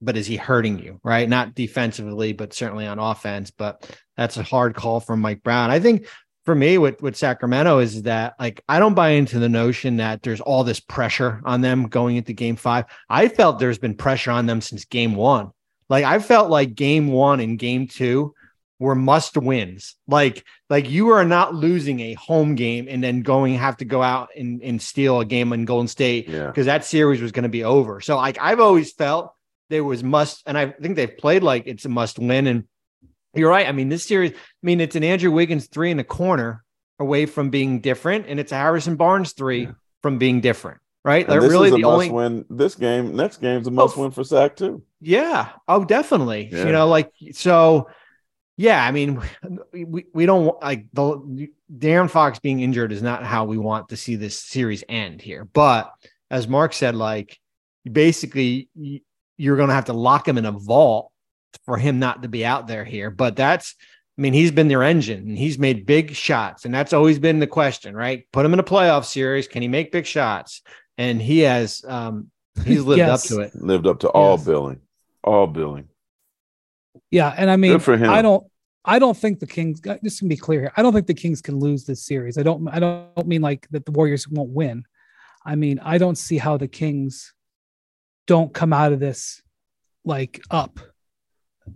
but 0.00 0.16
is 0.16 0.26
he 0.26 0.36
hurting 0.36 0.78
you 0.78 1.00
right? 1.02 1.28
Not 1.28 1.54
defensively 1.54 2.32
but 2.32 2.52
certainly 2.52 2.86
on 2.86 2.98
offense 2.98 3.50
but 3.50 3.88
that's 4.16 4.36
a 4.36 4.42
hard 4.42 4.74
call 4.74 5.00
from 5.00 5.20
mike 5.20 5.42
brown. 5.42 5.70
I 5.70 5.80
think 5.80 6.06
for 6.44 6.54
me 6.54 6.78
with 6.78 7.02
with 7.02 7.14
sacramento 7.16 7.78
is 7.78 8.02
that 8.04 8.34
like 8.40 8.62
i 8.68 8.78
don't 8.78 8.94
buy 8.94 9.10
into 9.10 9.38
the 9.38 9.50
notion 9.50 9.98
that 9.98 10.22
there's 10.22 10.40
all 10.40 10.64
this 10.64 10.80
pressure 10.80 11.42
on 11.44 11.60
them 11.60 11.88
going 11.88 12.16
into 12.16 12.32
game 12.32 12.56
five. 12.56 12.86
I 13.08 13.28
felt 13.28 13.58
there's 13.58 13.78
been 13.78 13.94
pressure 13.96 14.30
on 14.30 14.46
them 14.46 14.60
since 14.62 14.84
game 14.86 15.14
one. 15.14 15.50
Like 15.90 16.04
i 16.04 16.18
felt 16.20 16.48
like 16.50 16.74
game 16.74 17.08
one 17.08 17.40
and 17.40 17.58
game 17.58 17.86
two 17.86 18.34
were 18.80 18.94
must 18.94 19.36
wins. 19.36 19.96
Like 20.06 20.44
like 20.70 20.88
you 20.88 21.08
are 21.10 21.24
not 21.24 21.54
losing 21.54 22.00
a 22.00 22.14
home 22.14 22.54
game 22.54 22.86
and 22.88 23.02
then 23.02 23.20
going 23.22 23.54
have 23.54 23.76
to 23.78 23.84
go 23.84 24.00
out 24.02 24.28
and, 24.36 24.62
and 24.62 24.80
steal 24.80 25.20
a 25.20 25.24
game 25.24 25.52
in 25.52 25.64
golden 25.64 25.88
state 25.88 26.28
Yeah. 26.28 26.46
because 26.46 26.66
that 26.66 26.84
series 26.84 27.20
was 27.20 27.32
going 27.32 27.42
to 27.42 27.48
be 27.48 27.64
over. 27.64 28.00
So 28.00 28.16
like 28.16 28.38
I've 28.40 28.60
always 28.60 28.92
felt 28.92 29.34
there 29.70 29.84
was 29.84 30.02
must, 30.02 30.42
and 30.46 30.56
I 30.56 30.70
think 30.70 30.96
they've 30.96 31.16
played 31.16 31.42
like 31.42 31.64
it's 31.66 31.84
a 31.84 31.88
must 31.88 32.18
win. 32.18 32.46
And 32.46 32.64
you're 33.34 33.50
right. 33.50 33.68
I 33.68 33.72
mean, 33.72 33.88
this 33.88 34.04
series, 34.06 34.32
I 34.32 34.36
mean, 34.62 34.80
it's 34.80 34.96
an 34.96 35.04
Andrew 35.04 35.30
Wiggins 35.30 35.66
three 35.66 35.90
in 35.90 35.96
the 35.96 36.04
corner 36.04 36.64
away 36.98 37.26
from 37.26 37.50
being 37.50 37.80
different, 37.80 38.26
and 38.28 38.40
it's 38.40 38.52
a 38.52 38.56
Harrison 38.56 38.96
Barnes 38.96 39.32
three 39.32 39.62
Yeah. 39.64 39.72
from 40.02 40.18
being 40.18 40.40
different. 40.40 40.78
right? 41.04 41.24
And 41.24 41.34
Like 41.34 41.40
this 41.42 41.50
really 41.52 41.68
is 41.68 41.74
a 41.74 41.76
the 41.76 41.82
must 41.82 41.92
only 41.92 42.10
win. 42.10 42.44
This 42.50 42.74
game, 42.74 43.14
next 43.16 43.40
game's 43.40 43.66
a 43.66 43.70
oh, 43.70 43.74
must 43.74 43.96
Oh, 43.96 44.02
win 44.02 44.10
for 44.10 44.24
Sack 44.24 44.56
too. 44.56 44.82
Yeah. 45.00 45.50
Oh, 45.66 45.84
definitely. 45.84 46.48
Yeah. 46.52 46.66
You 46.66 46.72
know, 46.72 46.88
like 46.88 47.12
so. 47.32 47.88
Yeah, 48.60 48.84
I 48.84 48.90
mean, 48.90 49.22
we, 49.72 50.06
we 50.12 50.26
don't 50.26 50.60
like 50.60 50.86
the 50.92 51.48
Darren 51.72 52.10
Fox 52.10 52.40
being 52.40 52.58
injured 52.58 52.90
is 52.90 53.02
not 53.02 53.22
how 53.22 53.44
we 53.44 53.56
want 53.56 53.90
to 53.90 53.96
see 53.96 54.16
this 54.16 54.36
series 54.36 54.82
end 54.88 55.22
here. 55.22 55.44
But 55.44 55.92
as 56.28 56.48
Mark 56.48 56.72
said, 56.72 56.96
like 56.96 57.38
basically 57.90 58.68
you're 59.38 59.56
going 59.56 59.68
to 59.68 59.74
have 59.74 59.86
to 59.86 59.92
lock 59.94 60.28
him 60.28 60.36
in 60.36 60.44
a 60.44 60.52
vault 60.52 61.10
for 61.64 61.78
him 61.78 61.98
not 61.98 62.22
to 62.22 62.28
be 62.28 62.44
out 62.44 62.66
there 62.66 62.84
here. 62.84 63.10
But 63.10 63.36
that's, 63.36 63.74
I 64.18 64.20
mean, 64.20 64.34
he's 64.34 64.50
been 64.50 64.68
their 64.68 64.82
engine 64.82 65.20
and 65.28 65.38
he's 65.38 65.58
made 65.58 65.86
big 65.86 66.14
shots, 66.14 66.64
and 66.66 66.74
that's 66.74 66.92
always 66.92 67.18
been 67.18 67.38
the 67.38 67.46
question, 67.46 67.94
right? 67.96 68.26
Put 68.32 68.44
him 68.44 68.52
in 68.52 68.58
a 68.58 68.64
playoff 68.64 69.04
series. 69.06 69.48
Can 69.48 69.62
he 69.62 69.68
make 69.68 69.92
big 69.92 70.04
shots? 70.06 70.60
And 70.98 71.22
he 71.22 71.38
has. 71.40 71.82
um 71.88 72.30
He's 72.64 72.82
lived 72.82 72.98
Yes. 72.98 73.24
up 73.24 73.28
to 73.28 73.40
it. 73.42 73.54
Lived 73.54 73.86
up 73.86 74.00
to 74.00 74.08
all 74.08 74.36
Yes. 74.36 74.44
billing, 74.44 74.80
all 75.22 75.46
billing. 75.46 75.88
Yeah, 77.10 77.32
and 77.36 77.48
I 77.50 77.56
mean, 77.56 77.72
Good 77.72 77.82
for 77.84 77.96
him. 77.96 78.10
I 78.10 78.20
don't, 78.20 78.44
I 78.84 78.98
don't 78.98 79.16
think 79.16 79.38
the 79.38 79.46
Kings. 79.46 79.80
uh, 79.86 79.96
Just 80.02 80.18
to 80.18 80.24
be 80.26 80.36
clear 80.36 80.60
here, 80.62 80.72
I 80.76 80.82
don't 80.82 80.92
think 80.92 81.06
the 81.06 81.14
Kings 81.14 81.40
can 81.40 81.58
lose 81.60 81.84
this 81.84 82.04
series. 82.04 82.36
I 82.36 82.42
don't, 82.42 82.66
I 82.68 82.80
don't 82.80 83.26
mean 83.26 83.42
like 83.42 83.68
that 83.70 83.84
the 83.86 83.92
Warriors 83.92 84.26
won't 84.28 84.50
win. 84.50 84.84
I 85.46 85.54
mean, 85.54 85.78
I 85.82 85.98
don't 85.98 86.18
see 86.18 86.36
how 86.38 86.56
the 86.56 86.68
Kings 86.68 87.32
don't 88.28 88.54
come 88.54 88.72
out 88.72 88.92
of 88.92 89.00
this 89.00 89.42
like 90.04 90.40
up 90.50 90.78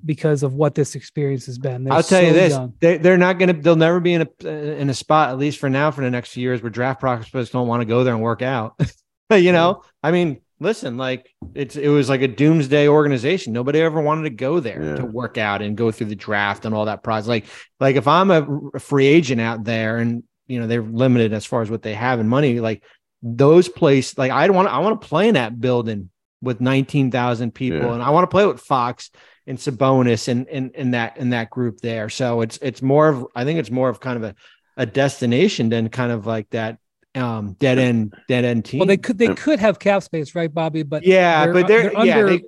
because 0.05 0.43
of 0.43 0.55
what 0.55 0.75
this 0.75 0.95
experience 0.95 1.47
has 1.47 1.59
been. 1.59 1.85
They're 1.85 1.93
I'll 1.93 2.03
tell 2.03 2.23
you 2.23 2.33
this: 2.33 2.53
young. 2.53 2.75
they, 2.81 2.99
they're 2.99 3.19
not 3.19 3.39
going 3.39 3.55
to. 3.55 3.61
They'll 3.61 3.75
never 3.75 3.99
be 3.99 4.15
in 4.15 4.23
a 4.23 4.49
in 4.49 4.89
a 4.89 4.95
spot, 4.95 5.31
at 5.31 5.39
least 5.39 5.59
for 5.59 5.69
now, 5.69 5.91
for 5.91 6.03
the 6.03 6.11
next 6.11 6.31
few 6.31 6.43
years, 6.43 6.63
where 6.63 6.71
draft 6.71 7.01
prospects 7.01 7.51
don't 7.51 7.67
want 7.67 7.81
to 7.81 7.87
go 7.87 8.05
there 8.05 8.15
and 8.15 8.23
work 8.23 8.43
out. 8.43 8.81
you 9.33 9.53
know, 9.53 9.83
I 10.03 10.13
mean, 10.13 10.41
listen, 10.61 10.97
like 10.97 11.35
it's 11.55 11.77
it 11.77 11.89
was 11.89 12.09
like 12.09 12.23
a 12.23 12.29
doomsday 12.29 12.89
organization. 12.89 13.53
Nobody 13.53 13.81
ever 13.81 14.01
wanted 14.01 14.25
to 14.25 14.31
go 14.31 14.61
there 14.61 14.83
Yeah. 14.83 14.97
to 14.97 15.05
work 15.05 15.37
out 15.39 15.63
and 15.63 15.77
go 15.77 15.91
through 15.91 16.07
the 16.09 16.17
draft 16.17 16.65
and 16.65 16.75
all 16.75 16.85
that 16.85 17.03
process. 17.03 17.29
Like, 17.29 17.47
like 17.81 17.97
if 17.97 18.07
I'm 18.07 18.31
a, 18.31 18.47
a 18.75 18.79
free 18.79 19.07
agent 19.07 19.41
out 19.41 19.65
there 19.65 19.99
and 19.99 20.23
you 20.47 20.61
know 20.61 20.67
they're 20.67 20.83
limited 20.83 21.33
as 21.33 21.45
far 21.45 21.63
as 21.63 21.71
what 21.71 21.83
they 21.83 21.95
have 21.95 22.21
in 22.21 22.29
money, 22.29 22.61
like 22.61 22.83
those 23.23 23.69
place, 23.69 24.17
like 24.17 24.33
I 24.33 24.47
don't 24.47 24.57
want 24.57 24.69
I 24.69 24.79
want 24.79 25.01
to 25.01 25.07
play 25.09 25.29
in 25.29 25.35
that 25.35 25.61
building 25.61 26.11
with 26.43 26.61
nineteen 26.61 27.11
thousand 27.11 27.53
people, 27.55 27.79
Yeah. 27.89 27.95
and 27.95 28.03
I 28.03 28.11
want 28.11 28.25
to 28.25 28.35
play 28.35 28.47
with 28.47 28.61
Fox 28.61 29.11
and 29.47 29.57
Sabonis 29.57 30.29
and 30.29 30.49
and 30.49 30.75
in 30.75 30.91
that 30.91 31.17
in 31.17 31.31
that 31.31 31.49
group 31.51 31.81
there. 31.81 32.09
So 32.09 32.43
it's 32.43 32.59
it's 32.61 32.83
more 32.83 33.09
of 33.09 33.27
I 33.35 33.45
think 33.45 33.59
it's 33.59 33.71
more 33.71 33.89
of 33.89 34.01
kind 34.01 34.17
of 34.17 34.25
a 34.25 34.35
a 34.77 34.85
destination 34.87 35.69
than 35.69 35.89
kind 35.89 36.13
of 36.13 36.27
like 36.27 36.51
that 36.51 36.79
um 37.15 37.53
dead 37.55 37.79
end 37.79 38.15
dead 38.29 38.45
end 38.45 38.65
team. 38.65 38.81
Well, 38.81 38.87
they 38.87 38.97
could, 38.97 39.19
they 39.19 39.35
could 39.35 39.59
have 39.59 39.79
cap 39.79 40.03
space, 40.03 40.35
right, 40.35 40.53
Bobby? 40.53 40.83
But 40.83 41.05
yeah, 41.05 41.53
but 41.53 41.67
they're, 41.69 41.93
yeah 42.05 42.19
under. 42.19 42.39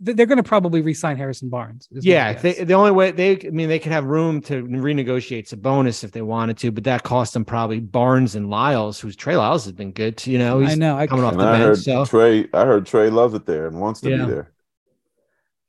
they, 0.00 0.12
they're 0.14 0.24
going 0.26 0.38
to 0.38 0.42
probably 0.42 0.80
re-sign 0.80 1.18
Harrison 1.18 1.50
Barnes. 1.50 1.86
yeah. 1.90 2.32
They, 2.32 2.64
the 2.64 2.72
only 2.72 2.92
way 2.92 3.10
they 3.10 3.38
I 3.46 3.50
mean 3.50 3.68
they 3.68 3.78
could 3.78 3.92
have 3.92 4.06
room 4.06 4.40
to 4.42 4.64
renegotiate 4.64 5.48
Sabonis 5.48 6.02
if 6.02 6.12
they 6.12 6.22
wanted 6.22 6.56
to, 6.58 6.70
but 6.70 6.84
that 6.84 7.02
cost 7.02 7.34
them 7.34 7.44
probably 7.44 7.80
Barnes 7.80 8.34
and 8.36 8.48
Lyles, 8.48 8.98
whose 8.98 9.16
Trey 9.16 9.36
Lyles 9.36 9.64
has 9.64 9.72
been 9.72 9.92
good. 9.92 10.16
To, 10.18 10.30
you 10.30 10.38
know, 10.38 10.60
he's 10.60 10.72
I 10.72 10.74
know. 10.76 10.96
I, 10.96 11.06
coming 11.06 11.24
off 11.24 11.34
the 11.36 11.40
I 11.44 11.58
bench. 11.58 11.64
heard 11.64 11.78
So 11.78 12.04
Trey. 12.06 12.48
I 12.54 12.64
heard 12.64 12.86
Trey 12.86 13.10
loves 13.10 13.34
it 13.34 13.44
there 13.44 13.66
and 13.66 13.78
wants 13.80 14.00
to 14.00 14.10
Yeah. 14.10 14.24
be 14.24 14.30
there. 14.30 14.52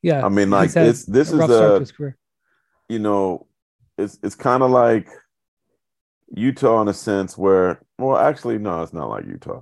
yeah. 0.01 0.25
I 0.25 0.29
mean, 0.29 0.49
like 0.49 0.71
this. 0.71 1.03
This 1.03 1.31
a 1.31 1.33
is 1.33 1.39
rough 1.39 1.49
start 1.49 1.85
to 1.87 2.05
a 2.05 2.13
you 2.87 2.99
know, 2.99 3.45
it's 3.97 4.17
it's 4.23 4.35
kind 4.35 4.63
of 4.63 4.71
like 4.71 5.09
Utah 6.36 6.82
in 6.82 6.88
a 6.88 6.93
sense 6.93 7.38
where, 7.38 7.82
well, 7.97 8.17
actually, 8.17 8.57
no, 8.57 8.82
it's 8.82 8.93
not 8.93 9.09
like 9.09 9.25
Utah. 9.25 9.61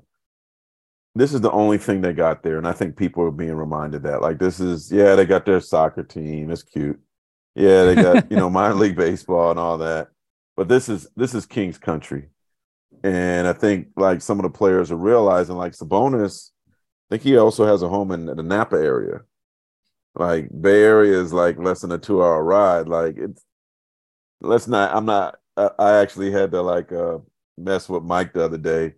This 1.15 1.33
is 1.33 1.41
the 1.41 1.51
only 1.51 1.77
thing 1.77 2.01
they 2.01 2.13
got 2.13 2.43
there, 2.43 2.57
and 2.57 2.67
I 2.67 2.73
think 2.73 2.97
people 2.97 3.23
are 3.23 3.31
being 3.31 3.55
reminded 3.55 4.03
that, 4.03 4.21
like, 4.21 4.37
this 4.37 4.59
is, 4.59 4.91
yeah, 4.91 5.15
they 5.15 5.25
got 5.25 5.45
their 5.45 5.61
soccer 5.61 6.03
team, 6.03 6.51
it's 6.51 6.63
cute, 6.63 6.99
yeah, 7.55 7.85
they 7.85 7.95
got 7.95 8.29
you 8.29 8.37
know 8.37 8.49
minor 8.51 8.75
league 8.75 8.97
baseball 8.97 9.51
and 9.51 9.59
all 9.59 9.77
that, 9.77 10.09
but 10.57 10.67
this 10.67 10.89
is 10.89 11.07
this 11.15 11.33
is 11.33 11.45
King's 11.45 11.77
country, 11.77 12.29
and 13.03 13.47
I 13.47 13.53
think 13.53 13.89
like 13.95 14.21
some 14.21 14.39
of 14.39 14.43
the 14.43 14.49
players 14.49 14.91
are 14.91 14.97
realizing, 14.97 15.55
like 15.55 15.73
Sabonis, 15.73 16.51
I 16.67 16.71
think 17.11 17.23
he 17.23 17.37
also 17.37 17.65
has 17.65 17.81
a 17.81 17.89
home 17.89 18.11
in 18.11 18.25
the 18.25 18.43
Napa 18.43 18.75
area 18.75 19.21
like 20.15 20.49
Bay 20.61 20.81
Area 20.83 21.19
is 21.19 21.33
like 21.33 21.57
less 21.57 21.81
than 21.81 21.91
a 21.91 21.97
two 21.97 22.23
hour 22.23 22.43
ride. 22.43 22.87
Like 22.87 23.17
it's 23.17 23.43
let's 24.41 24.67
not. 24.67 24.95
I'm 24.95 25.05
not. 25.05 25.37
I, 25.57 25.93
actually 25.97 26.31
had 26.31 26.51
to 26.51 26.61
like 26.61 26.91
uh 26.91 27.19
mess 27.57 27.87
with 27.87 28.03
Mike 28.03 28.33
the 28.33 28.43
other 28.43 28.57
day 28.57 28.95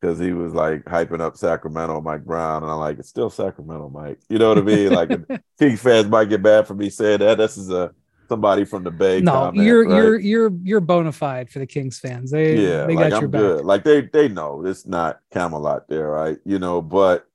because 0.00 0.18
he 0.18 0.32
was 0.32 0.54
like 0.54 0.84
hyping 0.84 1.20
up 1.20 1.36
Sacramento, 1.36 2.00
Mike 2.00 2.24
Brown, 2.24 2.62
and 2.62 2.70
I'm 2.70 2.78
like, 2.78 2.98
it's 2.98 3.08
still 3.08 3.30
Sacramento, 3.30 3.90
Mike. 3.90 4.18
You 4.28 4.38
know 4.38 4.48
what 4.48 4.58
I 4.58 4.62
mean? 4.62 4.90
Like 4.90 5.10
Kings 5.58 5.80
fans 5.82 6.08
might 6.08 6.28
get 6.28 6.42
bad 6.42 6.66
for 6.66 6.74
me 6.74 6.90
saying 6.90 7.18
that. 7.18 7.38
This 7.38 7.56
is 7.56 7.70
a 7.70 7.92
somebody 8.28 8.64
from 8.64 8.84
the 8.84 8.90
Bay. 8.90 9.20
No, 9.20 9.32
comment, 9.32 9.66
you're 9.66 9.84
right? 9.84 9.96
you're 9.96 10.18
you're 10.18 10.52
you're 10.62 10.80
bona 10.80 11.12
fide 11.12 11.50
for 11.50 11.58
the 11.58 11.66
Kings 11.66 11.98
fans. 11.98 12.30
They 12.30 12.56
yeah, 12.56 12.86
they 12.86 12.94
like 12.94 13.10
got 13.10 13.16
I'm 13.16 13.22
your 13.22 13.28
back. 13.28 13.40
good. 13.40 13.64
Like 13.64 13.84
they 13.84 14.02
they 14.02 14.28
know 14.28 14.64
it's 14.64 14.86
not 14.86 15.20
Camelot 15.32 15.88
there, 15.88 16.08
right? 16.08 16.38
You 16.44 16.58
know, 16.58 16.80
but 16.80 17.26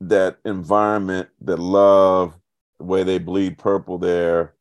that 0.00 0.38
environment, 0.44 1.28
the 1.40 1.56
love, 1.56 2.34
the 2.78 2.84
way 2.84 3.02
they 3.02 3.18
bleed 3.18 3.58
purple 3.58 3.98
there. 3.98 4.54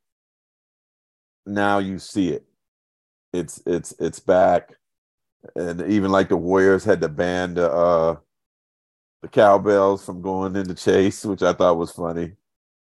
Now 1.46 1.80
you 1.80 2.00
see 2.00 2.30
it. 2.30 2.46
It's 3.34 3.62
it's 3.66 3.94
it's 4.00 4.20
back, 4.20 4.74
and 5.56 5.82
even 5.84 6.12
like 6.12 6.30
the 6.30 6.38
Warriors 6.38 6.84
had 6.86 7.02
to 7.02 7.10
ban 7.10 7.56
the 7.56 7.72
uh 7.72 8.18
the 9.22 9.28
cowbells 9.30 10.06
from 10.06 10.22
going 10.22 10.56
into 10.56 10.76
Chase, 10.76 11.26
which 11.26 11.42
I 11.42 11.54
thought 11.54 11.78
was 11.78 11.92
funny. 11.92 12.34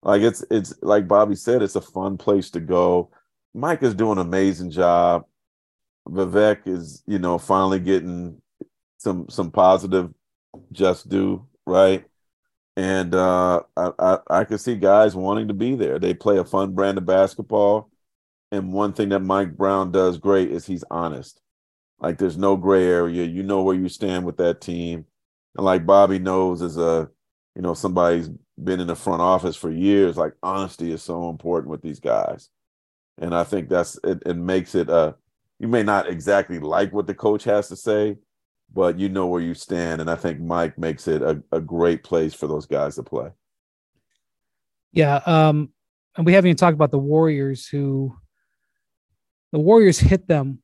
Like 0.03 0.22
it's 0.22 0.45
it's 0.51 0.74
like 0.82 1.09
Bobby 1.09 1.37
said, 1.37 1.62
it's 1.62 1.76
a 1.76 1.80
fun 1.80 2.18
place 2.18 2.51
to 2.53 2.61
go. 2.61 3.11
Mike 3.55 3.82
is 3.82 3.95
doing 3.95 4.18
an 4.18 4.26
amazing 4.26 4.70
job. 4.70 5.26
Vivek 6.09 6.66
is, 6.68 7.03
you 7.07 7.18
know, 7.18 7.39
finally 7.39 7.80
getting 7.80 8.41
some 8.99 9.28
some 9.30 9.51
positive 9.51 10.12
just 10.72 11.09
do, 11.09 11.47
right? 11.66 12.07
And 12.76 13.14
uh 13.14 13.62
I, 13.76 13.93
I 13.99 14.18
I 14.30 14.45
can 14.45 14.59
see 14.59 14.76
guys 14.76 15.16
wanting 15.16 15.49
to 15.49 15.55
be 15.55 15.76
there. 15.76 15.99
They 15.99 16.14
play 16.14 16.39
a 16.39 16.45
fun 16.45 16.74
brand 16.74 16.99
of 16.99 17.07
basketball. 17.07 17.91
And 18.53 18.73
one 18.73 18.93
thing 18.93 19.09
that 19.11 19.21
Mike 19.21 19.57
Brown 19.57 19.91
does 19.91 20.19
great 20.19 20.51
is 20.51 20.67
he's 20.67 20.85
honest. 20.91 21.41
Like 21.99 22.19
there's 22.19 22.37
no 22.37 22.57
gray 22.57 22.87
area. 22.87 23.25
You 23.25 23.43
know 23.43 23.63
where 23.63 23.75
you 23.75 23.89
stand 23.89 24.25
with 24.25 24.37
that 24.37 24.61
team. 24.61 25.07
And 25.57 25.65
like 25.65 25.87
Bobby 25.87 26.19
knows 26.19 26.63
as 26.63 26.77
a, 26.77 27.09
you 27.55 27.63
know, 27.63 27.75
somebody's 27.75 28.31
been 28.63 28.81
in 28.81 28.87
the 28.87 28.95
front 28.95 29.23
office 29.23 29.57
for 29.57 29.71
years, 29.71 30.17
like 30.17 30.35
honesty 30.43 30.93
is 30.93 31.03
so 31.03 31.29
important 31.29 31.71
with 31.71 31.83
these 31.83 32.01
guys. 32.01 32.51
And 33.19 33.35
I 33.35 33.45
think 33.45 33.69
that's 33.69 33.99
it, 34.05 34.23
it 34.27 34.37
makes 34.37 34.75
it 34.75 34.91
uh 34.91 35.15
you 35.59 35.69
may 35.69 35.83
not 35.83 36.09
exactly 36.09 36.59
like 36.59 36.93
what 36.93 37.07
the 37.07 37.15
coach 37.15 37.45
has 37.45 37.69
to 37.69 37.77
say, 37.77 38.19
but 38.73 38.99
you 38.99 39.09
know 39.09 39.27
where 39.27 39.41
you 39.41 39.55
stand. 39.55 40.01
And 40.01 40.11
I 40.11 40.17
think 40.17 40.39
Mike 40.41 40.79
makes 40.79 41.09
it 41.09 41.23
a, 41.23 41.43
a 41.51 41.61
great 41.61 42.05
place 42.05 42.35
for 42.35 42.47
those 42.47 42.67
guys 42.67 42.97
to 42.97 43.03
play. 43.03 43.31
Yeah. 44.93 45.17
Um, 45.27 45.71
and 46.17 46.27
we 46.27 46.35
haven't 46.35 46.49
even 46.49 46.57
talked 46.57 46.75
about 46.75 46.91
the 46.91 46.99
Warriors 46.99 47.67
who 47.67 48.17
the 49.57 49.63
Warriors 49.63 49.99
hit 49.99 50.29
them 50.29 50.59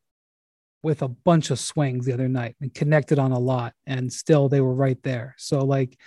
with 0.83 1.01
a 1.01 1.09
bunch 1.09 1.49
of 1.49 1.59
swings 1.59 2.05
the 2.05 2.13
other 2.13 2.29
night 2.29 2.57
and 2.61 2.75
connected 2.75 3.19
on 3.19 3.33
a 3.33 3.39
lot, 3.39 3.73
and 3.87 4.13
still 4.13 4.51
they 4.51 4.61
were 4.61 4.75
right 4.75 5.03
there. 5.03 5.35
So, 5.39 5.65
like, 5.65 5.99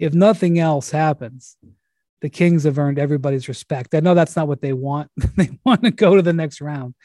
if 0.00 0.12
nothing 0.12 0.58
else 0.58 0.90
happens, 0.90 1.56
the 2.20 2.28
Kings 2.28 2.64
have 2.64 2.80
earned 2.80 2.98
everybody's 2.98 3.46
respect. 3.46 3.94
I 3.94 4.00
know 4.00 4.14
that's 4.14 4.34
not 4.34 4.48
what 4.48 4.60
they 4.60 4.72
want. 4.72 5.08
they 5.36 5.50
want 5.64 5.84
to 5.84 5.92
go 5.92 6.16
to 6.16 6.22
the 6.22 6.32
next 6.32 6.60
round. 6.60 6.96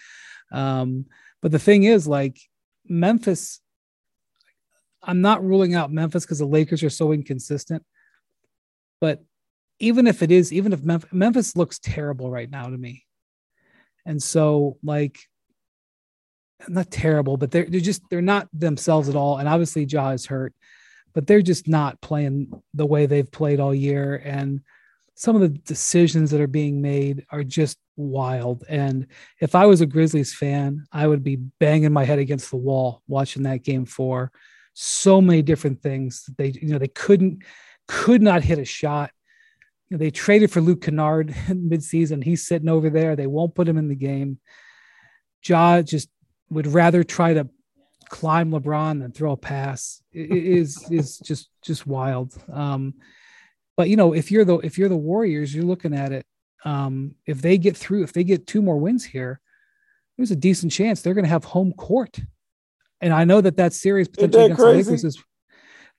Um, 0.51 1.05
but 1.43 1.51
the 1.51 1.59
thing 1.59 1.83
is, 1.83 2.07
like, 2.07 2.39
Memphis, 2.87 3.61
I'm 5.03 5.21
not 5.21 5.45
ruling 5.45 5.75
out 5.75 5.91
Memphis 5.91 6.25
because 6.25 6.39
the 6.39 6.47
Lakers 6.47 6.81
are 6.81 6.89
so 6.89 7.11
inconsistent. 7.11 7.85
But 8.99 9.23
even 9.77 10.07
if 10.07 10.23
it 10.23 10.31
is, 10.31 10.51
even 10.51 10.73
if 10.73 10.81
Memphis, 10.81 11.13
Memphis 11.13 11.55
looks 11.55 11.77
terrible 11.77 12.31
right 12.31 12.49
now 12.49 12.63
to 12.63 12.75
me. 12.75 13.03
And 14.07 14.23
so, 14.23 14.77
like, 14.83 15.19
not 16.67 16.89
terrible, 16.89 17.37
but 17.37 17.51
they're 17.51 17.67
they're 17.69 17.79
just 17.79 18.01
they're 18.09 18.21
not 18.21 18.47
themselves 18.51 19.09
at 19.09 19.15
all. 19.15 19.37
And 19.37 19.47
obviously, 19.47 19.83
Ja 19.83 20.09
is 20.09 20.25
hurt, 20.25 20.55
but 21.13 21.27
they're 21.27 21.41
just 21.41 21.67
not 21.67 22.01
playing 22.01 22.51
the 22.73 22.85
way 22.85 23.05
they've 23.05 23.31
played 23.31 23.59
all 23.59 23.75
year. 23.75 24.15
And 24.23 24.61
some 25.15 25.35
of 25.35 25.41
the 25.41 25.49
decisions 25.49 26.31
that 26.31 26.41
are 26.41 26.47
being 26.47 26.81
made 26.81 27.25
are 27.31 27.43
just 27.43 27.77
wild. 27.95 28.63
And 28.69 29.07
if 29.41 29.55
I 29.55 29.65
was 29.65 29.81
a 29.81 29.85
Grizzlies 29.85 30.33
fan, 30.33 30.85
I 30.91 31.07
would 31.07 31.23
be 31.23 31.35
banging 31.35 31.91
my 31.91 32.05
head 32.05 32.19
against 32.19 32.49
the 32.49 32.57
wall 32.57 33.01
watching 33.07 33.43
that 33.43 33.63
game 33.63 33.85
four. 33.85 34.31
So 34.73 35.19
many 35.19 35.41
different 35.41 35.81
things 35.81 36.23
that 36.25 36.37
they, 36.37 36.49
you 36.49 36.69
know, 36.69 36.77
they 36.77 36.87
couldn't, 36.87 37.43
could 37.87 38.21
not 38.21 38.43
hit 38.43 38.59
a 38.59 38.65
shot. 38.65 39.11
They 39.89 40.11
traded 40.11 40.51
for 40.51 40.61
Luke 40.61 40.81
Kennard 40.81 41.29
midseason. 41.47 42.23
He's 42.23 42.45
sitting 42.45 42.69
over 42.69 42.89
there. 42.89 43.15
They 43.15 43.27
won't 43.27 43.55
put 43.55 43.67
him 43.67 43.77
in 43.77 43.87
the 43.87 43.95
game. 43.95 44.39
Ja 45.45 45.81
just 45.81 46.09
would 46.49 46.67
rather 46.67 47.03
try 47.03 47.33
to 47.33 47.49
climb 48.09 48.51
LeBron 48.51 49.03
and 49.03 49.13
throw 49.13 49.33
a 49.33 49.37
pass 49.37 50.01
it 50.13 50.31
is 50.31 50.85
is 50.91 51.19
just 51.19 51.49
just 51.61 51.85
wild. 51.87 52.33
Um, 52.51 52.95
but 53.75 53.89
you 53.89 53.95
know, 53.95 54.13
if 54.13 54.31
you're 54.31 54.45
the 54.45 54.57
if 54.59 54.77
you're 54.77 54.89
the 54.89 54.97
Warriors, 54.97 55.53
you're 55.53 55.65
looking 55.65 55.93
at 55.93 56.11
it. 56.11 56.25
Um, 56.65 57.15
if 57.25 57.41
they 57.41 57.57
get 57.57 57.77
through, 57.77 58.03
if 58.03 58.13
they 58.13 58.23
get 58.23 58.47
two 58.47 58.61
more 58.61 58.77
wins 58.77 59.05
here, 59.05 59.39
there's 60.17 60.31
a 60.31 60.35
decent 60.35 60.71
chance 60.71 61.01
they're 61.01 61.13
going 61.13 61.25
to 61.25 61.29
have 61.29 61.45
home 61.45 61.73
court. 61.73 62.19
And 62.99 63.13
I 63.13 63.25
know 63.25 63.41
that 63.41 63.57
that 63.57 63.73
series 63.73 64.07
potentially 64.07 64.47
that 64.49 64.53
against 64.53 64.61
the 64.61 64.71
Lakers 64.71 65.03
is 65.03 65.23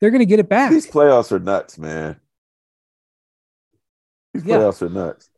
they're 0.01 0.11
going 0.11 0.21
to 0.21 0.27
get 0.27 0.41
it 0.41 0.49
back. 0.49 0.71
These 0.71 0.91
playoffs 0.91 1.31
are 1.31 1.39
nuts, 1.39 1.79
man. 1.79 2.21
These 4.35 4.45
Yeah. 4.45 4.57
playoffs 4.59 4.83
are 4.83 4.89
nuts. 4.89 5.31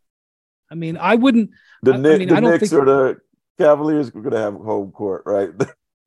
I 0.71 0.75
mean, 0.75 0.97
I 0.97 1.15
wouldn't. 1.17 1.51
The, 1.83 1.93
I- 1.93 1.95
I 1.95 1.99
mean, 1.99 2.29
the 2.29 2.37
I 2.37 2.41
don't 2.41 2.51
Knicks 2.51 2.71
think- 2.71 2.83
or 2.83 2.85
the 2.85 3.21
Cavaliers 3.59 4.09
are 4.09 4.13
going 4.13 4.31
to 4.33 4.39
have 4.39 4.55
home 4.55 4.91
court, 4.93 5.23
right? 5.27 5.51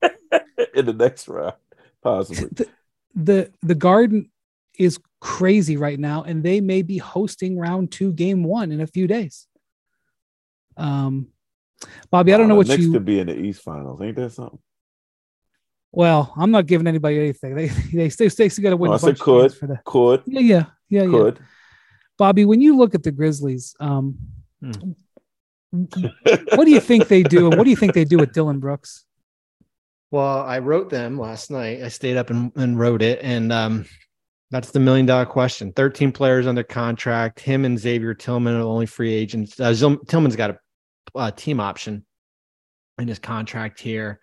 In 0.76 0.86
the 0.88 0.94
next 0.94 1.28
round, 1.28 1.54
possibly. 2.02 2.50
the, 2.52 2.68
the 3.16 3.52
the 3.62 3.76
Garden 3.76 4.32
is 4.80 5.00
crazy 5.22 5.78
right 5.78 6.00
now, 6.00 6.24
and 6.24 6.42
they 6.44 6.62
may 6.62 6.82
be 6.82 6.98
hosting 6.98 7.60
round 7.60 7.92
two, 7.92 8.12
game 8.12 8.44
one 8.44 8.72
in 8.72 8.82
a 8.82 8.88
few 8.88 9.06
days. 9.06 9.48
Um, 10.76 11.28
Bobby, 12.10 12.34
I 12.34 12.38
don't 12.38 12.48
know 12.48 12.56
Uh, 12.56 12.58
what 12.58 12.68
the 12.68 12.74
Knicks 12.74 12.86
you. 12.86 12.92
could 12.92 13.06
be 13.06 13.20
in 13.20 13.28
the 13.28 13.38
East 13.38 13.62
Finals. 13.62 14.02
Ain't 14.02 14.16
that 14.16 14.32
something? 14.32 14.58
Well, 15.92 16.34
I'm 16.36 16.50
not 16.50 16.66
giving 16.66 16.88
anybody 16.88 17.20
anything. 17.20 17.54
They 17.56 17.68
they 17.94 18.10
still 18.10 18.30
still 18.32 18.64
got 18.64 18.72
to 18.72 18.78
win. 18.78 18.90
Oh, 18.92 18.96
I 18.96 18.98
said 18.98 19.20
could. 19.20 19.54
for 19.54 19.68
the. 19.68 19.80
Could, 19.86 20.24
Yeah, 20.26 20.40
yeah, 20.40 20.66
yeah, 20.90 21.04
yeah. 21.04 21.32
Could. 22.18 22.24
Bobby, 22.24 22.46
when 22.46 22.62
you 22.62 22.78
look 22.78 22.96
at 22.96 23.04
the 23.04 23.12
Grizzlies, 23.12 23.76
um, 23.80 24.18
Hmm. 24.62 24.92
what 25.72 26.66
do 26.66 26.72
you 26.72 26.80
think 26.90 27.08
they 27.08 27.24
do, 27.24 27.48
and 27.48 27.58
what 27.58 27.64
do 27.66 27.70
you 27.70 27.76
think 27.76 27.94
they 27.94 28.06
do 28.06 28.18
with 28.18 28.32
Dillon 28.34 28.60
Brooks? 28.60 29.06
Well, 30.12 30.42
I 30.42 30.60
wrote 30.60 30.90
them 30.90 31.20
last 31.20 31.50
night. 31.52 31.82
I 31.82 31.88
stayed 31.90 32.18
up 32.18 32.30
and, 32.30 32.52
and 32.56 32.78
wrote 32.80 33.02
it. 33.02 33.20
And 33.24 33.52
um, 33.52 33.86
that's 34.52 34.70
the 34.72 34.80
million 34.80 35.08
dollar 35.08 35.26
question. 35.26 35.74
13 35.74 36.12
players 36.12 36.46
under 36.46 36.62
contract. 36.64 37.40
Him 37.40 37.66
and 37.66 37.80
Xavier 37.80 38.14
Tillman 38.14 38.54
are 38.54 38.60
the 38.60 38.68
only 38.68 38.86
free 38.86 39.12
agents. 39.12 39.60
Uh, 39.60 39.74
Zil- 39.74 39.98
Tillman's 40.08 40.36
got 40.36 40.52
a, 40.52 40.58
uh 41.16 41.32
team 41.32 41.60
option 41.60 42.06
in 43.00 43.08
his 43.08 43.18
contract 43.20 43.80
here. 43.80 44.20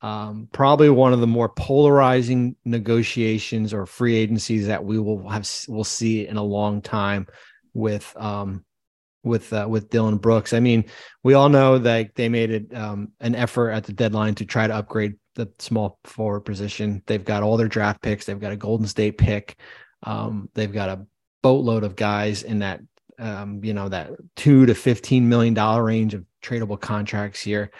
Um, 0.00 0.48
probably 0.52 0.90
one 0.90 1.12
of 1.12 1.20
the 1.20 1.26
more 1.26 1.48
polarizing 1.48 2.54
negotiations 2.64 3.74
or 3.74 3.84
free 3.84 4.14
agencies 4.16 4.68
that 4.68 4.84
we 4.84 4.98
will 4.98 5.28
have 5.28 5.48
will 5.68 5.84
see 5.84 6.26
in 6.26 6.36
a 6.36 6.42
long 6.42 6.82
time 6.82 7.26
with 7.74 8.12
um 8.16 8.64
with 9.24 9.52
uh, 9.52 9.66
with 9.68 9.90
Dillon 9.90 10.16
Brooks. 10.16 10.52
I 10.52 10.60
mean, 10.60 10.84
we 11.22 11.34
all 11.34 11.48
know 11.48 11.78
that 11.78 12.14
they 12.14 12.28
made 12.28 12.50
it 12.50 12.74
um, 12.74 13.12
an 13.20 13.34
effort 13.34 13.70
at 13.70 13.84
the 13.84 13.92
deadline 13.92 14.34
to 14.36 14.44
try 14.44 14.66
to 14.66 14.74
upgrade 14.74 15.14
the 15.34 15.48
small 15.58 15.98
forward 16.04 16.40
position. 16.40 17.02
They've 17.06 17.24
got 17.24 17.42
all 17.42 17.56
their 17.56 17.68
draft 17.68 18.02
picks. 18.02 18.24
They've 18.24 18.40
got 18.40 18.52
a 18.52 18.56
Golden 18.56 18.86
State 18.86 19.18
pick. 19.18 19.56
Um, 20.02 20.48
they've 20.54 20.72
got 20.72 20.88
a 20.88 21.06
boatload 21.42 21.84
of 21.84 21.96
guys 21.96 22.42
in 22.42 22.60
that 22.60 22.80
um, 23.18 23.64
you 23.64 23.74
know 23.74 23.88
that 23.88 24.10
two 24.36 24.66
to 24.66 24.74
fifteen 24.74 25.28
million 25.28 25.54
dollar 25.54 25.84
range 25.84 26.14
of 26.14 26.24
tradable 26.42 26.80
contracts 26.80 27.40
here. 27.40 27.70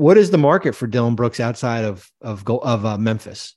What 0.00 0.16
is 0.16 0.30
the 0.30 0.38
market 0.38 0.74
for 0.74 0.86
Dillon 0.86 1.14
Brooks 1.14 1.40
outside 1.40 1.84
of 1.84 2.10
of 2.22 2.42
of 2.48 2.86
uh, 2.86 2.96
Memphis? 2.96 3.54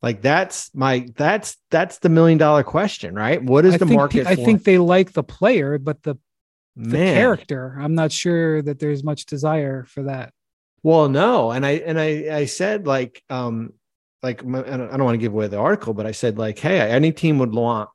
Like 0.00 0.22
that's 0.22 0.74
my 0.74 1.08
that's 1.14 1.58
that's 1.70 1.98
the 1.98 2.08
million 2.08 2.38
dollar 2.38 2.62
question, 2.62 3.14
right? 3.14 3.42
What 3.42 3.66
is 3.66 3.74
I 3.74 3.76
the 3.76 3.86
think, 3.86 3.98
market? 3.98 4.26
I 4.26 4.34
for 4.34 4.44
think 4.46 4.64
they 4.64 4.78
like 4.78 5.12
the 5.12 5.22
player, 5.22 5.76
but 5.78 6.02
the 6.02 6.16
the 6.74 6.96
Man. 6.96 7.14
character, 7.14 7.76
I'm 7.78 7.94
not 7.94 8.12
sure 8.12 8.62
that 8.62 8.78
there's 8.78 9.04
much 9.04 9.26
desire 9.26 9.84
for 9.84 10.04
that. 10.04 10.32
Well, 10.82 11.10
no, 11.10 11.50
and 11.50 11.66
I 11.66 11.72
and 11.72 12.00
I 12.00 12.34
I 12.34 12.44
said 12.46 12.86
like 12.86 13.22
um 13.28 13.74
like 14.22 14.42
my- 14.46 14.60
I 14.60 14.76
don't, 14.76 14.90
I 14.90 14.96
don't 14.96 15.04
want 15.04 15.16
to 15.16 15.18
give 15.18 15.34
away 15.34 15.48
the 15.48 15.58
article, 15.58 15.92
but 15.92 16.06
I 16.06 16.12
said 16.12 16.38
like, 16.38 16.58
hey, 16.58 16.80
any 16.80 17.12
team 17.12 17.38
would 17.40 17.52
want 17.52 17.90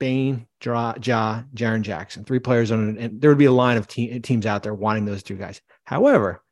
Bane, 0.00 0.48
Ja, 0.64 0.94
ja 1.04 1.42
Jaren 1.54 1.82
Jackson, 1.82 2.24
three 2.24 2.40
players 2.40 2.72
on, 2.72 2.98
and 2.98 3.20
there 3.20 3.30
would 3.30 3.38
be 3.38 3.44
a 3.44 3.52
line 3.52 3.76
of 3.76 3.86
te- 3.86 4.18
teams 4.18 4.44
out 4.44 4.64
there 4.64 4.74
wanting 4.74 5.04
those 5.04 5.22
two 5.22 5.36
guys. 5.36 5.60
However, 5.84 6.42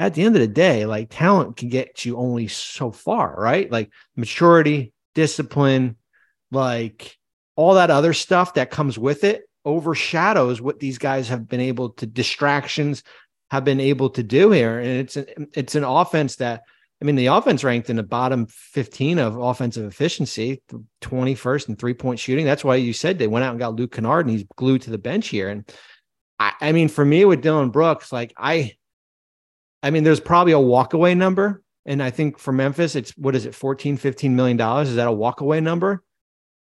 at 0.00 0.14
the 0.14 0.22
end 0.22 0.34
of 0.34 0.40
the 0.40 0.48
day, 0.48 0.86
like 0.86 1.08
talent 1.10 1.58
can 1.58 1.68
get 1.68 2.06
you 2.06 2.16
only 2.16 2.48
so 2.48 2.90
far, 2.90 3.34
right? 3.36 3.70
Like 3.70 3.90
maturity, 4.16 4.94
discipline, 5.14 5.96
like 6.50 7.18
all 7.54 7.74
that 7.74 7.90
other 7.90 8.14
stuff 8.14 8.54
that 8.54 8.70
comes 8.70 8.98
with 8.98 9.24
it 9.24 9.42
overshadows 9.66 10.62
what 10.62 10.80
these 10.80 10.96
guys 10.96 11.28
have 11.28 11.46
been 11.46 11.60
able 11.60 11.90
to 11.90 12.06
distractions 12.06 13.02
have 13.50 13.62
been 13.62 13.78
able 13.78 14.08
to 14.08 14.22
do 14.22 14.50
here. 14.50 14.78
And 14.78 14.88
it's 14.88 15.16
an, 15.16 15.48
it's 15.52 15.74
an 15.74 15.84
offense 15.84 16.36
that, 16.36 16.62
I 17.02 17.04
mean, 17.04 17.16
the 17.16 17.26
offense 17.26 17.62
ranked 17.62 17.90
in 17.90 17.96
the 17.96 18.02
bottom 18.02 18.46
15 18.46 19.18
of 19.18 19.36
offensive 19.36 19.84
efficiency, 19.84 20.62
21st 21.02 21.68
and 21.68 21.78
three 21.78 21.94
point 21.94 22.18
shooting. 22.18 22.46
That's 22.46 22.64
why 22.64 22.76
you 22.76 22.94
said 22.94 23.18
they 23.18 23.26
went 23.26 23.44
out 23.44 23.50
and 23.50 23.58
got 23.58 23.74
Luke 23.74 23.92
Kennard 23.92 24.24
and 24.26 24.34
he's 24.34 24.46
glued 24.56 24.82
to 24.82 24.90
the 24.90 24.98
bench 24.98 25.28
here. 25.28 25.50
And 25.50 25.70
I, 26.38 26.52
I 26.58 26.72
mean, 26.72 26.88
for 26.88 27.04
me 27.04 27.26
with 27.26 27.42
Dillon 27.42 27.68
Brooks, 27.68 28.12
like 28.12 28.32
I, 28.38 28.72
I 29.82 29.90
mean, 29.90 30.04
there's 30.04 30.20
probably 30.20 30.52
a 30.52 30.56
walkaway 30.56 31.16
number. 31.16 31.62
And 31.86 32.02
I 32.02 32.10
think 32.10 32.38
for 32.38 32.52
Memphis, 32.52 32.94
it's 32.94 33.16
what 33.16 33.34
is 33.34 33.46
it, 33.46 33.54
14, 33.54 33.96
15 33.96 34.36
million 34.36 34.56
dollars? 34.56 34.90
Is 34.90 34.96
that 34.96 35.08
a 35.08 35.12
walkaway 35.12 35.62
number? 35.62 36.02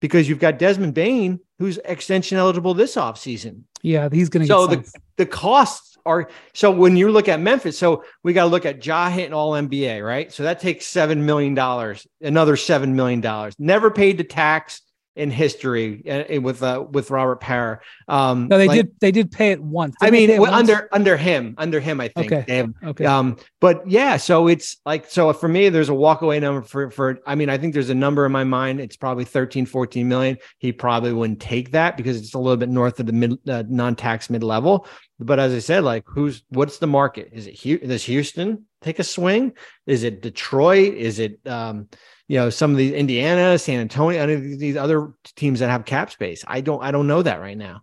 Because 0.01 0.29
you've 0.29 0.39
got 0.39 0.57
Desmond 0.57 0.93
Bane, 0.93 1.41
who's 1.59 1.77
extension 1.83 2.37
eligible 2.37 2.73
this 2.73 2.95
offseason 2.95 3.63
Yeah, 3.81 4.07
he's 4.11 4.29
going 4.29 4.43
to 4.43 4.47
so 4.47 4.67
get 4.67 4.83
the, 4.83 4.89
some. 4.89 5.01
the 5.17 5.25
costs 5.25 5.97
are 6.05 6.29
so 6.53 6.71
when 6.71 6.95
you 6.95 7.11
look 7.11 7.27
at 7.27 7.41
Memphis, 7.41 7.77
so 7.77 8.05
we 8.23 8.31
got 8.31 8.45
to 8.45 8.49
look 8.49 8.65
at 8.65 8.83
Ja 8.85 9.09
hitting 9.09 9.33
all 9.33 9.51
NBA, 9.51 10.03
right? 10.05 10.31
So 10.31 10.43
that 10.43 10.61
takes 10.61 10.87
seven 10.87 11.25
million 11.25 11.53
dollars, 11.53 12.07
another 12.21 12.55
seven 12.55 12.95
million 12.95 13.19
dollars. 13.19 13.53
Never 13.59 13.91
paid 13.91 14.17
the 14.17 14.23
tax 14.23 14.81
in 15.19 15.29
history 15.29 16.03
uh, 16.09 16.39
with 16.41 16.63
uh, 16.63 16.85
with 16.89 17.11
Robert 17.11 17.41
Pera. 17.41 17.79
Um, 18.07 18.47
No, 18.47 18.57
they 18.57 18.67
like- 18.67 18.75
did. 18.77 18.99
They 19.01 19.11
did 19.11 19.31
pay 19.31 19.51
it 19.51 19.61
once. 19.61 19.95
I 20.01 20.05
Didn't 20.05 20.13
they 20.13 20.27
mean, 20.33 20.41
well, 20.41 20.51
once? 20.51 20.69
under 20.69 20.89
under 20.91 21.17
him, 21.17 21.55
under 21.57 21.79
him, 21.79 21.99
I 21.99 22.07
think. 22.07 22.31
Okay. 22.31 22.55
Have 22.55 22.73
Okay. 22.85 23.05
um, 23.05 23.37
but 23.59 23.87
yeah, 23.89 24.17
so 24.17 24.47
it's 24.47 24.77
like, 24.85 25.09
so 25.09 25.31
for 25.33 25.47
me, 25.49 25.69
there's 25.69 25.89
a 25.89 25.93
walkaway 25.93 26.39
number 26.41 26.61
for, 26.61 26.89
for, 26.91 27.19
I 27.27 27.35
mean, 27.35 27.49
I 27.49 27.57
think 27.57 27.73
there's 27.73 27.89
a 27.89 27.95
number 27.95 28.25
in 28.25 28.31
my 28.31 28.45
mind. 28.45 28.79
It's 28.79 28.95
probably 28.95 29.25
13, 29.25 29.65
14 29.65 30.07
million. 30.07 30.37
He 30.59 30.71
probably 30.71 31.11
wouldn't 31.11 31.41
take 31.41 31.71
that 31.71 31.97
because 31.97 32.17
it's 32.17 32.33
a 32.33 32.39
little 32.39 32.57
bit 32.57 32.69
north 32.69 32.99
of 32.99 33.05
the 33.05 33.13
mid, 33.13 33.37
uh, 33.49 33.63
non-tax 33.67 34.29
mid 34.29 34.43
level. 34.43 34.87
But 35.19 35.39
as 35.39 35.53
I 35.53 35.59
said, 35.59 35.83
like 35.83 36.05
who's, 36.07 36.43
what's 36.49 36.77
the 36.77 36.87
market? 36.87 37.29
Is 37.33 37.47
it, 37.47 37.85
does 37.87 38.03
Houston 38.05 38.65
take 38.81 38.99
a 38.99 39.03
swing? 39.03 39.53
Is 39.85 40.03
it 40.03 40.21
Detroit? 40.21 40.93
Is 40.93 41.19
it, 41.19 41.39
um, 41.45 41.89
you 42.29 42.37
know, 42.37 42.49
some 42.49 42.71
of 42.71 42.77
these 42.77 42.93
Indiana, 42.93 43.57
San 43.57 43.79
Antonio, 43.81 44.25
these 44.39 44.77
other 44.77 45.11
teams 45.35 45.59
that 45.59 45.69
have 45.69 45.83
cap 45.83 46.11
space? 46.11 46.45
I 46.47 46.61
don't, 46.61 46.81
I 46.81 46.91
don't 46.91 47.07
know 47.07 47.23
that 47.23 47.41
right 47.41 47.57
now. 47.57 47.81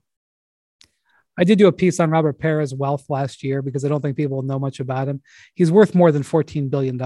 I 1.37 1.43
did 1.43 1.59
do 1.59 1.67
a 1.67 1.73
piece 1.73 1.99
on 1.99 2.11
Robert 2.11 2.39
Pera's 2.39 2.73
wealth 2.73 3.11
last 3.11 3.43
year 3.43 3.61
because 3.61 3.85
I 3.85 3.89
don't 3.89 4.01
think 4.01 4.17
people 4.17 4.43
know 4.43 4.61
much 4.61 4.79
about 4.79 5.09
him. 5.09 5.21
He's 5.55 5.73
worth 5.73 5.97
more 5.97 6.13
than 6.13 6.23
$14 6.23 6.71
billion. 6.71 6.97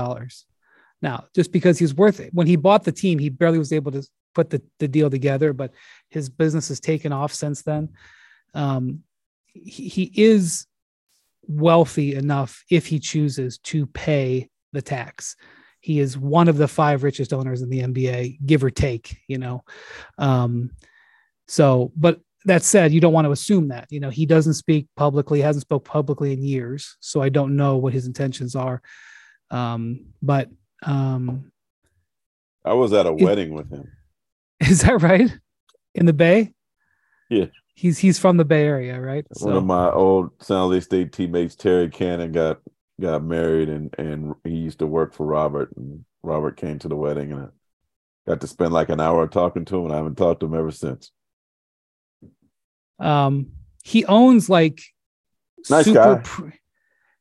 Now, 1.02 1.24
just 1.34 1.50
because 1.50 1.78
he's 1.78 1.94
worth 1.94 2.20
it, 2.20 2.32
when 2.34 2.46
he 2.46 2.56
bought 2.56 2.84
the 2.84 2.92
team, 2.92 3.18
he 3.18 3.30
barely 3.30 3.58
was 3.58 3.72
able 3.72 3.90
to 3.92 4.06
put 4.34 4.50
the, 4.50 4.62
the 4.78 4.86
deal 4.86 5.08
together, 5.08 5.54
but 5.54 5.72
his 6.10 6.28
business 6.28 6.68
has 6.68 6.78
taken 6.78 7.10
off 7.10 7.32
since 7.32 7.62
then. 7.62 7.88
Um, 8.52 9.00
he, 9.46 9.88
he 9.88 10.12
is 10.14 10.66
wealthy 11.48 12.14
enough 12.14 12.64
if 12.70 12.86
he 12.86 12.98
chooses 12.98 13.56
to 13.58 13.86
pay 13.86 14.50
the 14.72 14.82
tax. 14.82 15.36
He 15.80 15.98
is 15.98 16.16
one 16.18 16.48
of 16.48 16.56
the 16.56 16.68
five 16.68 17.02
richest 17.02 17.32
owners 17.32 17.62
in 17.62 17.70
the 17.70 17.80
NBA, 17.80 18.38
give 18.44 18.62
or 18.62 18.70
take, 18.70 19.18
you 19.28 19.38
know. 19.38 19.64
Um, 20.18 20.70
so, 21.48 21.90
but 21.96 22.20
that 22.44 22.62
said, 22.62 22.92
you 22.92 23.00
don't 23.00 23.12
want 23.12 23.26
to 23.26 23.32
assume 23.32 23.68
that. 23.68 23.86
You 23.90 24.00
know, 24.00 24.10
he 24.10 24.26
doesn't 24.26 24.54
speak 24.54 24.86
publicly, 24.96 25.40
hasn't 25.40 25.62
spoke 25.62 25.84
publicly 25.84 26.32
in 26.32 26.42
years, 26.42 26.96
so 27.00 27.22
I 27.22 27.28
don't 27.28 27.56
know 27.56 27.76
what 27.76 27.92
his 27.92 28.06
intentions 28.06 28.54
are. 28.54 28.82
Um, 29.50 30.06
but 30.22 30.48
um, 30.82 31.50
I 32.64 32.74
was 32.74 32.92
at 32.92 33.06
a 33.06 33.14
It- 33.14 33.22
wedding 33.22 33.54
with 33.54 33.70
him. 33.70 33.90
is 34.60 34.82
that 34.82 35.00
right? 35.02 35.30
In 35.94 36.06
the 36.06 36.12
Bay? 36.12 36.52
Yeah. 37.30 37.46
He's 37.74 37.98
he's 37.98 38.18
from 38.18 38.36
the 38.36 38.44
Bay 38.44 38.64
Area, 38.64 39.00
right? 39.00 39.24
One 39.40 39.56
of 39.56 39.64
my 39.64 39.90
old 39.90 40.30
San 40.42 40.58
Jose 40.58 40.80
State 40.80 41.12
teammates, 41.12 41.54
Terry 41.54 41.88
Cannon, 41.88 42.30
got 42.30 42.58
got 43.00 43.24
married, 43.24 43.68
and 43.68 43.94
and 43.98 44.34
he 44.44 44.50
used 44.56 44.78
to 44.80 44.86
work 44.86 45.12
for 45.14 45.26
Robert. 45.26 45.72
And 45.76 46.04
Robert 46.22 46.56
came 46.56 46.78
to 46.80 46.88
the 46.88 46.96
wedding, 46.96 47.32
and 47.32 47.42
I 47.44 48.30
got 48.30 48.40
to 48.42 48.46
spend 48.46 48.72
like 48.72 48.88
an 48.90 49.00
hour 49.00 49.26
talking 49.26 49.64
to 49.66 49.76
him, 49.78 49.84
and 49.86 49.92
I 49.92 49.96
haven't 49.96 50.16
talked 50.16 50.40
to 50.40 50.46
him 50.46 50.54
ever 50.54 50.70
since. 50.70 51.10
um, 52.98 53.52
he 53.82 54.04
owns 54.04 54.48
like 54.50 54.80
Nice 55.68 55.88
guy. 55.90 56.20
pr- 56.22 56.48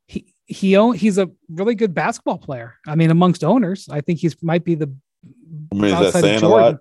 he 0.07 0.34
he 0.45 0.75
own 0.75 0.95
he's 0.95 1.17
a 1.17 1.30
really 1.49 1.75
good 1.75 1.93
basketball 1.93 2.38
player. 2.38 2.75
I 2.88 2.95
mean, 2.95 3.11
amongst 3.11 3.43
owners, 3.43 3.88
I 3.89 4.01
think 4.01 4.19
he's 4.19 4.41
might 4.43 4.63
be 4.63 4.75
the 4.75 4.93
I 5.71 5.75
mean, 5.75 5.86
is 5.93 6.13
that 6.13 6.21
saying 6.21 6.43
a 6.43 6.47
lot? 6.49 6.80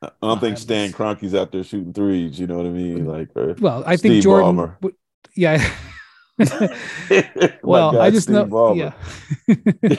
I 0.00 0.10
don't 0.22 0.40
think 0.40 0.54
Uh, 0.56 0.60
Stan 0.60 0.92
Kroenke's 0.92 1.34
out 1.34 1.50
there 1.50 1.64
shooting 1.64 1.92
threes. 1.92 2.38
You 2.38 2.46
know 2.46 2.56
what 2.58 2.66
I 2.66 2.70
mean? 2.70 3.04
Like, 3.06 3.30
Well, 3.60 3.82
I 3.84 3.96
think 3.96 4.12
Steve 4.12 4.22
Jordan. 4.22 4.56
Ballmer. 4.56 4.76
would- 4.82 4.94
yeah, 5.34 5.58
well, 7.62 7.92
guy, 7.92 8.04
I 8.06 8.10
just 8.10 8.28
know. 8.28 8.42
Steve 8.44 8.52
Ballmer. 8.52 8.94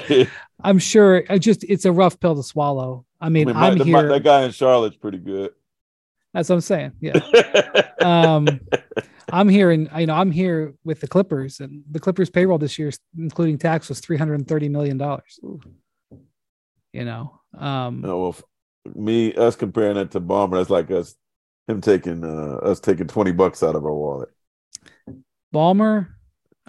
Yeah, 0.10 0.26
I'm 0.64 0.80
sure. 0.80 1.24
I 1.30 1.38
just 1.38 1.64
it's 1.66 1.86
a 1.86 1.92
rough 1.92 2.20
pill 2.20 2.36
to 2.36 2.44
swallow. 2.44 3.06
I 3.20 3.26
I 3.28 3.30
mean, 3.30 3.52
my- 3.54 3.76
the- 3.76 3.84
here. 3.84 3.94
my- 3.94 4.04
that 4.04 4.24
guy 4.24 4.44
in 4.44 4.52
Charlotte's 4.52 4.96
pretty 4.98 5.18
good. 5.18 5.52
that's 6.34 6.50
what 6.50 6.56
I'm 6.56 6.62
saying. 6.62 6.94
Yeah. 7.02 7.20
um 8.02 8.48
i'm 9.32 9.48
here 9.50 9.70
and 9.72 9.90
you 9.98 10.08
know 10.08 10.16
i'm 10.16 10.32
here 10.32 10.74
with 10.86 11.02
the 11.02 11.08
clippers 11.08 11.60
and 11.60 11.84
the 11.92 12.00
clippers 12.00 12.30
payroll 12.32 12.58
this 12.58 12.80
year 12.80 12.90
including 13.18 13.58
tax 13.60 13.90
was 13.90 14.00
330 14.00 14.70
million 14.70 14.98
dollars 14.98 15.40
you 16.94 17.04
know 17.06 17.40
um 17.58 18.02
No, 18.02 18.18
well, 18.20 18.36
me 18.96 19.34
us 19.36 19.56
comparing 19.58 19.96
that 19.96 20.12
to 20.12 20.22
Ballmer, 20.22 20.54
that's 20.58 20.70
like 20.72 20.90
us 20.90 21.16
him 21.68 21.82
taking 21.82 22.24
uh 22.24 22.56
us 22.64 22.80
taking 22.80 23.06
twenty 23.08 23.32
bucks 23.34 23.62
out 23.62 23.76
of 23.76 23.84
our 23.86 23.94
wallet. 23.94 24.30
Ballmer 25.54 26.08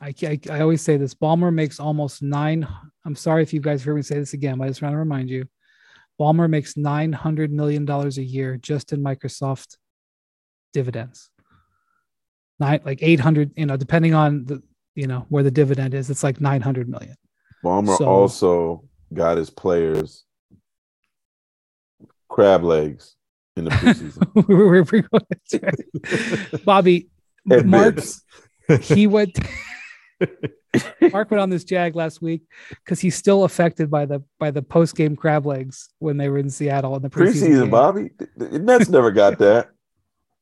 I, 0.01 0.15
I 0.23 0.41
i 0.51 0.61
always 0.61 0.83
say 0.83 0.97
this 0.97 1.15
Ballmer 1.15 1.53
makes 1.53 1.79
almost 1.79 2.23
nine 2.23 2.67
i'm 3.05 3.17
sorry 3.17 3.43
if 3.43 3.53
you 3.53 3.61
guys 3.61 3.83
hear 3.83 3.95
me 3.95 4.03
say 4.03 4.19
this 4.19 4.33
again 4.33 4.59
but 4.59 4.65
i 4.65 4.69
just 4.69 4.83
want 4.83 4.93
to 4.93 4.99
remind 4.99 5.31
you 5.31 5.47
Ballmer 6.21 6.51
makes 6.51 6.77
900 6.77 7.53
million 7.53 7.85
dollars 7.85 8.19
a 8.19 8.23
year 8.23 8.57
just 8.57 8.93
in 8.93 9.03
microsoft 9.03 9.77
dividends 10.73 11.31
nine 12.59 12.81
like 12.85 13.03
800 13.03 13.53
you 13.57 13.67
know 13.67 13.77
depending 13.77 14.15
on 14.15 14.45
the 14.45 14.63
you 14.95 15.07
know 15.07 15.27
where 15.29 15.43
the 15.43 15.51
dividend 15.51 15.95
is 15.95 16.11
it's 16.11 16.23
like 16.23 16.41
900 16.41 16.89
million 16.89 17.17
Ballmer 17.65 17.97
So- 17.97 18.07
also 18.07 18.85
got 19.13 19.37
his 19.37 19.51
players 19.51 20.25
crab 22.29 22.63
legs 22.63 23.17
in 23.57 23.65
the 23.65 23.71
preseason. 23.71 24.49
we're, 24.49 24.85
we're, 24.85 25.05
we're. 26.53 26.59
Bobby, 26.65 27.11
Marks, 27.45 28.23
he 28.83 29.07
went. 29.07 29.39
Mark 31.13 31.31
went 31.31 31.41
on 31.41 31.51
this 31.51 31.65
jag 31.65 31.97
last 31.97 32.23
week 32.23 32.43
because 32.85 33.01
he's 33.01 33.17
still 33.17 33.45
affected 33.45 33.91
by 33.91 34.07
the 34.07 34.23
by 34.39 34.51
the 34.51 34.63
post 34.63 34.95
game 34.97 35.17
crab 35.17 35.47
legs 35.47 35.89
when 35.99 36.17
they 36.17 36.29
were 36.29 36.39
in 36.39 36.51
Seattle 36.51 36.95
in 36.97 37.03
the 37.03 37.11
preseason. 37.11 37.69
preseason. 37.69 37.71
Bobby. 37.71 38.11
Nets 38.37 38.89
never 38.89 39.11
got 39.11 39.39
that. 39.39 39.71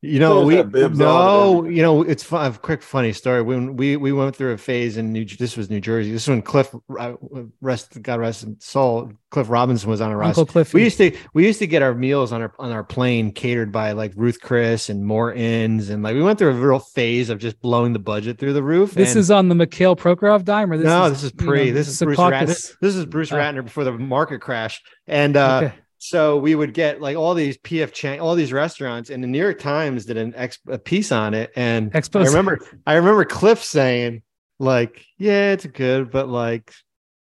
You 0.01 0.21
know, 0.21 0.45
we 0.45 0.63
no, 0.63 1.65
you 1.65 1.83
know, 1.83 2.03
it's 2.03 2.23
fun. 2.23 2.53
A 2.53 2.57
quick 2.57 2.83
funny 2.83 3.13
story. 3.13 3.43
When 3.43 3.75
we 3.75 3.97
we 3.97 4.13
went 4.13 4.37
through 4.37 4.53
a 4.53 4.57
phase 4.57 4.97
in 4.97 5.13
New, 5.13 5.25
this 5.25 5.57
was 5.57 5.71
New 5.71 5.81
Jersey. 5.81 6.13
This 6.13 6.23
is 6.23 6.29
when 6.29 6.41
Cliff, 6.41 6.73
uh, 6.97 7.15
rest 7.61 8.01
God 8.01 8.21
rest 8.21 8.43
his 8.45 8.55
soul, 8.61 9.11
Cliff 9.33 9.51
Robinson 9.51 9.91
was 9.91 10.01
on 10.01 10.13
our 10.13 10.23
Uncle 10.23 10.45
roster. 10.45 10.53
Cliffy. 10.53 10.75
We 10.77 10.85
used 10.85 10.99
to 10.99 11.17
we 11.35 11.45
used 11.45 11.59
to 11.59 11.67
get 11.67 11.83
our 11.83 11.95
meals 11.95 12.31
on 12.31 12.43
our 12.43 12.53
on 12.61 12.71
our 12.71 12.85
plane 12.85 13.33
catered 13.33 13.73
by 13.73 13.91
like 13.91 14.13
Ruth 14.15 14.41
Chris 14.41 14.89
and 14.89 15.05
Morton's, 15.05 15.91
and 15.91 16.05
like 16.05 16.15
we 16.15 16.23
went 16.23 16.39
through 16.39 16.51
a 16.51 16.55
real 16.69 16.79
phase 16.79 17.29
of 17.29 17.41
just 17.41 17.61
blowing 17.61 17.93
the 17.93 17.99
budget 17.99 18.39
through 18.39 18.53
the 18.53 18.63
roof. 18.63 18.95
this 18.95 19.11
and- 19.11 19.19
is 19.19 19.33
on 19.33 19.49
the 19.49 19.57
Mikhail 19.57 19.97
Prokhorov 19.97 20.45
dime, 20.45 20.71
or 20.71 20.77
this 20.77 20.87
no, 20.87 21.07
is, 21.07 21.13
this 21.15 21.25
is 21.25 21.33
you 21.41 21.45
know, 21.45 21.51
pre. 21.51 21.71
this 21.73 21.89
is 21.89 21.99
Bruce 21.99 22.17
Ratner. 22.19 22.77
This 22.81 22.95
is 22.95 23.05
Bruce 23.05 23.33
Oh. 23.33 23.37
Ratner 23.37 23.65
before 23.65 23.83
the 23.83 23.91
market 23.91 24.39
crash, 24.43 24.81
and 25.09 25.37
uh, 25.37 25.63
Okay. 25.65 25.75
So 25.99 26.39
we 26.39 26.55
would 26.55 26.75
get 26.75 27.01
like 27.01 27.17
all 27.17 27.35
these 27.35 27.59
PF 27.59 27.93
Chang, 27.93 28.21
all 28.21 28.35
these 28.35 28.53
restaurants, 28.53 29.11
and 29.11 29.23
the 29.23 29.29
New 29.29 29.39
York 29.39 29.59
Times 29.59 30.05
did 30.05 30.17
an 30.17 30.33
ex- 30.37 30.59
a 30.69 30.79
piece 30.79 31.13
on 31.13 31.35
it. 31.35 31.51
And 31.57 31.95
Expose. 31.95 32.27
I 32.27 32.29
remember, 32.29 32.59
I 32.87 32.95
remember 32.95 33.25
Cliff 33.25 33.63
saying, 33.63 34.23
like, 34.59 35.05
"Yeah, 35.19 35.53
it's 35.53 35.67
good, 35.67 36.11
but 36.11 36.29
like, 36.29 36.73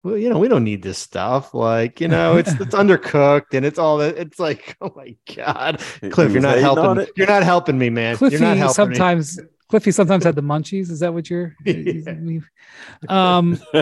well, 0.04 0.18
you 0.18 0.30
know, 0.30 0.40
we 0.40 0.48
don't 0.48 0.64
need 0.64 0.82
this 0.82 0.98
stuff. 0.98 1.54
Like, 1.54 2.02
you 2.02 2.08
know, 2.08 2.36
it's 2.38 2.52
it's 2.54 2.76
undercooked, 2.76 3.54
and 3.54 3.66
it's 3.66 3.80
all 3.80 3.98
that. 4.00 4.18
It's 4.18 4.40
like, 4.40 4.76
oh 4.82 4.92
my 4.96 5.16
god, 5.36 5.82
Cliff, 6.12 6.32
you're 6.32 6.42
not 6.42 6.58
helping. 6.58 7.04
it. 7.04 7.12
You're 7.16 7.28
not 7.28 7.44
helping 7.44 7.78
me, 7.78 7.90
man. 7.90 8.18
Cliffy 8.18 8.34
you're 8.34 8.42
not 8.42 8.58
helping 8.58 8.74
sometimes 8.74 9.40
Cliffy 9.70 9.92
sometimes 9.92 10.24
had 10.24 10.36
the 10.36 10.44
munchies. 10.44 10.90
Is 10.92 11.00
that 11.00 11.14
what 11.14 11.30
you're? 11.30 11.56
um, 13.10 13.60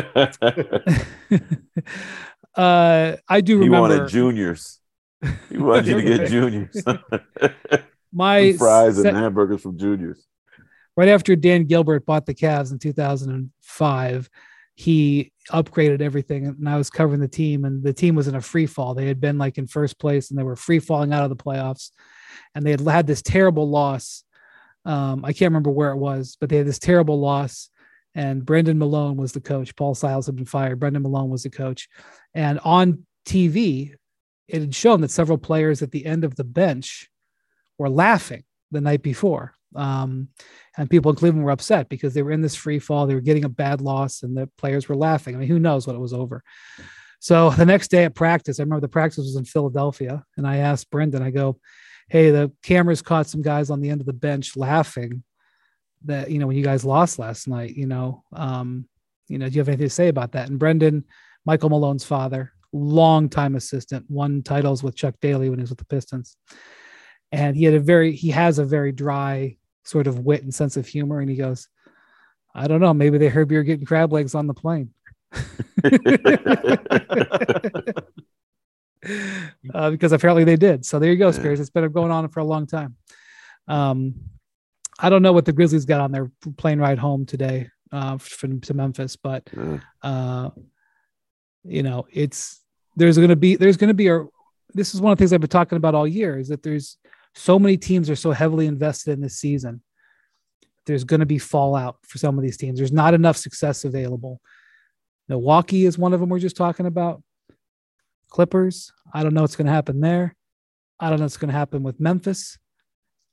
uh, 2.56 3.16
I 3.28 3.42
do 3.42 3.60
he 3.60 3.66
remember 3.66 3.82
wanted 3.82 4.08
juniors. 4.10 4.80
He 5.50 5.58
wanted 5.58 5.88
you 5.88 5.96
to 5.96 6.02
get 6.02 6.28
juniors. 6.30 6.84
my 8.14 8.54
fries 8.54 9.02
se- 9.02 9.08
and 9.08 9.18
hamburgers 9.18 9.62
from 9.62 9.78
juniors. 9.78 10.26
right 10.98 11.10
after 11.10 11.36
Dan 11.36 11.66
Gilbert 11.66 12.06
bought 12.06 12.26
the 12.26 12.34
Cavs 12.34 12.72
in 12.72 12.80
2005, 12.80 14.30
he 14.76 15.32
upgraded 15.50 16.02
everything. 16.02 16.48
And 16.48 16.68
I 16.68 16.78
was 16.78 16.90
covering 16.90 17.20
the 17.20 17.28
team, 17.28 17.66
and 17.66 17.84
the 17.84 17.94
team 17.94 18.16
was 18.16 18.28
in 18.28 18.36
a 18.36 18.42
free 18.42 18.66
fall. 18.66 18.94
They 18.94 19.08
had 19.08 19.22
been 19.22 19.38
like 19.38 19.58
in 19.58 19.68
first 19.68 20.00
place, 20.00 20.30
and 20.30 20.40
they 20.40 20.44
were 20.44 20.56
free 20.56 20.80
falling 20.80 21.14
out 21.14 21.24
of 21.24 21.30
the 21.30 21.42
playoffs. 21.42 21.92
And 22.56 22.66
they 22.66 22.72
had 22.72 22.82
had 22.82 23.08
this 23.08 23.22
terrible 23.22 23.70
loss. 23.70 24.24
Um, 24.86 25.24
I 25.24 25.34
can't 25.34 25.52
remember 25.52 25.70
where 25.70 25.92
it 25.92 25.98
was, 25.98 26.38
but 26.40 26.50
they 26.50 26.58
had 26.58 26.68
this 26.68 26.80
terrible 26.80 27.20
loss. 27.20 27.70
And 28.16 28.46
Brendan 28.46 28.78
Malone 28.78 29.16
was 29.18 29.32
the 29.32 29.40
coach. 29.40 29.76
Paul 29.76 29.96
Silas 29.96 30.26
had 30.26 30.36
been 30.36 30.46
fired. 30.46 30.80
Brendan 30.80 31.04
Malone 31.04 31.30
was 31.30 31.44
the 31.44 31.50
coach. 31.50 31.88
And 32.34 32.60
on 32.60 33.06
TV, 33.26 33.94
it 34.52 34.60
had 34.62 34.76
shown 34.76 35.02
that 35.02 35.12
several 35.12 35.38
players 35.38 35.82
at 35.82 35.92
the 35.92 36.06
end 36.06 36.24
of 36.24 36.36
the 36.36 36.44
bench 36.44 37.10
were 37.78 37.90
laughing 37.90 38.44
the 38.70 38.82
night 38.82 39.02
before. 39.02 39.54
Um, 39.76 40.28
and 40.78 40.90
people 40.90 41.12
in 41.12 41.16
Cleveland 41.16 41.46
were 41.46 41.52
upset 41.52 41.88
because 41.88 42.14
they 42.14 42.22
were 42.22 42.32
in 42.32 42.42
this 42.42 42.56
free 42.56 42.80
fall. 42.80 43.08
They 43.08 43.16
were 43.16 43.22
getting 43.22 43.46
a 43.46 43.50
bad 43.50 43.80
loss, 43.80 44.24
and 44.24 44.36
the 44.36 44.48
players 44.58 44.90
were 44.90 44.96
laughing. 44.96 45.36
I 45.36 45.40
mean, 45.40 45.48
who 45.48 45.60
knows 45.60 45.88
what 45.88 45.96
it 45.96 46.00
was 46.00 46.14
over? 46.14 46.44
So 47.20 47.50
the 47.58 47.66
next 47.66 47.90
day 47.90 48.04
at 48.04 48.14
practice, 48.14 48.60
I 48.60 48.64
remember 48.64 48.82
the 48.82 48.90
practice 48.90 49.20
was 49.20 49.38
in 49.38 49.46
Philadelphia, 49.46 50.24
and 50.36 50.46
I 50.46 50.58
asked 50.58 50.92
Brendan, 50.92 51.24
I 51.24 51.32
go, 51.32 51.58
"Hey, 52.10 52.32
the 52.32 52.52
cameras 52.62 53.02
caught 53.02 53.28
some 53.28 53.42
guys 53.42 53.70
on 53.70 53.80
the 53.80 53.90
end 53.90 54.02
of 54.02 54.08
the 54.08 54.14
bench 54.14 54.58
laughing 54.58 55.24
that 56.04 56.30
you 56.30 56.40
know 56.40 56.48
when 56.48 56.58
you 56.58 56.64
guys 56.64 56.84
lost 56.84 57.20
last 57.20 57.48
night. 57.48 57.76
You 57.76 57.88
know, 57.88 58.24
um, 58.34 58.90
you 59.30 59.38
know, 59.38 59.48
do 59.48 59.54
you 59.54 59.62
have 59.62 59.70
anything 59.70 59.88
to 59.88 59.90
say 59.90 60.10
about 60.10 60.34
that?" 60.34 60.50
And 60.50 60.60
Brendan, 60.60 61.06
Michael 61.46 61.70
Malone's 61.70 62.04
father, 62.04 62.52
longtime 62.74 63.56
assistant, 63.56 64.06
won 64.10 64.42
titles 64.42 64.84
with 64.84 64.96
Chuck 64.96 65.16
Daly 65.22 65.50
when 65.50 65.60
he 65.60 65.64
was 65.64 65.70
with 65.70 65.80
the 65.80 65.86
Pistons, 65.86 66.36
and 67.32 67.56
he 67.56 67.64
had 67.64 67.74
a 67.74 67.80
very 67.80 68.14
he 68.14 68.30
has 68.30 68.60
a 68.60 68.66
very 68.66 68.92
dry 68.92 69.58
sort 69.84 70.08
of 70.08 70.20
wit 70.20 70.44
and 70.44 70.54
sense 70.54 70.78
of 70.78 70.88
humor. 70.88 71.20
And 71.20 71.30
he 71.30 71.36
goes, 71.36 71.68
I 72.54 72.68
don't 72.68 72.82
know, 72.82 72.94
maybe 72.94 73.18
they 73.18 73.30
heard 73.30 73.50
you 73.52 73.58
were 73.58 73.64
getting 73.64 73.86
crab 73.86 74.14
legs 74.14 74.36
on 74.36 74.48
the 74.48 74.54
plane. 74.54 74.92
uh, 79.74 79.92
because 79.92 80.12
apparently 80.12 80.44
they 80.44 80.58
did. 80.58 80.86
So 80.86 81.00
there 81.00 81.12
you 81.12 81.18
go. 81.18 81.32
Spears. 81.32 81.60
It's 81.60 81.70
been 81.70 81.90
going 81.92 82.12
on 82.12 82.28
for 82.30 82.42
a 82.42 82.46
long 82.46 82.68
time. 82.68 82.96
Um, 83.68 84.16
I 85.00 85.10
don't 85.10 85.22
know 85.22 85.34
what 85.34 85.46
the 85.46 85.54
Grizzlies 85.54 85.86
got 85.86 86.02
on 86.02 86.12
their 86.12 86.30
plane 86.58 86.80
ride 86.80 87.00
home 87.00 87.26
today 87.26 87.70
uh, 87.92 88.18
from 88.18 88.60
to 88.62 88.74
Memphis, 88.74 89.16
but 89.16 89.50
uh, 90.04 90.50
you 91.64 91.84
know, 91.84 92.06
it's 92.12 92.61
there's 92.96 93.18
going 93.18 93.30
to 93.30 93.36
be 93.36 93.56
there's 93.56 93.78
going 93.78 93.90
to 93.90 93.94
be 93.94 94.08
a. 94.08 94.26
This 94.74 94.94
is 94.94 95.02
one 95.02 95.12
of 95.12 95.18
the 95.18 95.22
things 95.22 95.34
I've 95.34 95.42
been 95.42 95.50
talking 95.50 95.78
about 95.78 95.96
all 95.96 96.08
year 96.08 96.40
is 96.40 96.48
that 96.48 96.64
there's 96.64 96.98
so 97.36 97.60
many 97.60 97.78
teams 97.78 98.10
are 98.10 98.16
so 98.16 98.32
heavily 98.32 98.68
invested 98.68 99.12
in 99.12 99.22
this 99.22 99.38
season. 99.38 99.82
There's 100.86 101.04
going 101.04 101.20
to 101.20 101.26
be 101.26 101.38
fallout 101.38 101.98
for 102.04 102.18
some 102.18 102.38
of 102.38 102.44
these 102.44 102.58
teams. 102.58 102.80
There's 102.80 102.92
not 102.92 103.14
enough 103.14 103.38
success 103.38 103.86
available. 103.86 104.42
Milwaukee 105.28 105.86
is 105.86 105.98
one 105.98 106.14
of 106.14 106.20
them 106.20 106.30
we're 106.30 106.40
just 106.40 106.58
talking 106.58 106.86
about. 106.86 107.22
Clippers. 108.30 108.92
I 109.14 109.24
don't 109.24 109.34
know 109.34 109.42
what's 109.42 109.56
going 109.56 109.68
to 109.68 109.74
happen 109.74 110.00
there. 110.02 110.36
I 111.00 111.10
don't 111.10 111.20
know 111.20 111.26
what's 111.26 111.38
going 111.38 111.52
to 111.52 111.58
happen 111.58 111.84
with 111.84 112.00
Memphis. 112.00 112.58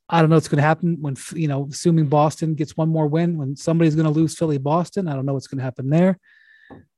I 0.09 0.21
don't 0.21 0.29
know 0.29 0.37
what's 0.37 0.47
going 0.47 0.57
to 0.57 0.67
happen 0.67 0.97
when, 1.01 1.15
you 1.33 1.47
know, 1.47 1.67
assuming 1.69 2.07
Boston 2.07 2.55
gets 2.55 2.75
one 2.75 2.89
more 2.89 3.07
win, 3.07 3.37
when 3.37 3.55
somebody's 3.55 3.95
going 3.95 4.11
to 4.11 4.11
lose 4.11 4.35
Philly, 4.35 4.57
Boston. 4.57 5.07
I 5.07 5.13
don't 5.13 5.25
know 5.25 5.33
what's 5.33 5.47
going 5.47 5.59
to 5.59 5.63
happen 5.63 5.89
there. 5.89 6.17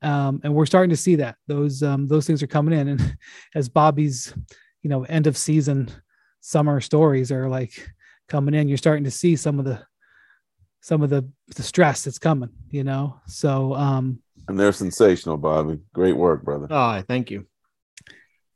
Um, 0.02 0.42
and 0.44 0.54
we're 0.54 0.66
starting 0.66 0.90
to 0.90 0.98
see 0.98 1.16
that 1.16 1.36
those 1.48 1.84
um, 1.84 2.08
those 2.08 2.26
things 2.26 2.42
are 2.42 2.48
coming 2.48 2.78
in. 2.78 2.88
And 2.88 3.18
as 3.56 3.70
Bobby's, 3.70 4.34
you 4.82 4.90
know, 4.90 5.04
end 5.04 5.28
of 5.28 5.38
season 5.38 5.92
summer 6.40 6.82
stories 6.82 7.32
are 7.32 7.48
like 7.48 7.88
coming 8.28 8.54
in, 8.54 8.68
you're 8.68 8.78
starting 8.78 9.04
to 9.04 9.12
see 9.12 9.36
some 9.36 9.60
of 9.60 9.66
the 9.66 9.82
some 10.82 11.04
of 11.04 11.10
the 11.10 11.30
the 11.56 11.64
stress 11.64 12.04
that's 12.04 12.20
coming. 12.20 12.50
You 12.70 12.84
know, 12.84 13.20
so 13.28 13.76
um, 13.76 14.20
And 14.48 14.60
they're 14.60 14.72
sensational, 14.72 15.38
Bobby. 15.38 15.80
Great 15.94 16.18
work, 16.18 16.44
brother. 16.44 16.68
Oh, 16.70 17.02
thank 17.08 17.30
you. 17.30 17.46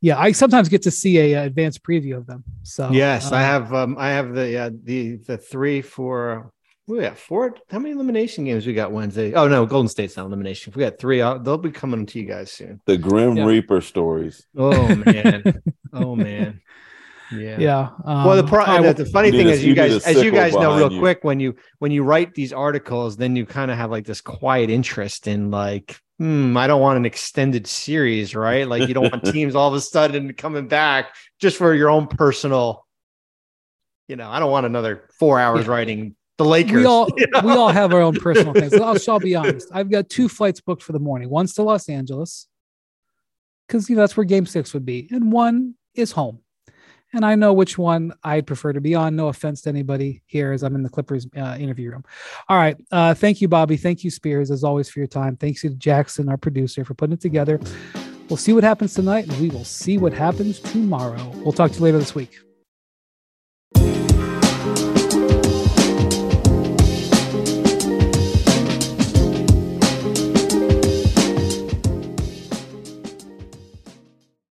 yeah, 0.00 0.18
I 0.18 0.32
sometimes 0.32 0.68
get 0.68 0.82
to 0.82 0.90
see 0.90 1.18
a, 1.18 1.40
uh, 1.40 1.44
advanced 1.44 1.82
preview 1.84 2.16
of 2.16 2.26
them. 2.26 2.44
So 2.64 2.90
yes, 2.90 3.30
I 3.32 3.42
um, 3.42 3.62
have. 3.62 3.74
Um, 3.74 3.96
I 3.98 4.08
have 4.10 4.34
the 4.34 4.58
uh, 4.58 4.70
the 4.82 5.16
the 5.16 5.38
three 5.38 5.80
for. 5.82 6.52
We 6.88 7.00
got 7.00 7.18
four. 7.18 7.56
How 7.68 7.80
many 7.80 7.94
elimination 7.94 8.44
games 8.44 8.64
we 8.66 8.72
got 8.72 8.92
Wednesday? 8.92 9.32
Oh 9.34 9.48
no, 9.48 9.66
Golden 9.66 9.88
State's 9.88 10.16
not 10.16 10.26
elimination. 10.26 10.72
We 10.76 10.80
got 10.84 10.98
three. 10.98 11.20
Uh, 11.20 11.38
they'll 11.38 11.58
be 11.58 11.70
coming 11.72 12.06
to 12.06 12.18
you 12.20 12.26
guys 12.26 12.52
soon. 12.52 12.80
The 12.86 12.96
Grim 12.96 13.36
Yeah. 13.36 13.44
Reaper 13.44 13.80
stories. 13.80 14.46
Oh 14.56 14.94
man. 14.94 15.62
oh 15.92 16.14
man. 16.14 16.60
Yeah. 17.32 17.58
Yeah. 17.58 17.88
Um, 18.04 18.24
Well, 18.24 18.36
the, 18.36 18.44
pro- 18.46 18.64
all 18.64 18.78
right, 18.82 18.96
the, 18.96 19.02
the 19.02 19.10
funny 19.10 19.32
thing 19.32 19.48
a- 19.48 19.50
is, 19.50 19.64
you 19.64 19.70
you 19.70 19.74
guys, 19.74 20.06
as 20.06 20.22
you 20.22 20.30
guys 20.30 20.54
know, 20.54 20.76
real 20.76 20.92
you. 20.92 21.00
quick, 21.00 21.24
when 21.24 21.40
you 21.40 21.56
when 21.80 21.90
you 21.90 22.04
write 22.04 22.34
these 22.34 22.52
articles, 22.52 23.16
then 23.16 23.34
you 23.34 23.44
kind 23.44 23.72
of 23.72 23.76
have 23.76 23.90
like 23.90 24.06
this 24.06 24.20
quiet 24.20 24.70
interest 24.70 25.26
in 25.26 25.50
like, 25.50 25.98
hmm, 26.20 26.56
I 26.56 26.68
don't 26.68 26.80
want 26.80 26.98
an 26.98 27.04
extended 27.04 27.66
series, 27.66 28.36
right? 28.36 28.66
Like 28.68 28.86
you 28.86 28.94
don't 28.94 29.10
want 29.10 29.24
teams 29.32 29.56
all 29.56 29.66
of 29.66 29.74
a 29.74 29.80
sudden 29.80 30.34
coming 30.34 30.68
back 30.68 31.16
just 31.40 31.56
for 31.56 31.74
your 31.74 31.90
own 31.90 32.06
personal. 32.06 32.86
You 34.06 34.14
know, 34.14 34.30
I 34.30 34.38
don't 34.38 34.52
want 34.52 34.66
another 34.66 35.08
four 35.18 35.40
hours 35.40 35.66
Yeah. 35.66 35.72
writing 35.72 36.14
the 36.38 36.44
Lakers. 36.44 36.74
We 36.74 36.84
all 36.84 37.08
we 37.44 37.52
all 37.52 37.68
have 37.68 37.92
our 37.92 38.00
own 38.00 38.14
personal 38.14 38.52
things. 38.52 38.74
I'll, 38.74 38.96
I'll 39.08 39.20
be 39.20 39.34
honest. 39.34 39.68
I've 39.72 39.90
got 39.90 40.08
two 40.08 40.28
flights 40.28 40.60
booked 40.60 40.82
for 40.82 40.92
the 40.92 40.98
morning. 40.98 41.30
One's 41.30 41.54
to 41.54 41.62
Los 41.62 41.88
Angeles 41.88 42.46
because 43.66 43.88
you 43.88 43.96
know 43.96 44.02
that's 44.02 44.16
where 44.16 44.24
Game 44.24 44.46
Six 44.46 44.74
would 44.74 44.84
be, 44.84 45.08
and 45.10 45.32
one 45.32 45.74
is 45.94 46.12
home. 46.12 46.40
And 47.12 47.24
I 47.24 47.34
know 47.34 47.52
which 47.52 47.78
one 47.78 48.12
I'd 48.24 48.46
prefer 48.46 48.72
to 48.72 48.80
be 48.80 48.94
on. 48.94 49.16
No 49.16 49.28
offense 49.28 49.62
to 49.62 49.70
anybody 49.70 50.22
here, 50.26 50.52
as 50.52 50.62
I'm 50.62 50.74
in 50.74 50.82
the 50.82 50.88
Clippers 50.88 51.26
uh, 51.36 51.56
interview 51.58 51.92
room. 51.92 52.04
All 52.48 52.58
right. 52.58 52.76
Uh, 52.90 53.14
thank 53.14 53.40
you, 53.40 53.48
Bobby. 53.48 53.76
Thank 53.76 54.04
you, 54.04 54.10
Spears, 54.10 54.50
as 54.50 54.64
always, 54.64 54.90
for 54.90 54.98
your 54.98 55.06
time. 55.06 55.36
Thanks 55.36 55.62
to 55.62 55.70
Jackson, 55.70 56.28
our 56.28 56.36
producer, 56.36 56.84
for 56.84 56.94
putting 56.94 57.14
it 57.14 57.20
together. 57.20 57.60
We'll 58.28 58.36
see 58.36 58.52
what 58.52 58.64
happens 58.64 58.92
tonight, 58.92 59.28
and 59.28 59.40
we 59.40 59.48
will 59.50 59.64
see 59.64 59.98
what 59.98 60.12
happens 60.12 60.58
tomorrow. 60.58 61.30
We'll 61.36 61.52
talk 61.52 61.70
to 61.70 61.78
you 61.78 61.84
later 61.84 61.98
this 61.98 62.14
week. 62.14 62.36